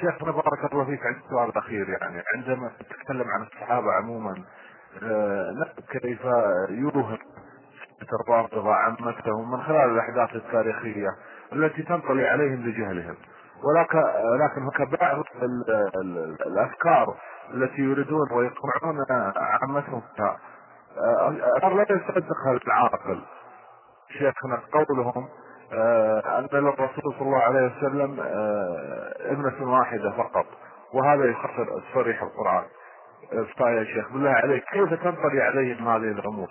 [0.00, 4.34] شيخنا بارك الله فيك عندي سؤال اخير يعني عندما تتكلم عن الصحابه عموما
[5.02, 6.24] آه، نجد نعم، كيف
[6.68, 7.18] يوهم
[8.28, 11.08] الرافضه عامتهم من خلال الاحداث التاريخيه
[11.52, 13.16] التي تنطلي عليهم لجهلهم
[13.64, 15.24] ولكن هناك بعض
[16.46, 17.16] الافكار
[17.54, 18.96] التي يريدون ويقمعون
[19.36, 20.38] عامتهم بها
[21.60, 23.20] آه، لا يصدقها العاقل
[24.18, 25.28] شيخنا قولهم
[25.74, 30.46] آه، أن الرسول صلى الله عليه وسلم آه، ابنة واحدة فقط
[30.92, 32.64] وهذا يخسر صريح القرآن
[33.66, 36.48] آه، يا شيخ بالله عليك كيف تنطلي عليهم هذه الأمور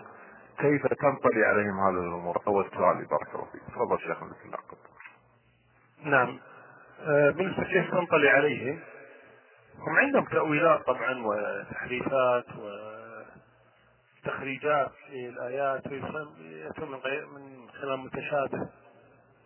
[0.59, 4.17] كيف تنطلي عليهم هذه الأمور أول سؤال بارك الله فيك تفضل شيخ
[6.03, 6.39] نعم
[7.07, 8.79] بالنسبة كيف تنطلي عليهم
[9.87, 12.45] هم عندهم تأويلات طبعا وتحريفات
[14.25, 16.99] وتخريجات للآيات ويفهم
[17.35, 18.67] من خلال متشابه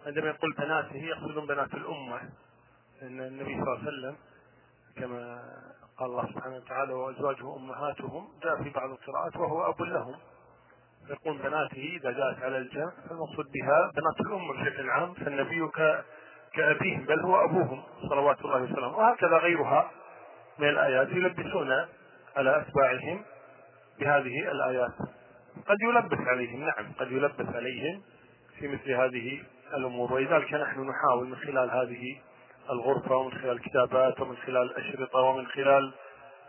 [0.06, 2.19] عندما يقول بناته يقصدون بنات الأمة
[3.02, 4.15] لأن النبي صلى الله عليه وسلم
[4.98, 5.41] كما
[5.98, 10.15] قال الله سبحانه وتعالى وأزواجه أمهاتهم جاء في بعض القراءات وهو أب لهم
[11.10, 15.69] يقول بناته إذا جاءت على الجمع فالمقصود بها بنات الأمة بشكل عام فالنبي
[16.53, 19.91] كأبيهم بل هو أبوهم صلوات الله وسلامه وهكذا غيرها
[20.60, 21.72] من الآيات يلبسون
[22.36, 23.23] على أتباعهم
[23.99, 24.94] بهذه الآيات
[25.68, 28.02] قد يلبس عليهم نعم قد يلبس عليهم
[28.60, 29.44] في مثل هذه
[29.74, 32.16] الأمور ولذلك نحن نحاول من خلال هذه
[32.70, 35.94] الغرفة ومن خلال الكتابات ومن خلال الأشرطة ومن خلال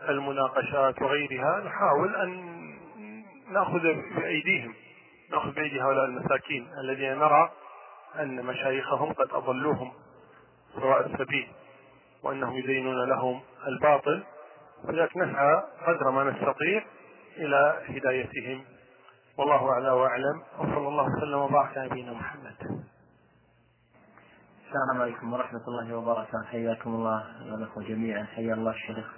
[0.09, 2.57] المناقشات وغيرها نحاول أن
[3.51, 3.79] نأخذ
[4.15, 4.73] بأيديهم
[5.31, 7.51] نأخذ بأيدي هؤلاء المساكين الذين نرى
[8.19, 9.91] أن مشايخهم قد أضلوهم
[10.75, 11.47] سواء السبيل
[12.23, 14.23] وأنهم يزينون لهم الباطل
[14.85, 16.85] ولذلك نسعى قدر ما نستطيع
[17.37, 18.63] إلى هدايتهم
[19.37, 22.83] والله أعلى وأعلم وصلى الله وسلم وبارك على نبينا محمد
[24.69, 27.23] السلام عليكم ورحمة الله وبركاته حياكم الله
[27.55, 29.13] الأخوة جميعا حيا الله الشيخ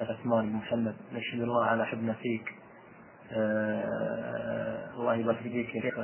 [0.00, 2.54] عثمان بن محمد نشهد الله على حبنا فيك
[3.32, 5.94] آه الله يبارك فيك يا شيخ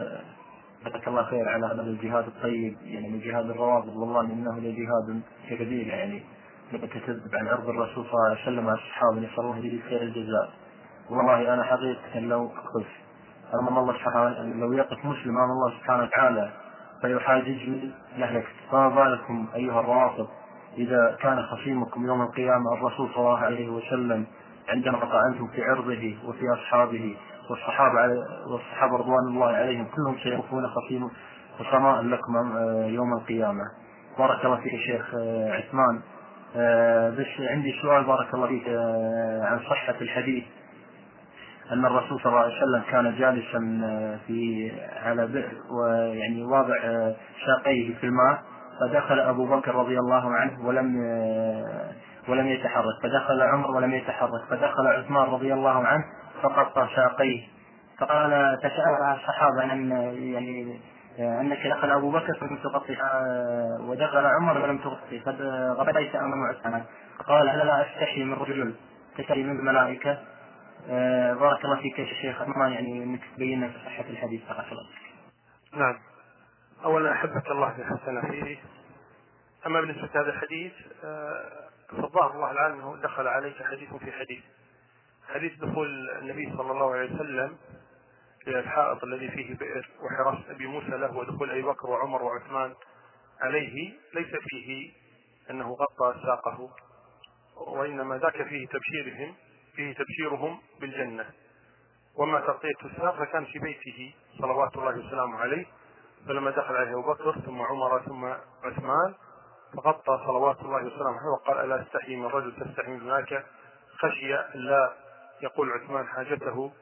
[0.85, 5.20] جزاك الله خير على هذا الجهاد الطيب يعني من جهاد الروابط والله انه لجهاد
[5.51, 6.23] كبير يعني
[6.73, 10.51] متكتب عن عرض الرسول صلى الله عليه وسلم على الصحابه نسال الله به خير الجزاء
[11.10, 12.86] والله انا حقيقه لو اقف
[13.62, 16.51] امام الله سبحانه لو يقف مسلم امام الله سبحانه وتعالى
[17.02, 20.28] فيحاججني له فما بالكم أيها الروافض
[20.78, 24.24] إذا كان خصيمكم يوم القيامة الرسول صلى الله عليه وسلم
[24.68, 27.16] عندما طعنتم في عرضه وفي أصحابه
[27.50, 27.94] والصحابة
[28.50, 31.10] والصحابة رضوان الله عليهم كلهم سيكون خصيم
[31.58, 33.64] خصماء لكم آه، يوم القيامة.
[34.18, 36.00] بارك الله فيك شيخ آه، عثمان.
[36.56, 38.68] آه، بس عندي سؤال بارك الله فيك
[39.48, 40.44] عن صحة الحديث
[41.72, 44.70] أن الرسول صلى الله عليه وسلم كان جالسا آه، في
[45.04, 46.74] على بئر ويعني واضع
[47.46, 48.42] ساقيه آه، في الماء
[48.80, 51.92] فدخل أبو بكر رضي الله عنه ولم آه،
[52.28, 56.02] ولم يتحرك فدخل عمر ولم يتحرك فدخل عثمان رضي الله عنه
[56.42, 57.40] فقطع ساقيه
[57.98, 60.78] فقال تساءل الصحابة أن يعني
[61.18, 62.96] أنك دخل أبو بكر فلم تغطي
[63.80, 66.82] ودخل عمر ولم تغطي فغطيت أمام عثمان
[67.28, 68.74] قال ألا لا أستحي من رجل
[69.18, 70.18] تسري من الملائكة
[70.90, 75.12] آه، بارك الله فيك يا شيخ أتمنى يعني أنك تبين صحة الحديث فيك.
[75.74, 75.98] نعم
[76.84, 78.59] أولا أحبك الله في حسن فيه
[79.66, 80.72] أما بالنسبة لهذا الحديث
[81.04, 84.42] آه، فالظاهر الله العالم أنه دخل عليك حديث في حديث
[85.34, 87.56] حديث دخول النبي صلى الله عليه وسلم
[88.48, 92.74] إلى الحائط الذي فيه بئر وحراسة أبي موسى له ودخول أبي بكر وعمر وعثمان
[93.40, 94.90] عليه ليس فيه
[95.50, 96.70] أنه غطى ساقه
[97.68, 99.34] وإنما ذاك فيه تبشيرهم
[99.76, 101.26] فيه تبشيرهم بالجنة
[102.16, 105.66] وما تغطية الساق فكان في بيته صلوات الله وسلامه عليه
[106.26, 108.24] فلما دخل عليه أبو بكر ثم عمر ثم
[108.64, 109.14] عثمان
[109.74, 113.46] فغطى صلوات الله وسلامه عليه وقال ألا استحي من رجل تستحي من هناك
[113.98, 114.94] خشي لا
[115.42, 116.72] يقول عثمان حاجته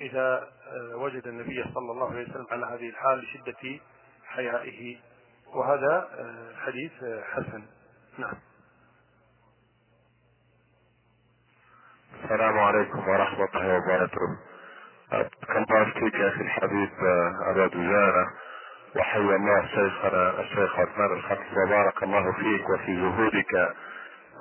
[0.00, 0.48] إذا
[0.94, 3.80] وجد النبي صلى الله عليه وسلم على هذه الحال لشدة
[4.26, 4.96] حيائه
[5.54, 6.08] وهذا
[6.56, 6.92] حديث
[7.22, 7.62] حسن
[8.18, 8.34] نعم
[12.30, 14.18] السلام عليكم ورحمة الله وبركاته
[15.12, 18.26] أشكرك فيك أخي الحبيب آه، أبا دجانة
[18.96, 23.70] وحيا الله شيخنا الشيخ عثمان الخطيب وبارك الله فيك وفي جهودك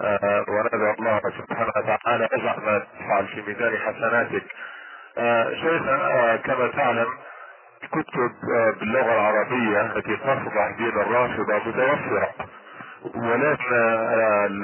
[0.02, 4.44] آه، وندعو الله سبحانه وتعالى اجعل ما تفعل في ميزان حسناتك
[5.18, 7.08] آه، شيخنا كما تعلم
[7.92, 8.32] كتب
[8.80, 12.30] باللغه العربيه التي تصبح دين الرافضه متوفره
[13.04, 13.76] ولكن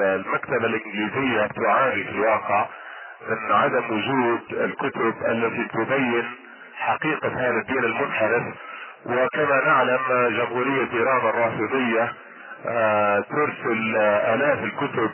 [0.02, 2.66] المكتبه الانجليزيه تعاني في الواقع
[3.30, 6.26] من عدم وجود الكتب التي تبين
[6.78, 8.44] حقيقة هذا الدين المنحرف
[9.06, 12.14] وكما نعلم جمهورية إيران الرافضية
[12.68, 15.10] آه، ترسل آلاف الكتب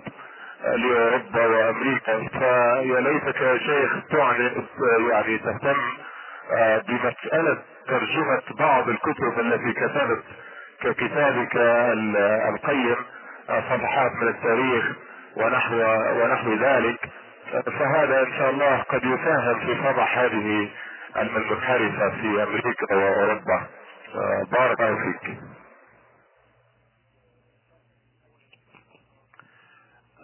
[0.64, 3.92] لأوروبا وأمريكا فيا ليتك يا شيخ
[5.00, 5.78] يعني تهتم
[6.58, 7.58] آه، بمسألة
[7.88, 10.24] ترجمة بعض الكتب التي كتبت
[10.82, 11.50] ككتابك
[12.50, 12.96] القيم
[13.50, 14.86] آه، صفحات من التاريخ
[15.38, 15.76] ونحو
[16.22, 17.10] ونحو ذلك
[17.52, 20.70] فهذا ان شاء الله قد يساهم في فضح هذه
[21.18, 23.64] المنحرفه في امريكا واوروبا
[24.52, 25.40] بارك الله فيك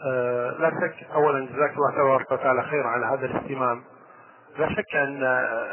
[0.07, 3.83] أه، لا شك اولا جزاك الله تبارك وتعالى خير على هذا الاهتمام
[4.57, 5.67] لا شك ان أه،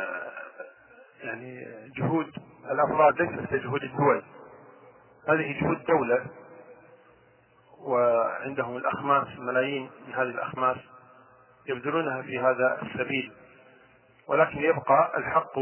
[1.23, 1.61] يعني
[1.97, 2.33] جهود
[2.71, 4.23] الافراد ليست كجهود الدول
[5.29, 6.27] هذه جهود دوله
[7.85, 10.77] وعندهم الاخماس ملايين من هذه الاخماس
[11.69, 13.33] يبذلونها في هذا السبيل
[14.29, 15.59] ولكن يبقى الحق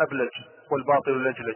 [0.00, 0.30] أبلج
[0.70, 1.54] والباطل لجلج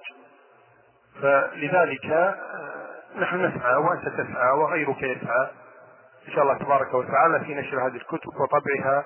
[1.23, 5.49] فلذلك آه، نحن نسعى وأنت تسعى وغيرك يسعى
[6.29, 9.05] إن شاء الله تبارك وتعالى في نشر هذه الكتب وطبعها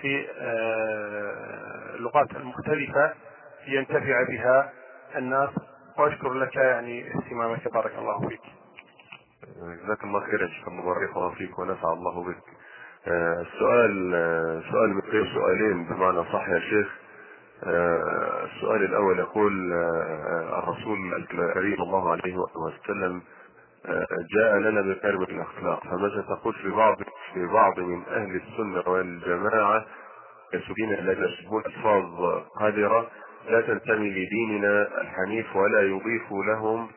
[0.00, 3.12] في آه، اللغات المختلفة
[3.68, 4.72] لينتفع بها
[5.16, 5.50] الناس
[5.98, 8.42] وأشكر لك يعني اهتمامك بارك الله فيك
[9.84, 12.49] جزاك الله خيرا شكرا بارك الله فيك ونفع الله بك
[13.06, 16.88] السؤال آه، سؤال بقيه آه، سؤالين بمعنى صح يا شيخ
[17.64, 19.72] آه، السؤال الأول يقول
[20.58, 23.22] الرسول الكريم الله عليه وسلم
[24.38, 26.96] جاء لنا بكلمة الأخلاق فماذا تقول في بعض
[27.34, 29.86] في بعض من أهل السنة والجماعة
[30.52, 32.02] كسبين الى يسبون ألفاظ
[32.60, 33.06] قذرة
[33.48, 36.88] لا تنتمي لديننا الحنيف ولا يضيف لهم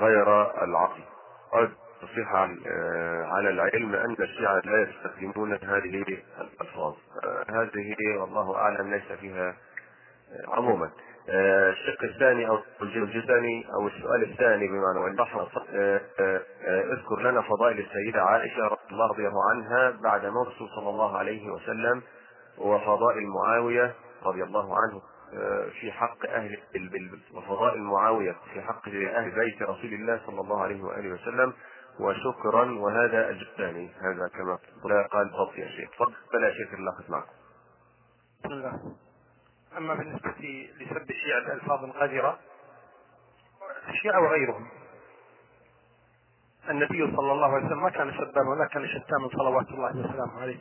[0.00, 1.00] غير العقل
[1.52, 1.70] قد
[2.08, 2.34] تصريح
[2.66, 6.04] آه، على العلم ان الشيعه لا يستخدمون هذه
[6.38, 6.94] الالفاظ
[7.24, 9.48] آه، هذه والله اعلم ليس فيها
[10.30, 10.90] آه، عموما
[11.28, 15.48] الشق الثاني او الجزء الثاني او السؤال الثاني بمعنى البحر
[16.92, 18.92] اذكر لنا فضائل السيده عائشه رضي
[19.28, 22.02] الله عنها, عنها بعد موت الرسول صلى الله عليه وسلم
[22.58, 23.94] وفضائل معاويه
[24.24, 25.00] رضي الله عنه
[25.80, 26.56] في حق اهل
[27.34, 31.52] وفضائل معاويه في حق اهل بيت رسول الله صلى الله عليه واله وسلم
[32.00, 34.58] وشكرا وهذا الجباني هذا كما
[35.12, 37.32] قال بالضبط يا شيخ تفضل بلا شيخ الله معكم
[38.44, 38.94] بسم الله
[39.76, 40.30] اما بالنسبه
[40.80, 42.38] لسب الشيعه بالفاظ قذره
[43.88, 44.68] الشيعه وغيرهم
[46.70, 50.58] النبي صلى الله عليه وسلم ما كان سبابا ولا كان شتاما صلوات الله وسلامه عليه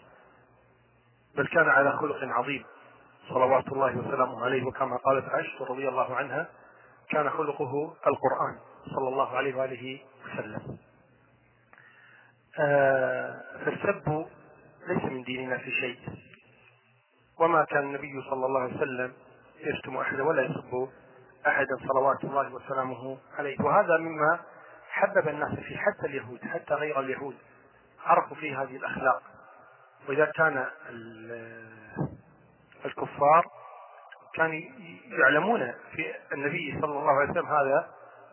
[1.36, 2.66] بل كان على خلق عظيم
[3.30, 6.48] صلوات الله وسلامه عليه وكما قالت عائشه رضي الله عنها
[7.10, 8.60] كان خلقه القران
[8.96, 10.78] صلى الله عليه واله وسلم
[12.56, 14.26] فالسب آه،
[14.88, 15.98] ليس من ديننا في شيء
[17.40, 19.14] وما كان النبي صلى الله عليه وسلم
[19.60, 20.90] يشتم احدا ولا يسب
[21.48, 24.40] احدا صلوات الله وسلامه عليه وهذا مما
[24.92, 27.36] حبب الناس فيه حتى اليهود حتى غير اليهود
[28.06, 29.22] عرفوا فيه هذه الاخلاق
[30.10, 30.66] واذا كان
[32.86, 33.46] الكفار
[34.36, 34.62] كانوا
[35.08, 37.90] يعلمون في النبي صلى الله عليه وسلم هذا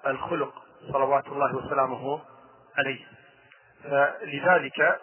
[0.06, 0.54] الخلق
[0.92, 2.20] صلوات الله وسلامه
[2.78, 3.19] عليه
[3.84, 5.00] فلذلك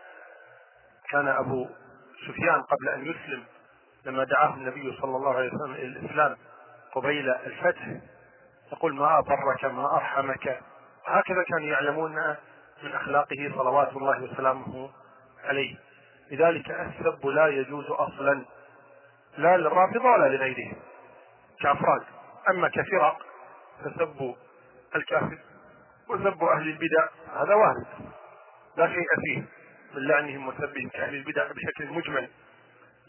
[1.11, 1.67] كان أبو
[2.27, 3.43] سفيان قبل أن يسلم
[4.05, 6.37] لما دعاه النبي صلى الله عليه وسلم إلى الإسلام
[6.95, 7.87] قبيل الفتح
[8.71, 10.59] يقول ما أبرك ما أرحمك
[11.05, 12.11] هكذا كانوا يعلمون
[12.83, 14.89] من أخلاقه صلوات الله وسلامه
[15.43, 15.75] عليه
[16.31, 18.45] لذلك السب لا يجوز أصلا
[19.37, 20.73] لا للرافضة ولا لغيرهم
[21.61, 22.01] كأفراد
[22.49, 23.21] أما كفرق
[23.81, 24.35] فسب
[24.95, 25.37] الكافر
[26.09, 27.07] وسب أهل البدع
[27.43, 27.85] هذا وارد
[28.77, 29.43] لا شيء فيه
[29.95, 32.29] من لعنهم وسبهم كأهل البدع بشكل مجمل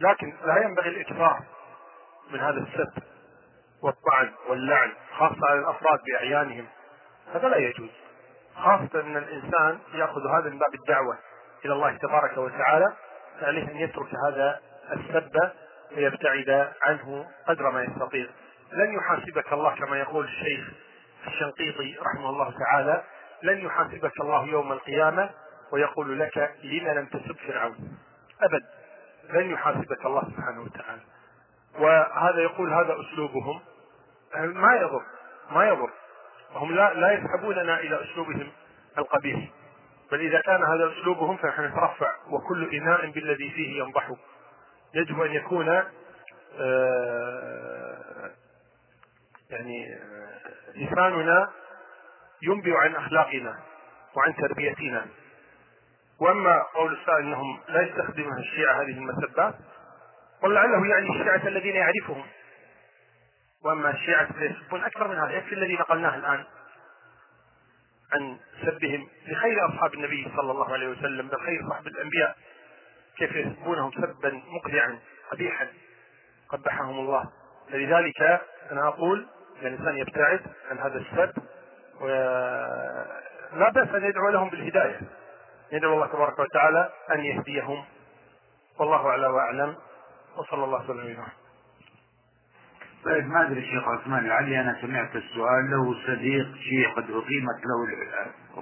[0.00, 1.40] لكن لا ينبغي الإكثار
[2.30, 2.92] من هذا السب
[3.82, 6.66] والطعن واللعن خاصة على الأفراد بأعيانهم
[7.34, 7.90] هذا لا يجوز
[8.56, 11.18] خاصة أن الإنسان يأخذ هذا من باب الدعوة
[11.64, 12.92] إلى الله تبارك وتعالى
[13.40, 14.60] فعليه أن يترك هذا
[14.92, 15.50] السب
[15.96, 18.26] ويبتعد عنه قدر ما يستطيع
[18.72, 20.68] لن يحاسبك الله كما يقول الشيخ
[21.26, 23.04] الشنقيطي رحمه الله تعالى
[23.42, 25.30] لن يحاسبك الله يوم القيامة
[25.72, 27.98] ويقول لك لما لم تسب فرعون
[28.42, 28.62] أبد
[29.30, 31.00] لن يحاسبك الله سبحانه وتعالى
[31.78, 33.60] وهذا يقول هذا أسلوبهم
[34.34, 35.02] ما يضر
[35.50, 35.90] ما يضر
[36.52, 38.48] هم لا لا يسحبوننا إلى أسلوبهم
[38.98, 39.38] القبيح
[40.12, 44.12] بل إذا كان هذا أسلوبهم فنحن نترفع وكل إناء بالذي فيه ينضح
[44.94, 45.82] يجب أن يكون
[46.60, 48.30] آه،
[49.50, 51.50] يعني آه، لساننا
[52.42, 53.58] ينبئ عن أخلاقنا
[54.16, 55.06] وعن تربيتنا
[56.20, 59.54] واما قول السائل انهم لا يستخدمون الشيعه هذه المسبات
[60.42, 62.24] ولعله يعني الشيعه الذين يعرفهم
[63.64, 66.44] واما الشيعه فيسبون اكثر من هذا يكفي إيه الذي نقلناه الان
[68.12, 72.36] عن سبهم لخير اصحاب النبي صلى الله عليه وسلم بل خير صحب الانبياء
[73.18, 74.98] كيف يسبونهم سبا مقلعا
[75.30, 75.68] قبيحا
[76.48, 77.24] قبحهم الله
[77.72, 78.22] فلذلك
[78.72, 79.26] انا اقول
[79.62, 80.40] الانسان يبتعد
[80.70, 81.34] عن هذا السب
[82.00, 85.00] ولا باس ان يدعو لهم بالهدايه
[85.72, 87.84] ندعو الله تبارك وتعالى أن يهديهم
[88.80, 89.76] والله أعلى وأعلم
[90.36, 91.32] وصلى الله وسلم على
[93.04, 98.06] طيب ما ادري الشيخ عثمان العلي انا سمعت السؤال له صديق شيخ قد اقيمت له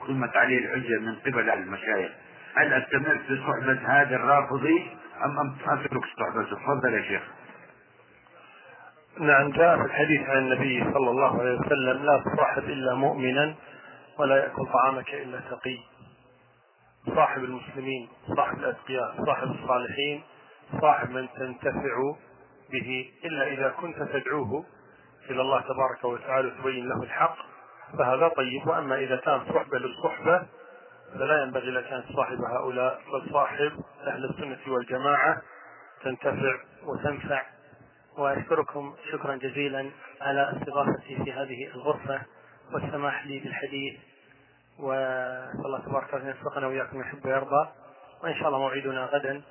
[0.02, 2.10] اقيمت عليه الحجه من قبل المشايخ
[2.56, 4.90] هل استمر في صحبه هذا الرافضي
[5.24, 5.38] ام
[5.68, 7.22] اترك صحبته تفضل يا شيخ
[9.18, 13.54] نعم جاء في الحديث عن النبي صلى الله عليه وسلم لا تصاحب الا مؤمنا
[14.18, 15.78] ولا ياكل طعامك الا تقي
[17.14, 20.22] صاحب المسلمين صاحب الأتقياء صاحب الصالحين
[20.80, 22.14] صاحب من تنتفع
[22.70, 24.64] به إلا إذا كنت تدعوه
[25.30, 27.36] إلى الله تبارك وتعالى وتبين له الحق
[27.98, 30.42] فهذا طيب وأما إذا كان صحبة للصحبة
[31.14, 33.72] فلا ينبغي لك أن صاحب هؤلاء بل صاحب
[34.06, 35.42] أهل السنة والجماعة
[36.04, 36.56] تنتفع
[36.86, 37.42] وتنفع
[38.18, 42.22] وأشكركم شكرا جزيلا على استضافتي في هذه الغرفة
[42.72, 43.96] والسماح لي بالحديث
[44.78, 47.68] والله تبارك وتعالى يوفقنا وإياكم يحب ويرضى
[48.22, 49.42] وإن شاء الله موعدنا غدا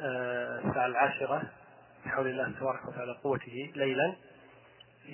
[0.00, 1.42] آه، الساعة العاشرة
[2.06, 5.08] بحول الله تبارك وتعالى قوته ليلا آه،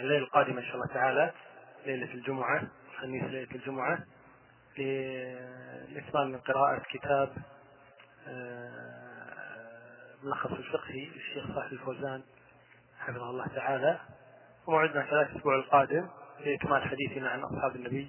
[0.00, 1.30] الليلة القادمة إن شاء الله تعالى
[1.86, 2.62] ليلة الجمعة
[2.92, 3.98] الخميس ليلة الجمعة
[4.78, 7.30] للإتمام من قراءة كتاب
[8.28, 9.24] آه،
[10.22, 12.22] ملخص الفقهي للشيخ صالح الفوزان
[13.00, 13.98] حفظه الله تعالى
[14.66, 16.08] وموعدنا ثلاث أسبوع القادم
[16.46, 18.08] لإكمال حديثنا عن أصحاب النبي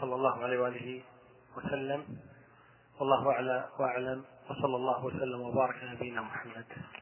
[0.00, 1.00] صلى الله عليه وآله
[1.56, 2.04] وسلم
[3.00, 7.01] والله أعلى وأعلم وصلى الله وسلم وبارك على نبينا محمد